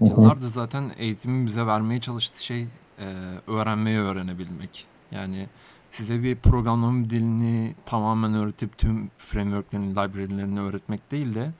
Yıllardır 0.00 0.48
zaten 0.48 0.84
eğitimin 0.98 1.46
bize 1.46 1.66
vermeye 1.66 2.00
çalıştığı 2.00 2.44
şey 2.44 2.62
e, 2.62 3.06
öğrenmeyi 3.46 3.98
öğrenebilmek. 3.98 4.86
Yani 5.10 5.46
size 5.90 6.22
bir 6.22 6.36
programlama 6.36 7.10
dilini 7.10 7.74
tamamen 7.86 8.34
öğretip 8.34 8.78
tüm 8.78 9.10
frameworklerini, 9.18 9.90
library'lerini 9.90 10.60
öğretmek 10.60 11.10
değil 11.10 11.34
de 11.34 11.50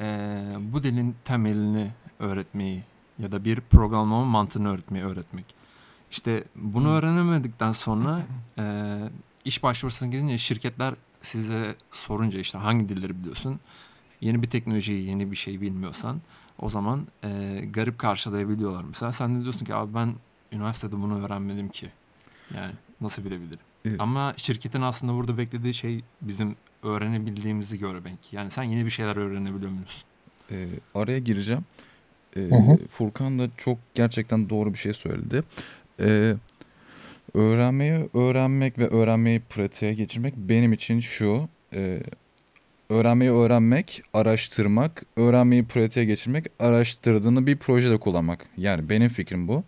e, 0.00 0.38
bu 0.58 0.82
dilin 0.82 1.16
temelini 1.24 1.90
öğretmeyi 2.18 2.82
ya 3.18 3.32
da 3.32 3.44
bir 3.44 3.60
programlama 3.60 4.24
mantığını 4.24 4.68
öğretmeyi 4.68 5.04
öğretmek. 5.04 5.54
İşte 6.10 6.44
bunu 6.56 6.88
öğrenemedikten 6.88 7.72
sonra 7.72 8.22
e, 8.58 8.96
iş 9.44 9.62
başvurusuna 9.62 10.08
gidince 10.08 10.38
şirketler 10.38 10.94
size 11.22 11.76
sorunca 11.90 12.40
işte 12.40 12.58
hangi 12.58 12.88
dilleri 12.88 13.18
biliyorsun? 13.20 13.60
Yeni 14.20 14.42
bir 14.42 14.50
teknolojiyi, 14.50 15.08
yeni 15.08 15.30
bir 15.30 15.36
şey 15.36 15.60
bilmiyorsan 15.60 16.20
o 16.58 16.68
zaman 16.68 17.06
e, 17.24 17.62
garip 17.70 17.98
karşılayabiliyorlar. 17.98 18.84
Mesela 18.84 19.12
sen 19.12 19.36
de 19.36 19.42
diyorsun 19.42 19.66
ki 19.66 19.74
abi 19.74 19.94
ben 19.94 20.14
üniversitede 20.52 20.92
bunu 20.92 21.24
öğrenmedim 21.24 21.68
ki. 21.68 21.90
Yani 22.54 22.72
nasıl 23.00 23.24
bilebilirim? 23.24 23.65
Evet. 23.86 24.00
Ama 24.00 24.34
şirketin 24.36 24.80
aslında 24.82 25.12
burada 25.14 25.38
beklediği 25.38 25.74
şey 25.74 26.00
bizim 26.20 26.56
öğrenebildiğimizi 26.82 27.78
görmek. 27.78 28.18
Yani 28.32 28.50
sen 28.50 28.62
yeni 28.62 28.84
bir 28.84 28.90
şeyler 28.90 29.16
öğrenebiliyor 29.16 29.70
musun? 29.70 30.02
Ee, 30.52 30.66
araya 30.94 31.18
gireceğim. 31.18 31.64
Ee, 32.36 32.40
Hı 32.40 32.54
hı. 32.54 32.78
Furkan 32.90 33.38
da 33.38 33.48
çok 33.56 33.78
gerçekten 33.94 34.48
doğru 34.50 34.72
bir 34.72 34.78
şey 34.78 34.92
söyledi. 34.92 35.42
Ee, 36.00 36.34
öğrenmeyi 37.34 38.08
öğrenmek 38.14 38.78
ve 38.78 38.88
öğrenmeyi 38.88 39.40
pratiğe 39.40 39.94
geçirmek 39.94 40.36
benim 40.36 40.72
için 40.72 41.00
şu. 41.00 41.48
e, 41.74 42.02
öğrenmeyi 42.90 43.30
öğrenmek, 43.30 44.02
araştırmak, 44.14 45.02
öğrenmeyi 45.16 45.64
pratiğe 45.64 46.06
geçirmek, 46.06 46.46
araştırdığını 46.60 47.46
bir 47.46 47.56
projede 47.56 47.96
kullanmak. 47.98 48.46
Yani 48.56 48.88
benim 48.88 49.08
fikrim 49.08 49.48
bu. 49.48 49.64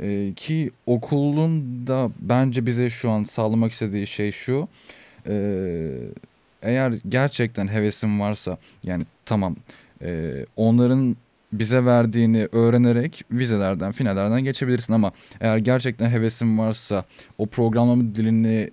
Ee, 0.00 0.32
ki 0.36 0.70
okulun 0.86 1.86
da 1.86 2.10
bence 2.20 2.66
bize 2.66 2.90
şu 2.90 3.10
an 3.10 3.24
sağlamak 3.24 3.72
istediği 3.72 4.06
şey 4.06 4.32
şu. 4.32 4.68
Ee, 5.26 5.90
eğer 6.62 6.94
gerçekten 7.08 7.68
hevesin 7.68 8.20
varsa 8.20 8.58
yani 8.82 9.04
tamam 9.26 9.56
e, 10.02 10.32
onların 10.56 11.16
bize 11.52 11.84
verdiğini 11.84 12.48
öğrenerek 12.52 13.24
vizelerden, 13.30 13.92
finallerden 13.92 14.44
geçebilirsin 14.44 14.92
ama 14.92 15.12
eğer 15.40 15.58
gerçekten 15.58 16.10
hevesin 16.10 16.58
varsa 16.58 17.04
o 17.38 17.46
programlama 17.46 18.02
dilini 18.14 18.70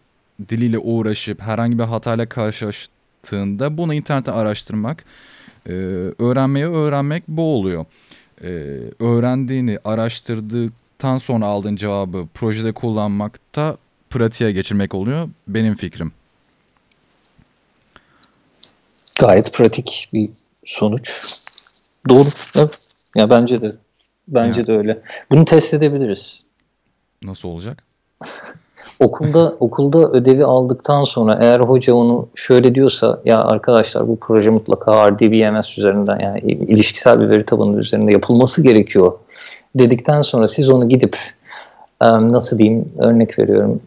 diliyle 0.50 0.80
uğraşıp 0.80 1.42
herhangi 1.42 1.80
bir 1.80 1.84
hatayla 1.84 2.26
karşılaştığında 2.30 3.78
bunu 3.78 3.94
internette 3.94 4.32
araştırmak, 4.32 5.06
e, 5.68 5.72
öğrenmeyi 6.20 6.66
öğrenmek 6.66 7.24
bu 7.28 7.42
oluyor. 7.42 7.86
E, 8.44 8.48
öğrendiğini 9.00 9.78
araştırdıktan 10.96 11.18
sonra 11.18 11.46
aldığın 11.46 11.76
cevabı 11.76 12.26
projede 12.34 12.72
kullanmakta 12.72 13.78
pratiğe 14.10 14.52
geçirmek 14.52 14.96
oluyor 14.96 15.30
benim 15.48 15.76
fikrim. 15.76 16.12
Gayet 19.20 19.54
pratik 19.54 20.10
bir 20.14 20.30
sonuç. 20.66 21.12
Doğru. 22.10 22.28
Evet. 22.56 22.80
Ya 23.16 23.30
bence 23.30 23.62
de. 23.62 23.76
Bence 24.28 24.62
Ya. 24.62 24.68
de 24.68 24.72
öyle. 24.78 25.02
Bunu 25.32 25.46
test 25.46 25.74
edebiliriz. 25.74 26.44
Nasıl 27.24 27.50
olacak? 27.50 27.84
Okulda 29.00 29.56
okulda 29.60 30.10
ödevi 30.12 30.46
aldıktan 30.46 31.04
sonra 31.04 31.38
eğer 31.42 31.60
hoca 31.60 31.94
onu 31.94 32.30
şöyle 32.36 32.76
diyorsa 32.76 33.22
ya 33.26 33.44
arkadaşlar 33.44 34.08
bu 34.08 34.20
proje 34.20 34.50
mutlaka 34.50 35.12
RDBMS 35.12 35.78
üzerinden 35.78 36.20
yani 36.20 36.40
ilişkisel 36.42 37.20
bir 37.20 37.30
veri 37.30 37.46
tabanı 37.46 37.80
üzerinde 37.80 38.12
yapılması 38.12 38.64
gerekiyor 38.64 39.12
dedikten 39.76 40.22
sonra 40.22 40.48
siz 40.48 40.70
onu 40.70 40.90
gidip 40.90 41.18
nasıl 42.02 42.58
diyeyim 42.58 42.92
örnek 42.98 43.40
veriyorum 43.40 43.82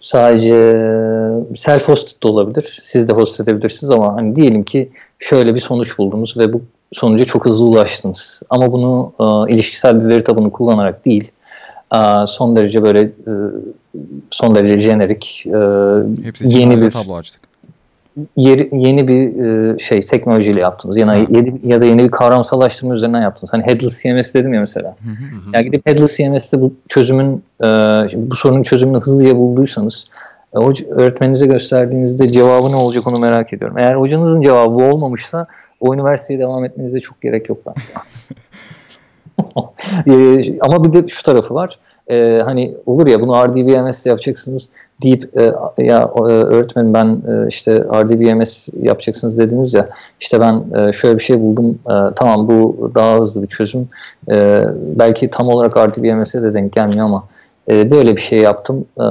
sadece 0.00 0.54
self 1.56 1.88
hosted 1.88 2.22
da 2.22 2.28
olabilir. 2.28 2.80
Siz 2.84 3.08
de 3.08 3.12
host 3.12 3.40
edebilirsiniz 3.40 3.90
ama 3.90 4.16
hani 4.16 4.36
diyelim 4.36 4.62
ki 4.62 4.90
şöyle 5.18 5.54
bir 5.54 5.60
sonuç 5.60 5.98
buldunuz 5.98 6.36
ve 6.36 6.52
bu 6.52 6.62
sonuca 6.92 7.24
çok 7.24 7.46
hızlı 7.46 7.66
ulaştınız. 7.66 8.40
Ama 8.50 8.72
bunu 8.72 9.12
e, 9.20 9.54
ilişkisel 9.54 10.04
bir 10.04 10.08
veri 10.08 10.24
tabanı 10.24 10.50
kullanarak 10.50 11.04
değil 11.04 11.30
e, 11.94 11.98
son 12.26 12.56
derece 12.56 12.82
böyle 12.82 13.00
e, 13.00 13.32
son 14.30 14.54
derece 14.54 14.80
jenerik 14.80 15.46
e, 15.46 15.58
Hepsi 16.26 16.48
yeni 16.48 16.82
bir 16.82 16.90
tablo 16.90 17.14
açtık. 17.14 17.47
Yeri, 18.36 18.68
yeni 18.72 19.08
bir 19.08 19.44
e, 19.44 19.78
şey 19.78 20.00
teknolojiyle 20.00 20.60
yaptınız. 20.60 20.96
Yani 20.96 21.26
yeni, 21.30 21.60
ya 21.64 21.80
da 21.80 21.84
yeni 21.84 22.04
bir 22.04 22.10
kavramsallaştırma 22.10 22.94
üzerinden 22.94 23.22
yaptınız. 23.22 23.52
Hani 23.52 23.66
headless 23.66 24.02
CMS 24.02 24.34
dedim 24.34 24.54
ya 24.54 24.60
mesela. 24.60 24.96
Yani 25.54 25.64
gidip 25.64 25.86
headless 25.86 26.16
CMS'te 26.16 26.60
bu 26.60 26.74
çözümün 26.88 27.42
e, 27.60 27.66
bu 28.14 28.34
sorunun 28.34 28.62
çözümünü 28.62 29.00
hızlıca 29.00 29.36
bulduysanız 29.36 30.06
e, 30.54 30.58
o 30.58 30.72
öğretmeninize 30.90 31.46
gösterdiğinizde 31.46 32.26
cevabı 32.26 32.72
ne 32.72 32.76
olacak 32.76 33.06
onu 33.06 33.18
merak 33.18 33.52
ediyorum. 33.52 33.78
Eğer 33.78 33.94
hocanızın 33.94 34.42
cevabı 34.42 34.84
olmamışsa 34.84 35.46
o 35.80 35.94
üniversiteye 35.94 36.40
devam 36.40 36.64
etmenize 36.64 37.00
çok 37.00 37.20
gerek 37.20 37.48
yok 37.48 37.58
bence. 37.66 37.80
E, 40.06 40.60
ama 40.60 40.84
bir 40.84 40.92
de 40.92 41.08
şu 41.08 41.22
tarafı 41.22 41.54
var. 41.54 41.78
E, 42.08 42.40
hani 42.44 42.74
olur 42.86 43.06
ya 43.06 43.20
bunu 43.20 43.44
RDBMS'de 43.44 44.08
yapacaksınız 44.08 44.68
deyip 45.02 45.40
e, 45.40 45.52
ya 45.84 46.10
e, 46.16 46.20
öğretmenim 46.20 46.94
ben 46.94 47.06
e, 47.06 47.48
işte 47.48 47.72
RDBMS 47.76 48.68
yapacaksınız 48.82 49.38
dediniz 49.38 49.74
ya 49.74 49.88
işte 50.20 50.40
ben 50.40 50.64
e, 50.78 50.92
şöyle 50.92 51.18
bir 51.18 51.22
şey 51.22 51.40
buldum 51.40 51.78
e, 51.86 52.14
tamam 52.16 52.48
bu 52.48 52.90
daha 52.94 53.18
hızlı 53.18 53.42
bir 53.42 53.48
çözüm 53.48 53.88
e, 54.30 54.62
belki 54.80 55.30
tam 55.30 55.48
olarak 55.48 55.76
RDBMS'e 55.76 56.42
de 56.42 56.54
denk 56.54 56.72
gelmiyor 56.72 57.04
ama 57.04 57.24
e, 57.70 57.90
böyle 57.90 58.16
bir 58.16 58.20
şey 58.20 58.38
yaptım 58.38 58.84
e, 59.00 59.04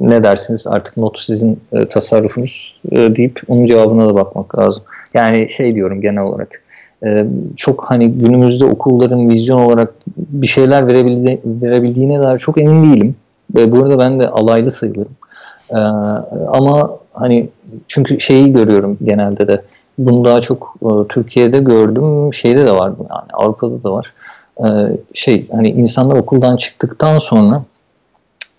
ne 0.00 0.22
dersiniz 0.22 0.66
artık 0.66 0.96
notu 0.96 1.22
sizin 1.22 1.60
e, 1.72 1.88
tasarrufunuz 1.88 2.80
e, 2.90 3.16
deyip 3.16 3.40
onun 3.48 3.66
cevabına 3.66 4.08
da 4.08 4.14
bakmak 4.14 4.58
lazım. 4.58 4.82
Yani 5.14 5.48
şey 5.48 5.74
diyorum 5.74 6.00
genel 6.00 6.22
olarak 6.22 6.62
e, 7.04 7.26
çok 7.56 7.84
hani 7.84 8.12
günümüzde 8.12 8.64
okulların 8.64 9.28
vizyon 9.28 9.58
olarak 9.58 9.94
bir 10.16 10.46
şeyler 10.46 10.86
verebildi, 10.86 11.40
verebildiğine 11.44 12.20
dair 12.20 12.38
çok 12.38 12.58
emin 12.58 12.94
değilim. 12.94 13.16
Ve 13.54 13.72
bu 13.72 13.78
arada 13.78 13.98
ben 13.98 14.20
de 14.20 14.28
alaylı 14.28 14.70
sayılırım. 14.70 15.16
E, 15.70 15.78
ama 16.48 16.98
hani 17.12 17.48
çünkü 17.88 18.20
şeyi 18.20 18.52
görüyorum 18.52 18.98
genelde 19.04 19.48
de 19.48 19.62
bunu 19.98 20.24
daha 20.24 20.40
çok 20.40 20.74
e, 20.82 21.08
Türkiye'de 21.08 21.58
gördüm 21.58 22.34
şeyde 22.34 22.66
de 22.66 22.72
var 22.72 22.88
yani 22.88 23.32
Avrupa'da 23.32 23.82
da 23.82 23.92
var. 23.92 24.12
E, 24.64 24.66
şey 25.14 25.46
hani 25.52 25.70
insanlar 25.70 26.16
okuldan 26.16 26.56
çıktıktan 26.56 27.18
sonra 27.18 27.62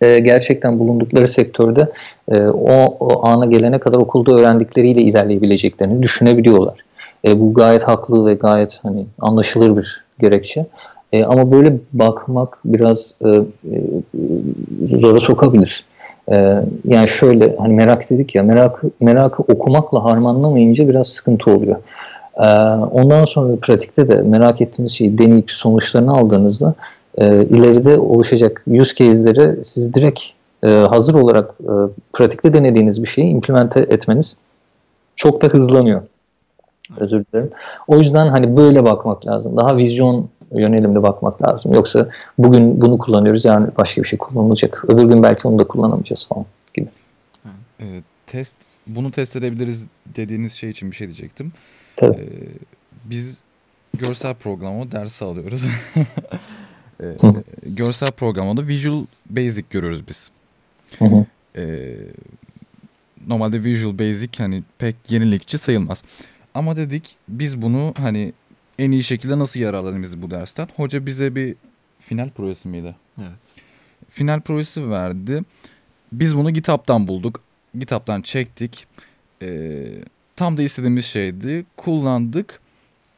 e, 0.01 0.19
gerçekten 0.19 0.79
bulundukları 0.79 1.27
sektörde 1.27 1.87
e, 2.31 2.41
o, 2.47 2.97
o 2.99 3.27
ana 3.27 3.45
gelene 3.45 3.79
kadar 3.79 3.97
okulda 3.97 4.35
öğrendikleriyle 4.35 5.01
ilerleyebileceklerini 5.01 6.03
düşünebiliyorlar. 6.03 6.79
E, 7.25 7.39
bu 7.39 7.53
gayet 7.53 7.83
haklı 7.83 8.25
ve 8.25 8.33
gayet 8.33 8.79
hani 8.83 9.05
anlaşılır 9.19 9.77
bir 9.77 10.03
gerekçe. 10.19 10.65
E, 11.13 11.23
ama 11.23 11.51
böyle 11.51 11.77
bakmak 11.93 12.57
biraz 12.65 13.13
e, 13.25 13.29
e, 13.29 13.41
zora 14.99 15.19
sokabilir. 15.19 15.85
E, 16.31 16.63
yani 16.85 17.07
şöyle 17.07 17.55
hani 17.57 17.73
merak 17.73 18.09
dedik 18.09 18.35
ya 18.35 18.43
merak 18.43 18.83
merakı 18.99 19.43
okumakla 19.43 20.03
harmanlamayınca 20.03 20.89
biraz 20.89 21.07
sıkıntı 21.07 21.51
oluyor. 21.51 21.75
E, 22.37 22.47
ondan 22.91 23.25
sonra 23.25 23.55
pratikte 23.61 24.07
de 24.07 24.21
merak 24.21 24.61
ettiğiniz 24.61 24.91
şeyi 24.91 25.17
deneyip 25.17 25.51
sonuçlarını 25.51 26.13
aldığınızda 26.13 26.73
e, 27.17 27.45
ileride 27.45 27.99
oluşacak 27.99 28.63
use 28.67 28.95
case'leri 28.95 29.65
siz 29.65 29.93
direkt 29.93 30.23
e, 30.63 30.67
hazır 30.67 31.13
olarak 31.13 31.55
e, 31.61 31.73
pratikte 32.13 32.53
denediğiniz 32.53 33.03
bir 33.03 33.07
şeyi 33.07 33.27
implemente 33.27 33.79
etmeniz 33.79 34.37
çok 35.15 35.41
da 35.41 35.47
hızlanıyor. 35.47 36.01
Özür 36.97 37.25
dilerim. 37.25 37.49
O 37.87 37.97
yüzden 37.97 38.27
hani 38.27 38.57
böyle 38.57 38.85
bakmak 38.85 39.27
lazım. 39.27 39.57
Daha 39.57 39.77
vizyon 39.77 40.29
yönelimde 40.53 41.03
bakmak 41.03 41.47
lazım. 41.47 41.73
Yoksa 41.73 42.09
bugün 42.37 42.81
bunu 42.81 42.97
kullanıyoruz 42.97 43.45
yani 43.45 43.67
başka 43.77 44.03
bir 44.03 44.07
şey 44.07 44.19
kullanılacak. 44.19 44.85
Öbür 44.87 45.03
gün 45.03 45.23
belki 45.23 45.47
onu 45.47 45.59
da 45.59 45.67
kullanamayacağız 45.67 46.27
falan 46.27 46.45
gibi. 46.73 46.87
E, 47.79 47.85
test 48.27 48.55
bunu 48.87 49.11
test 49.11 49.35
edebiliriz 49.35 49.85
dediğiniz 50.15 50.53
şey 50.53 50.69
için 50.69 50.91
bir 50.91 50.95
şey 50.95 51.07
diyecektim. 51.07 51.51
Tabii. 51.95 52.17
E, 52.17 52.27
biz 53.05 53.41
görsel 53.93 54.35
programı 54.35 54.91
dersi 54.91 55.25
alıyoruz. 55.25 55.65
e, 57.03 57.05
görsel 57.63 58.11
programda 58.11 58.67
Visual 58.67 59.05
Basic 59.29 59.63
görüyoruz 59.69 60.07
biz. 60.07 60.31
Hı 60.99 61.05
hı. 61.05 61.25
E, 61.57 61.95
normalde 63.27 63.63
Visual 63.63 63.99
Basic 63.99 64.29
hani 64.37 64.63
pek 64.77 64.95
yenilikçi 65.09 65.57
sayılmaz. 65.57 66.03
Ama 66.53 66.75
dedik 66.75 67.17
biz 67.27 67.61
bunu 67.61 67.93
hani 67.97 68.33
en 68.79 68.91
iyi 68.91 69.03
şekilde 69.03 69.39
nasıl 69.39 69.59
yararlanırız 69.59 70.21
bu 70.21 70.31
dersten? 70.31 70.67
Hoca 70.75 71.05
bize 71.05 71.35
bir 71.35 71.55
final 71.99 72.29
projesi 72.29 72.67
miydi? 72.67 72.95
Evet. 73.19 73.29
Final 74.09 74.41
projesi 74.41 74.89
verdi. 74.89 75.43
Biz 76.11 76.37
bunu 76.37 76.51
GitHub'tan 76.51 77.07
bulduk. 77.07 77.41
GitHub'tan 77.79 78.21
çektik. 78.21 78.87
Ee, 79.41 79.87
tam 80.35 80.57
da 80.57 80.63
istediğimiz 80.63 81.05
şeydi. 81.05 81.65
Kullandık. 81.77 82.59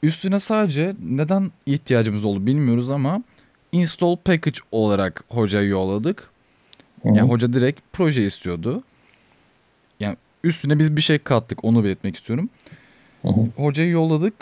Üstüne 0.03 0.39
sadece 0.39 0.95
neden 1.09 1.51
ihtiyacımız 1.65 2.25
oldu 2.25 2.45
bilmiyoruz 2.45 2.89
ama 2.89 3.23
install 3.71 4.15
package 4.15 4.59
olarak 4.71 5.23
hocaya 5.29 5.67
yolladık. 5.67 6.29
Hı 7.03 7.09
hı. 7.09 7.17
Yani 7.17 7.29
hoca 7.29 7.53
direkt 7.53 7.81
proje 7.93 8.25
istiyordu. 8.25 8.83
Yani 9.99 10.15
üstüne 10.43 10.79
biz 10.79 10.95
bir 10.95 11.01
şey 11.01 11.19
kattık 11.19 11.63
onu 11.63 11.83
belirtmek 11.83 12.15
istiyorum. 12.15 12.49
Hı 13.21 13.27
hı. 13.27 13.47
Hocayı 13.55 13.89
yolladık. 13.89 14.33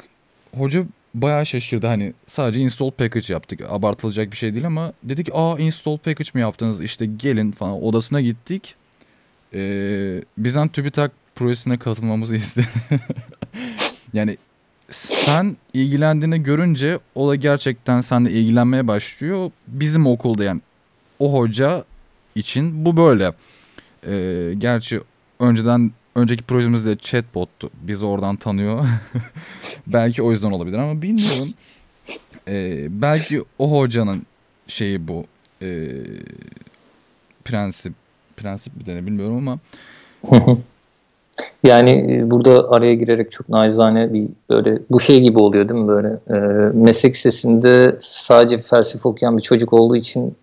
Hoca 0.57 0.85
bayağı 1.13 1.45
şaşırdı 1.45 1.87
hani 1.87 2.13
sadece 2.27 2.59
install 2.59 2.91
package 2.91 3.33
yaptık. 3.33 3.61
Abartılacak 3.69 4.31
bir 4.31 4.37
şey 4.37 4.53
değil 4.53 4.65
ama 4.67 4.93
dedik 5.03 5.29
aa 5.33 5.59
install 5.59 5.97
package 5.97 6.29
mi 6.33 6.41
yaptınız 6.41 6.81
işte 6.81 7.05
gelin 7.05 7.51
falan 7.51 7.83
odasına 7.83 8.21
gittik. 8.21 8.75
Ee, 9.53 10.21
bizden 10.37 10.67
TÜBİTAK 10.67 11.11
projesine 11.35 11.77
katılmamızı 11.77 12.35
istedi. 12.35 12.67
yani 14.13 14.37
sen 14.89 15.57
ilgilendiğini 15.73 16.43
görünce 16.43 16.99
o 17.15 17.29
da 17.29 17.35
gerçekten 17.35 18.01
seninle 18.01 18.31
ilgilenmeye 18.31 18.87
başlıyor. 18.87 19.51
Bizim 19.67 20.07
okulda 20.07 20.43
yani 20.43 20.61
o 21.19 21.33
hoca 21.39 21.85
için 22.35 22.85
bu 22.85 22.97
böyle. 22.97 23.33
Ee, 24.07 24.53
gerçi 24.57 25.01
önceden 25.39 25.91
önceki 26.19 26.43
projemizde 26.43 26.95
chatbot'tu. 26.95 27.69
Bizi 27.81 28.05
oradan 28.05 28.35
tanıyor. 28.35 28.85
belki 29.87 30.23
o 30.23 30.31
yüzden 30.31 30.51
olabilir 30.51 30.77
ama 30.77 31.01
bilmiyorum. 31.01 31.47
Ee, 32.47 32.87
belki 32.89 33.43
o 33.59 33.79
hocanın 33.79 34.21
şeyi 34.67 35.07
bu. 35.07 35.25
Ee, 35.61 35.89
prensip. 37.45 37.93
Prensip 38.37 38.79
bir 38.79 38.85
tane 38.85 39.05
bilmiyorum 39.05 39.37
ama 39.37 39.59
Yani 41.63 42.15
e, 42.15 42.31
burada 42.31 42.71
araya 42.71 42.95
girerek 42.95 43.31
çok 43.31 43.49
naizane 43.49 44.13
bir 44.13 44.27
böyle 44.49 44.79
bu 44.89 44.99
şey 44.99 45.21
gibi 45.21 45.39
oluyor 45.39 45.69
değil 45.69 45.81
mi 45.81 45.87
böyle 45.87 46.07
e, 46.07 46.37
meslek 46.73 47.15
lisesinde 47.15 47.99
sadece 48.01 48.61
felsefe 48.61 49.09
okuyan 49.09 49.37
bir 49.37 49.41
çocuk 49.41 49.73
olduğu 49.73 49.95
için 49.95 50.35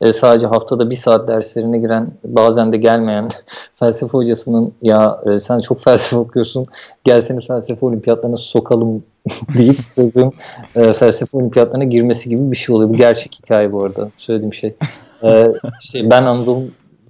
e, 0.00 0.12
sadece 0.12 0.46
haftada 0.46 0.90
bir 0.90 0.96
saat 0.96 1.28
derslerine 1.28 1.78
giren 1.78 2.10
bazen 2.24 2.72
de 2.72 2.76
gelmeyen 2.76 3.28
felsefe 3.76 4.12
hocasının 4.12 4.72
ya 4.82 5.20
e, 5.26 5.38
sen 5.38 5.58
çok 5.58 5.80
felsefe 5.80 6.16
okuyorsun 6.16 6.66
gel 7.04 7.20
seni 7.20 7.46
felsefe 7.46 7.86
olimpiyatlarına 7.86 8.36
sokalım 8.36 9.04
deyip 9.58 9.76
çocuğun 9.94 10.32
e, 10.76 10.92
felsefe 10.92 11.36
olimpiyatlarına 11.36 11.84
girmesi 11.84 12.28
gibi 12.28 12.50
bir 12.50 12.56
şey 12.56 12.74
oluyor. 12.74 12.90
Bu 12.90 12.94
gerçek 12.94 13.40
hikaye 13.42 13.72
bu 13.72 13.84
arada 13.84 14.10
söylediğim 14.16 14.54
şey. 14.54 14.74
E, 15.22 15.52
şey 15.80 16.10
ben 16.10 16.22
Anadolu 16.22 16.62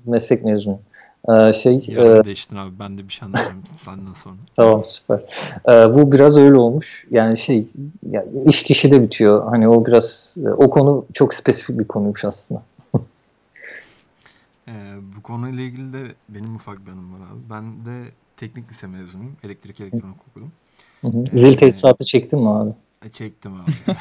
meslek 0.06 0.44
mezunuyum. 0.44 0.80
Ee, 1.28 1.52
şey 1.52 1.84
Yarın 1.88 2.20
e, 2.20 2.24
değiştin 2.24 2.56
abi. 2.56 2.70
Ben 2.78 2.98
de 2.98 3.08
bir 3.08 3.12
şey 3.12 3.26
anlatacağım 3.26 3.62
senden 3.74 4.12
sonra. 4.12 4.34
Tamam 4.56 4.82
süper. 4.84 5.20
Ee, 5.68 5.94
bu 5.94 6.12
biraz 6.12 6.38
öyle 6.38 6.58
olmuş. 6.58 7.06
Yani 7.10 7.38
şey 7.38 7.68
yani 8.10 8.26
iş 8.46 8.62
kişide 8.62 9.02
bitiyor. 9.02 9.48
Hani 9.50 9.68
o 9.68 9.86
biraz 9.86 10.34
o 10.56 10.70
konu 10.70 11.06
çok 11.14 11.34
spesifik 11.34 11.78
bir 11.78 11.84
konuymuş 11.84 12.24
aslında. 12.24 12.62
Ee, 15.24 15.26
konuyla 15.26 15.62
ilgili 15.62 15.92
de 15.92 15.98
benim 16.28 16.56
ufak 16.56 16.86
bir 16.86 16.92
anım 16.92 17.12
var 17.12 17.18
abi. 17.18 17.40
Ben 17.50 17.84
de 17.84 18.10
teknik 18.36 18.70
lise 18.70 18.86
mezunuyum. 18.86 19.36
Elektrik 19.44 19.80
elektronik 19.80 20.16
okudum. 20.30 20.52
Hı 21.00 21.08
hı. 21.08 21.22
Zil 21.32 21.56
tesisatı 21.56 22.04
çektin 22.04 22.40
mi 22.40 22.48
abi? 22.48 22.70
E, 23.06 23.08
çektim 23.08 23.52
abi. 23.54 23.70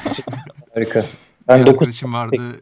Harika. 0.74 1.04
Ben 1.48 1.60
bir 1.60 1.66
9 1.66 1.88
arkadaşım 1.88 2.12
vardı. 2.12 2.60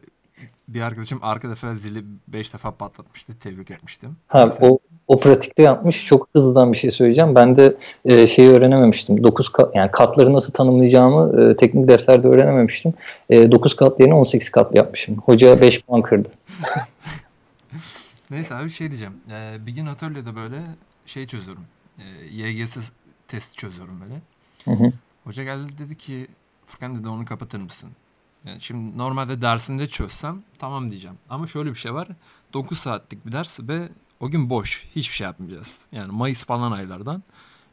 Bir 0.67 0.81
arkadaşım 0.81 1.19
arka 1.21 1.49
defa 1.49 1.75
zili 1.75 2.03
5 2.27 2.53
defa 2.53 2.71
patlatmıştı. 2.71 3.33
Tebrik 3.39 3.71
etmiştim. 3.71 4.15
ha, 4.27 4.45
Neyse. 4.45 4.69
o 4.69 4.79
o 5.07 5.19
pratikte 5.19 5.63
yapmış. 5.63 6.05
Çok 6.05 6.29
hızlıdan 6.33 6.73
bir 6.73 6.77
şey 6.77 6.91
söyleyeceğim. 6.91 7.35
Ben 7.35 7.55
de 7.55 7.77
e, 8.05 8.27
şeyi 8.27 8.49
öğrenememiştim. 8.49 9.23
9 9.23 9.49
kat 9.49 9.75
yani 9.75 9.91
katları 9.91 10.33
nasıl 10.33 10.53
tanımlayacağımı 10.53 11.41
e, 11.41 11.55
teknik 11.55 11.87
derslerde 11.87 12.27
öğrenememiştim. 12.27 12.93
E, 13.29 13.51
9 13.51 13.75
kat 13.75 13.99
yerine 13.99 14.13
18 14.13 14.49
kat 14.49 14.75
yapmışım. 14.75 15.17
Hoca 15.17 15.61
5 15.61 15.81
puan 15.81 16.01
kırdı. 16.01 16.29
Neyse 18.33 18.55
abi 18.55 18.69
şey 18.69 18.87
diyeceğim. 18.89 19.13
Ee, 19.31 19.57
bir 19.61 19.71
gün 19.71 19.85
atölyede 19.85 20.35
böyle 20.35 20.63
şey 21.05 21.27
çözüyorum. 21.27 21.63
Ee, 21.99 22.03
YGS 22.25 22.91
testi 23.27 23.55
çözüyorum 23.57 24.01
böyle. 24.01 24.21
Hı 24.65 24.83
hı. 24.83 24.93
Hoca 25.23 25.43
geldi 25.43 25.77
dedi 25.77 25.97
ki 25.97 26.27
Furkan 26.65 26.99
dedi 26.99 27.07
onu 27.09 27.25
kapatır 27.25 27.59
mısın? 27.59 27.89
Yani 28.45 28.61
şimdi 28.61 28.97
normalde 28.97 29.41
dersinde 29.41 29.87
çözsem 29.87 30.43
tamam 30.59 30.91
diyeceğim. 30.91 31.17
Ama 31.29 31.47
şöyle 31.47 31.69
bir 31.69 31.75
şey 31.75 31.93
var. 31.93 32.07
9 32.53 32.77
saatlik 32.79 33.25
bir 33.25 33.31
ders 33.31 33.59
ve 33.59 33.89
o 34.19 34.29
gün 34.29 34.49
boş. 34.49 34.85
Hiçbir 34.95 35.15
şey 35.15 35.25
yapmayacağız. 35.25 35.81
Yani 35.91 36.11
Mayıs 36.11 36.45
falan 36.45 36.71
aylardan. 36.71 37.23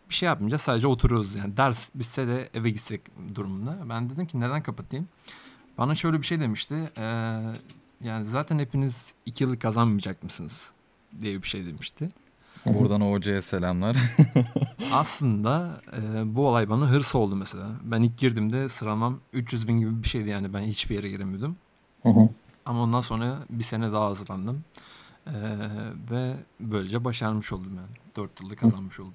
hiçbir 0.05 0.15
şey 0.15 0.27
yapmayacağız. 0.27 0.63
Sadece 0.63 0.87
oturuyoruz 0.87 1.35
yani. 1.35 1.57
Ders 1.57 1.91
bitse 1.95 2.27
de 2.27 2.49
eve 2.55 2.71
gitsek 2.71 3.03
durumunda. 3.35 3.79
Ben 3.89 4.11
dedim 4.11 4.27
ki 4.27 4.41
neden 4.41 4.63
kapatayım? 4.63 5.09
Bana 5.79 5.95
şöyle 5.95 6.21
bir 6.21 6.27
şey 6.27 6.41
demişti. 6.41 6.91
Ee, 6.99 7.41
yani 8.05 8.27
zaten 8.27 8.59
hepiniz 8.59 9.15
iki 9.27 9.45
yıllık 9.45 9.61
kazanmayacak 9.61 10.23
mısınız? 10.23 10.73
diye 11.21 11.43
bir 11.43 11.47
şey 11.49 11.67
demişti. 11.67 12.09
Buradan 12.67 13.01
hocaya 13.01 13.43
selamlar. 13.43 13.97
Aslında 14.93 15.81
e, 15.93 16.35
bu 16.37 16.47
olay 16.47 16.71
bana 16.71 16.91
hırs 16.91 17.15
oldu 17.15 17.37
mesela. 17.37 17.67
Ben 17.83 18.03
ilk 18.03 18.19
girdiğimde 18.19 18.69
sıralamam 18.69 19.19
300 19.33 19.69
bin 19.69 19.79
gibi 19.79 20.03
bir 20.03 20.09
şeydi 20.09 20.29
yani 20.29 20.55
ben 20.55 20.61
hiçbir 20.61 20.95
yere 20.95 21.09
giremiyordum. 21.09 21.57
Hı 22.03 22.09
hı. 22.09 22.29
Ama 22.67 22.83
ondan 22.83 23.01
sonra 23.01 23.37
bir 23.51 23.65
sene 23.65 23.93
daha 23.93 24.07
hazırlandım. 24.07 24.65
E, 25.27 25.37
ve 26.11 26.33
böylece 26.61 27.05
başarmış 27.05 27.53
oldum 27.53 27.73
yani. 27.77 27.97
4 28.17 28.41
yılda 28.41 28.57
kazanmış 28.57 29.01
oldum. 29.01 29.15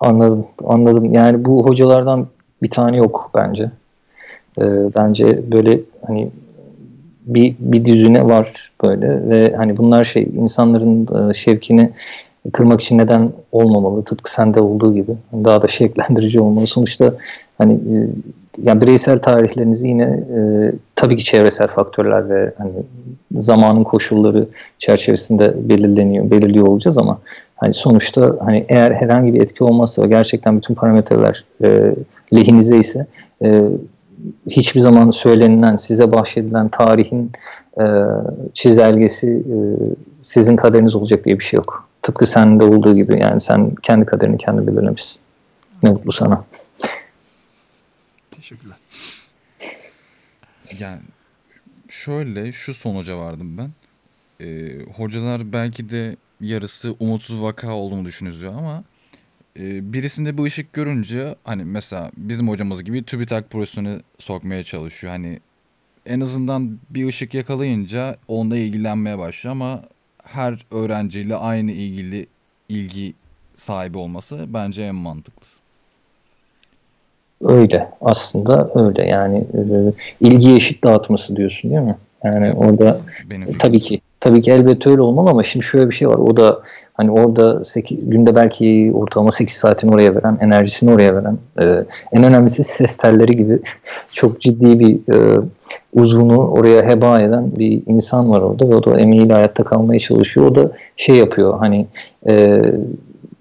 Anladım, 0.00 0.46
anladım. 0.64 1.14
Yani 1.14 1.44
bu 1.44 1.66
hocalardan 1.66 2.28
bir 2.62 2.70
tane 2.70 2.96
yok 2.96 3.30
bence. 3.34 3.70
Ee, 4.60 4.94
bence 4.94 5.52
böyle 5.52 5.80
hani 6.06 6.30
bir 7.26 7.54
bir 7.58 7.84
düzüne 7.84 8.24
var 8.24 8.70
böyle 8.84 9.28
ve 9.28 9.54
hani 9.56 9.76
bunlar 9.76 10.04
şey 10.04 10.22
insanların 10.22 11.30
e, 11.30 11.34
şevkini 11.34 11.90
kırmak 12.52 12.80
için 12.80 12.98
neden 12.98 13.32
olmamalı? 13.52 14.04
Tıpkı 14.04 14.32
sende 14.32 14.60
olduğu 14.60 14.94
gibi. 14.94 15.12
Daha 15.32 15.62
da 15.62 15.68
şevklendirici 15.68 16.40
olmalı. 16.40 16.66
Sonuçta 16.66 17.14
hani 17.58 17.72
e, 17.72 17.94
yani 18.62 18.80
bireysel 18.80 19.18
tarihlerinizi 19.18 19.88
yine 19.88 20.02
e, 20.36 20.72
tabii 20.96 21.16
ki 21.16 21.24
çevresel 21.24 21.68
faktörler 21.68 22.30
ve 22.30 22.52
hani 22.58 22.72
zamanın 23.38 23.84
koşulları 23.84 24.46
çerçevesinde 24.78 25.54
belirleniyor 25.68 26.30
belirliyor 26.30 26.66
olacağız 26.66 26.98
ama 26.98 27.18
hani 27.56 27.74
sonuçta 27.74 28.36
hani 28.44 28.64
eğer 28.68 28.90
herhangi 28.90 29.34
bir 29.34 29.40
etki 29.40 29.64
olmazsa 29.64 30.02
ve 30.02 30.08
gerçekten 30.08 30.56
bütün 30.56 30.74
parametreler 30.74 31.44
e, 31.64 31.94
lehinize 32.34 32.78
ise 32.78 33.06
e, 33.42 33.62
hiçbir 34.50 34.80
zaman 34.80 35.10
söylenilen, 35.10 35.76
size 35.76 36.12
bahşedilen 36.12 36.68
tarihin 36.68 37.32
e, 37.80 37.84
çizelgesi 38.54 39.28
e, 39.28 39.56
sizin 40.22 40.56
kaderiniz 40.56 40.94
olacak 40.94 41.24
diye 41.24 41.38
bir 41.38 41.44
şey 41.44 41.56
yok. 41.56 41.88
Tıpkı 42.02 42.26
sende 42.26 42.64
olduğu 42.64 42.94
gibi 42.94 43.18
yani 43.18 43.40
sen 43.40 43.74
kendi 43.74 44.06
kaderini 44.06 44.38
kendi 44.38 44.66
belirlemişsin. 44.66 45.20
Ne 45.82 45.90
mutlu 45.90 46.12
sana. 46.12 46.44
Teşekkürler. 48.30 48.76
Yani 50.80 51.00
şöyle 51.88 52.52
şu 52.52 52.74
sonuca 52.74 53.18
vardım 53.18 53.58
ben. 53.58 53.70
Ee, 54.46 54.78
hocalar 54.96 55.52
belki 55.52 55.90
de 55.90 56.16
yarısı 56.40 56.94
umutsuz 57.00 57.42
vaka 57.42 57.72
olduğunu 57.72 58.04
düşünüyor 58.04 58.54
ama 58.58 58.84
e, 59.58 59.92
birisinde 59.92 60.38
bu 60.38 60.44
ışık 60.44 60.72
görünce 60.72 61.34
hani 61.44 61.64
mesela 61.64 62.10
bizim 62.16 62.48
hocamız 62.48 62.84
gibi 62.84 63.02
TÜBİTAK 63.02 63.50
projesini 63.50 63.96
sokmaya 64.18 64.64
çalışıyor. 64.64 65.12
Hani 65.12 65.40
en 66.06 66.20
azından 66.20 66.78
bir 66.90 67.08
ışık 67.08 67.34
yakalayınca 67.34 68.16
onunla 68.28 68.56
ilgilenmeye 68.56 69.18
başlıyor 69.18 69.52
ama 69.52 69.82
her 70.24 70.66
öğrenciyle 70.70 71.36
aynı 71.36 71.70
ilgili 71.70 72.26
ilgi 72.68 73.14
sahibi 73.56 73.98
olması 73.98 74.44
bence 74.48 74.82
en 74.82 74.94
mantıklısı. 74.94 75.60
Öyle 77.44 77.90
aslında 78.00 78.70
öyle 78.74 79.06
yani 79.06 79.38
e, 79.38 79.92
ilgi 80.20 80.54
eşit 80.54 80.84
dağıtması 80.84 81.36
diyorsun 81.36 81.70
değil 81.70 81.82
mi? 81.82 81.96
Yani 82.24 82.46
Evet, 82.46 82.54
orada 82.56 83.00
Benim 83.30 83.48
E, 83.48 83.58
tabii 83.58 83.80
ki 83.80 84.00
tabii 84.20 84.42
ki 84.42 84.52
elbette 84.52 84.90
öyle 84.90 85.00
olmalı 85.00 85.30
ama 85.30 85.42
şimdi 85.42 85.64
şöyle 85.64 85.90
bir 85.90 85.94
şey 85.94 86.08
var. 86.08 86.14
O 86.14 86.36
da 86.36 86.62
hani 87.00 87.10
orada 87.10 87.64
8, 87.64 87.98
günde 88.02 88.34
belki 88.34 88.92
ortalama 88.94 89.32
8 89.32 89.56
saatini 89.56 89.94
oraya 89.94 90.14
veren, 90.14 90.38
enerjisini 90.40 90.90
oraya 90.90 91.16
veren, 91.16 91.38
e, 91.60 91.84
en 92.12 92.22
önemlisi 92.22 92.64
ses 92.64 92.96
telleri 92.96 93.36
gibi 93.36 93.58
çok 94.12 94.40
ciddi 94.40 94.78
bir 94.80 94.94
e, 95.14 95.40
uzvunu 95.92 96.48
oraya 96.48 96.82
heba 96.82 97.20
eden 97.20 97.58
bir 97.58 97.82
insan 97.86 98.30
var 98.30 98.40
orada 98.40 98.68
ve 98.68 98.74
o 98.74 98.84
da 98.84 99.00
emeğiyle 99.00 99.32
hayatta 99.32 99.64
kalmaya 99.64 100.00
çalışıyor. 100.00 100.46
O 100.46 100.54
da 100.54 100.70
şey 100.96 101.16
yapıyor 101.16 101.58
hani 101.58 101.86
e, 102.28 102.62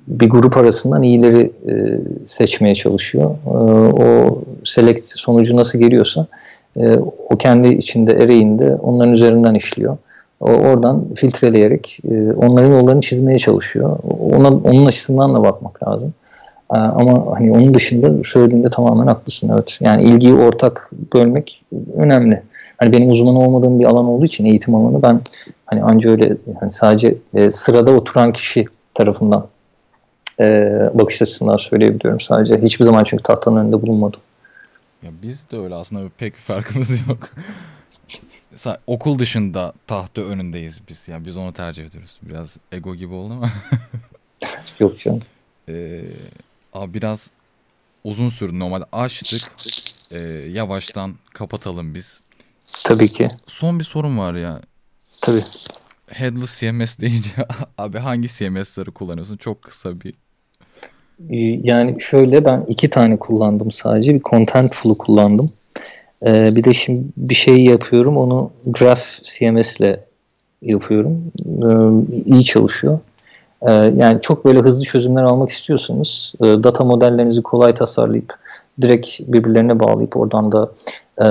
bir 0.07 0.29
grup 0.29 0.57
arasından 0.57 1.03
iyileri 1.03 1.51
e, 1.67 1.99
seçmeye 2.25 2.75
çalışıyor. 2.75 3.31
E, 3.45 3.49
o 4.03 4.39
select 4.63 5.05
sonucu 5.05 5.55
nasıl 5.55 5.79
geliyorsa 5.79 6.27
e, 6.77 6.97
o 7.29 7.37
kendi 7.37 7.67
içinde 7.67 8.11
ereğinde 8.13 8.75
onların 8.75 9.13
üzerinden 9.13 9.53
işliyor. 9.53 9.97
Oradan 10.39 11.13
filtreleyerek 11.15 11.99
e, 12.11 12.33
onların 12.33 12.71
yollarını 12.71 13.01
çizmeye 13.01 13.39
çalışıyor. 13.39 13.97
Ona, 14.19 14.47
onun 14.47 14.85
açısından 14.85 15.35
da 15.35 15.43
bakmak 15.43 15.87
lazım. 15.87 16.13
E, 16.73 16.77
ama 16.77 17.39
hani 17.39 17.51
onun 17.51 17.73
dışında 17.73 18.23
söylediğinde 18.25 18.69
tamamen 18.69 19.07
haklısın 19.07 19.51
evet. 19.53 19.77
Yani 19.81 20.03
ilgiyi 20.03 20.33
ortak 20.33 20.91
bölmek 21.13 21.63
önemli. 21.95 22.41
Hani 22.77 22.93
benim 22.93 23.09
uzman 23.09 23.35
olmadığım 23.35 23.79
bir 23.79 23.85
alan 23.85 24.05
olduğu 24.05 24.25
için 24.25 24.45
eğitim 24.45 24.75
alanı 24.75 25.01
ben 25.01 25.21
hani 25.65 25.83
anca 25.83 26.11
öyle 26.11 26.37
hani 26.59 26.71
sadece 26.71 27.15
e, 27.33 27.51
sırada 27.51 27.91
oturan 27.91 28.33
kişi 28.33 28.65
tarafından 28.93 29.47
bakış 30.93 31.21
açısından 31.21 31.57
söyleyebiliyorum 31.57 32.19
sadece. 32.19 32.61
Hiçbir 32.61 32.85
zaman 32.85 33.03
çünkü 33.03 33.23
tahtanın 33.23 33.57
önünde 33.57 33.81
bulunmadım. 33.81 34.19
Ya 35.03 35.09
biz 35.21 35.51
de 35.51 35.57
öyle 35.57 35.75
aslında 35.75 36.01
pek 36.17 36.33
bir 36.33 36.39
farkımız 36.39 36.89
yok. 37.07 37.29
Sa- 38.55 38.77
okul 38.87 39.19
dışında 39.19 39.73
tahta 39.87 40.21
önündeyiz 40.21 40.81
biz. 40.89 41.07
Yani 41.07 41.25
biz 41.25 41.37
onu 41.37 41.53
tercih 41.53 41.85
ediyoruz. 41.85 42.19
Biraz 42.21 42.57
ego 42.71 42.95
gibi 42.95 43.13
oldu 43.13 43.33
ama. 43.33 43.49
Yok 44.79 44.99
canım. 44.99 45.21
Ee, 45.69 46.01
abi 46.73 46.93
biraz 46.93 47.29
uzun 48.03 48.29
sürdü. 48.29 48.59
Normalde 48.59 48.85
açtık. 48.91 49.51
Ee, 50.11 50.17
yavaştan 50.49 51.15
kapatalım 51.33 51.95
biz. 51.95 52.19
Tabii 52.85 53.07
ki. 53.07 53.27
Son 53.47 53.79
bir 53.79 53.83
sorum 53.83 54.17
var 54.17 54.33
ya. 54.33 54.61
Tabii. 55.21 55.41
Headless 56.07 56.59
CMS 56.59 56.99
deyince 56.99 57.29
abi 57.77 57.97
hangi 57.97 58.27
CMS'ları 58.27 58.91
kullanıyorsun? 58.91 59.37
Çok 59.37 59.61
kısa 59.61 59.91
bir. 60.01 60.13
Ee, 61.29 61.59
Yani 61.63 62.01
şöyle 62.01 62.45
ben 62.45 62.65
iki 62.67 62.89
tane 62.89 63.19
kullandım 63.19 63.71
sadece. 63.71 64.15
Bir 64.15 64.21
Contentful'u 64.21 64.97
kullandım. 64.97 65.51
Ee, 66.25 66.55
bir 66.55 66.63
de 66.63 66.73
şimdi 66.73 67.03
bir 67.17 67.35
şey 67.35 67.63
yapıyorum. 67.63 68.17
Onu 68.17 68.51
Graph 68.65 69.03
CMS 69.23 69.79
ile 69.79 69.99
yapıyorum. 70.61 71.31
Ee, 71.45 72.25
iyi 72.25 72.43
çalışıyor. 72.43 72.99
Ee, 73.61 73.71
yani 73.73 74.21
çok 74.21 74.45
böyle 74.45 74.59
hızlı 74.59 74.83
çözümler 74.83 75.23
almak 75.23 75.49
istiyorsanız 75.49 76.33
e, 76.41 76.45
data 76.45 76.83
modellerinizi 76.83 77.41
kolay 77.41 77.73
tasarlayıp 77.73 78.33
direkt 78.81 79.19
birbirlerine 79.19 79.79
bağlayıp 79.79 80.17
oradan 80.17 80.51
da 80.51 80.71
e, 81.21 81.27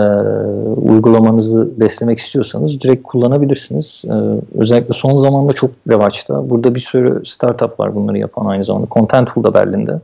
uygulamanızı 0.80 1.80
beslemek 1.80 2.18
istiyorsanız 2.18 2.80
direkt 2.80 3.02
kullanabilirsiniz. 3.02 4.04
E, 4.06 4.14
özellikle 4.58 4.94
son 4.94 5.20
zamanda 5.20 5.52
çok 5.52 5.70
revaçta. 5.88 6.50
Burada 6.50 6.74
bir 6.74 6.80
sürü 6.80 7.26
startup 7.26 7.80
var 7.80 7.94
bunları 7.94 8.18
yapan 8.18 8.46
aynı 8.46 8.64
zamanda. 8.64 8.86
Contentful 8.90 9.44
da 9.44 9.54
Berlin'de. 9.54 10.00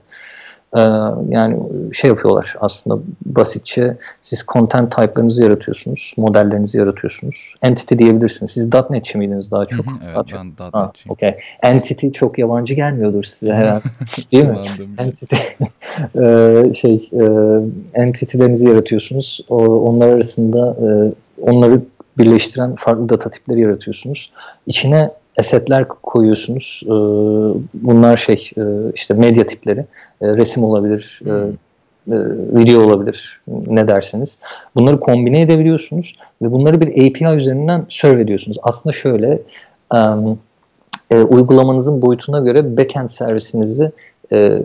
E, 0.76 0.80
yani 1.28 1.56
şey 1.92 2.08
yapıyorlar 2.10 2.54
aslında 2.60 3.02
basitçe 3.26 3.96
siz 4.22 4.44
content 4.52 4.96
type'larınızı 4.96 5.42
yaratıyorsunuz, 5.44 6.12
modellerinizi 6.16 6.78
yaratıyorsunuz. 6.78 7.54
Entity 7.62 7.94
diyebilirsiniz. 7.98 8.50
Siz 8.50 8.68
.NET'çi 8.90 9.18
miydiniz 9.18 9.50
daha 9.50 9.66
çok? 9.66 9.86
Hı 9.86 9.90
hı, 9.90 9.94
evet, 10.04 10.14
Daha 10.16 10.24
çok. 10.24 10.40
ben 10.40 10.78
Ha, 10.78 10.86
.NET'çiyim. 10.86 11.12
okay. 11.12 11.36
Entity 11.62 12.08
çok 12.08 12.38
yabancı 12.38 12.74
gelmiyordur 12.74 13.22
size 13.22 13.52
herhalde. 13.52 13.84
Değil 14.32 14.44
mi? 14.46 14.58
Bir- 14.78 15.02
entity 15.02 15.36
eee, 16.14 16.74
şey 16.80 17.08
eee 17.12 17.60
entity'lerinizi 17.94 18.68
yaratıyorsunuz. 18.68 19.40
O, 19.48 19.56
onlar 19.66 20.08
arasında 20.08 20.76
eee, 20.82 21.12
onları 21.42 21.80
birleştiren 22.18 22.74
farklı 22.74 23.08
data 23.08 23.30
tipleri 23.30 23.60
yaratıyorsunuz. 23.60 24.32
İçine 24.66 25.10
esetler 25.36 25.88
koyuyorsunuz. 25.88 26.82
Eee, 26.84 26.92
bunlar 27.74 28.16
şey 28.16 28.50
eee, 28.56 28.64
işte 28.94 29.14
medya 29.14 29.46
tipleri. 29.46 29.84
Eee, 30.22 30.36
resim 30.36 30.64
olabilir, 30.64 31.20
eee, 31.26 31.32
eee, 32.08 32.18
video 32.52 32.82
olabilir 32.82 33.40
ne 33.66 33.88
dersiniz. 33.88 34.38
Bunları 34.74 35.00
kombine 35.00 35.40
edebiliyorsunuz 35.40 36.16
ve 36.42 36.52
bunları 36.52 36.80
bir 36.80 36.88
API 36.88 37.36
üzerinden 37.36 37.86
serve 37.88 38.20
ediyorsunuz. 38.22 38.56
Aslında 38.62 38.92
şöyle 38.92 39.38
e, 41.10 41.16
uygulamanızın 41.16 42.02
boyutuna 42.02 42.40
göre 42.40 42.76
backend 42.76 43.08
servisinizi 43.08 43.90
e, 44.32 44.58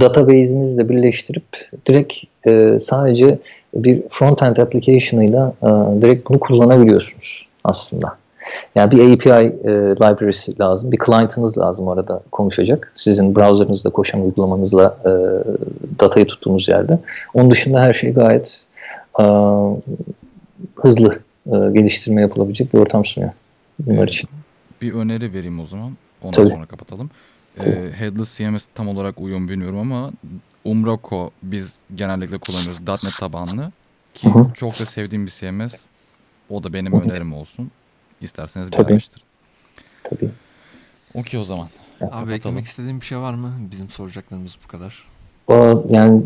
database'inizle 0.00 0.88
birleştirip 0.88 1.44
direkt 1.86 2.14
e, 2.46 2.78
sadece 2.80 3.38
bir 3.74 4.02
frontend 4.08 4.56
application'ıyla 4.56 5.52
e, 5.62 5.66
direkt 6.02 6.28
bunu 6.30 6.40
kullanabiliyorsunuz 6.40 7.46
aslında. 7.64 8.19
Yani 8.74 8.90
bir 8.90 9.12
API 9.12 9.30
e, 9.30 9.70
library'si 9.72 10.58
lazım, 10.58 10.92
bir 10.92 10.98
client'ınız 11.06 11.58
lazım 11.58 11.86
orada 11.86 12.22
konuşacak. 12.32 12.92
Sizin 12.94 13.36
browser'ınızda 13.36 13.90
koşan 13.90 14.22
uygulamanızla 14.22 14.96
e, 15.04 15.10
datayı 16.00 16.26
tuttuğunuz 16.26 16.68
yerde. 16.68 16.98
Onun 17.34 17.50
dışında 17.50 17.80
her 17.82 17.92
şey 17.92 18.12
gayet 18.12 18.62
e, 19.20 19.24
hızlı 20.74 21.18
e, 21.46 21.50
geliştirme 21.50 22.20
yapılabilecek 22.20 22.74
bir 22.74 22.78
ortam 22.78 23.04
sunuyor 23.04 23.32
bunlar 23.78 24.08
için. 24.08 24.30
Bir 24.82 24.94
öneri 24.94 25.34
vereyim 25.34 25.60
o 25.60 25.66
zaman. 25.66 25.92
Ondan 26.22 26.32
Tabii. 26.32 26.48
sonra 26.48 26.66
kapatalım. 26.66 27.10
e, 27.64 27.88
Headless 27.98 28.38
CMS 28.38 28.66
tam 28.74 28.88
olarak 28.88 29.20
uyum 29.20 29.48
bilmiyorum 29.48 29.78
ama 29.78 30.10
Umbraco 30.64 31.30
biz 31.42 31.78
genellikle 31.94 32.38
kullanıyoruz 32.38 33.04
.NET 33.04 33.16
tabanlı 33.20 33.64
ki 34.14 34.34
Hı 34.34 34.38
hı. 34.38 34.46
çok 34.54 34.80
da 34.80 34.86
sevdiğim 34.86 35.26
bir 35.26 35.30
CMS. 35.30 35.74
O 36.50 36.64
da 36.64 36.72
benim 36.72 37.00
önerim 37.00 37.34
olsun. 37.34 37.70
İsterseniz 38.20 38.66
bir 38.66 38.72
Tabii. 38.76 38.92
araştırın. 38.92 39.24
Tabii. 40.04 40.30
Okey 41.14 41.40
o 41.40 41.44
zaman. 41.44 41.66
Abi 42.00 42.10
Kapatalım. 42.10 42.32
eklemek 42.32 42.64
istediğin 42.64 43.00
bir 43.00 43.06
şey 43.06 43.18
var 43.18 43.34
mı? 43.34 43.52
Bizim 43.70 43.90
soracaklarımız 43.90 44.56
bu 44.64 44.68
kadar. 44.68 45.10
Yani 45.88 46.22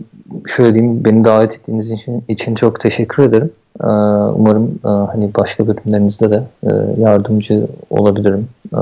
şöyle 0.57 0.75
diyeyim 0.75 1.05
beni 1.05 1.25
davet 1.25 1.55
ettiğiniz 1.55 1.91
için, 1.91 2.25
için 2.29 2.55
çok 2.55 2.81
teşekkür 2.81 3.23
ederim. 3.23 3.53
Ee, 3.81 3.87
umarım 4.35 4.81
e, 4.85 4.89
hani 4.89 5.35
başka 5.35 5.67
bölümlerinizde 5.67 6.31
de 6.31 6.43
e, 6.63 7.01
yardımcı 7.01 7.67
olabilirim. 7.91 8.49
Ee, 8.75 8.79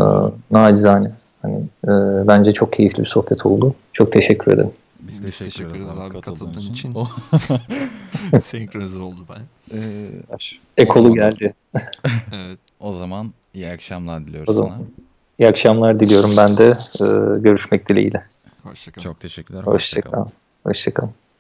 nacizane. 0.50 1.06
Hani 1.42 1.56
e, 1.84 1.90
bence 2.28 2.52
çok 2.52 2.72
keyifli 2.72 3.00
bir 3.00 3.06
sohbet 3.08 3.46
oldu. 3.46 3.74
Çok 3.92 4.12
teşekkür 4.12 4.52
ederim. 4.52 4.70
Biz, 5.00 5.26
Biz 5.26 5.38
teşekkür 5.38 5.70
ederiz 5.70 5.86
abi 6.00 6.20
katıldığın 6.20 6.60
için. 6.60 6.94
O- 6.94 7.08
Senkronize 8.42 8.98
oldu 8.98 9.26
ben. 9.30 9.42
Ee, 9.78 9.94
Ekolu 10.76 11.14
geldi. 11.14 11.54
Evet. 12.34 12.58
o 12.83 12.93
zaman 12.93 13.33
iyi 13.55 13.68
akşamlar 13.68 14.26
diliyoruz 14.26 14.49
O 14.49 14.53
zaman. 14.53 14.70
sana. 14.76 14.87
İyi 15.39 15.49
akşamlar 15.49 16.01
diliyorum 16.01 16.30
ben 16.37 16.57
de. 16.57 16.64
Ee, 17.01 17.41
görüşmek 17.41 17.89
dileğiyle. 17.89 18.24
Hoşçakalın. 18.62 19.05
Çok 19.05 19.20
teşekkürler. 19.20 19.62
hoşça 19.62 20.01
kal. 20.01 20.11
Hoşçakalın. 20.11 20.33
Hoşçakalın. 20.66 21.11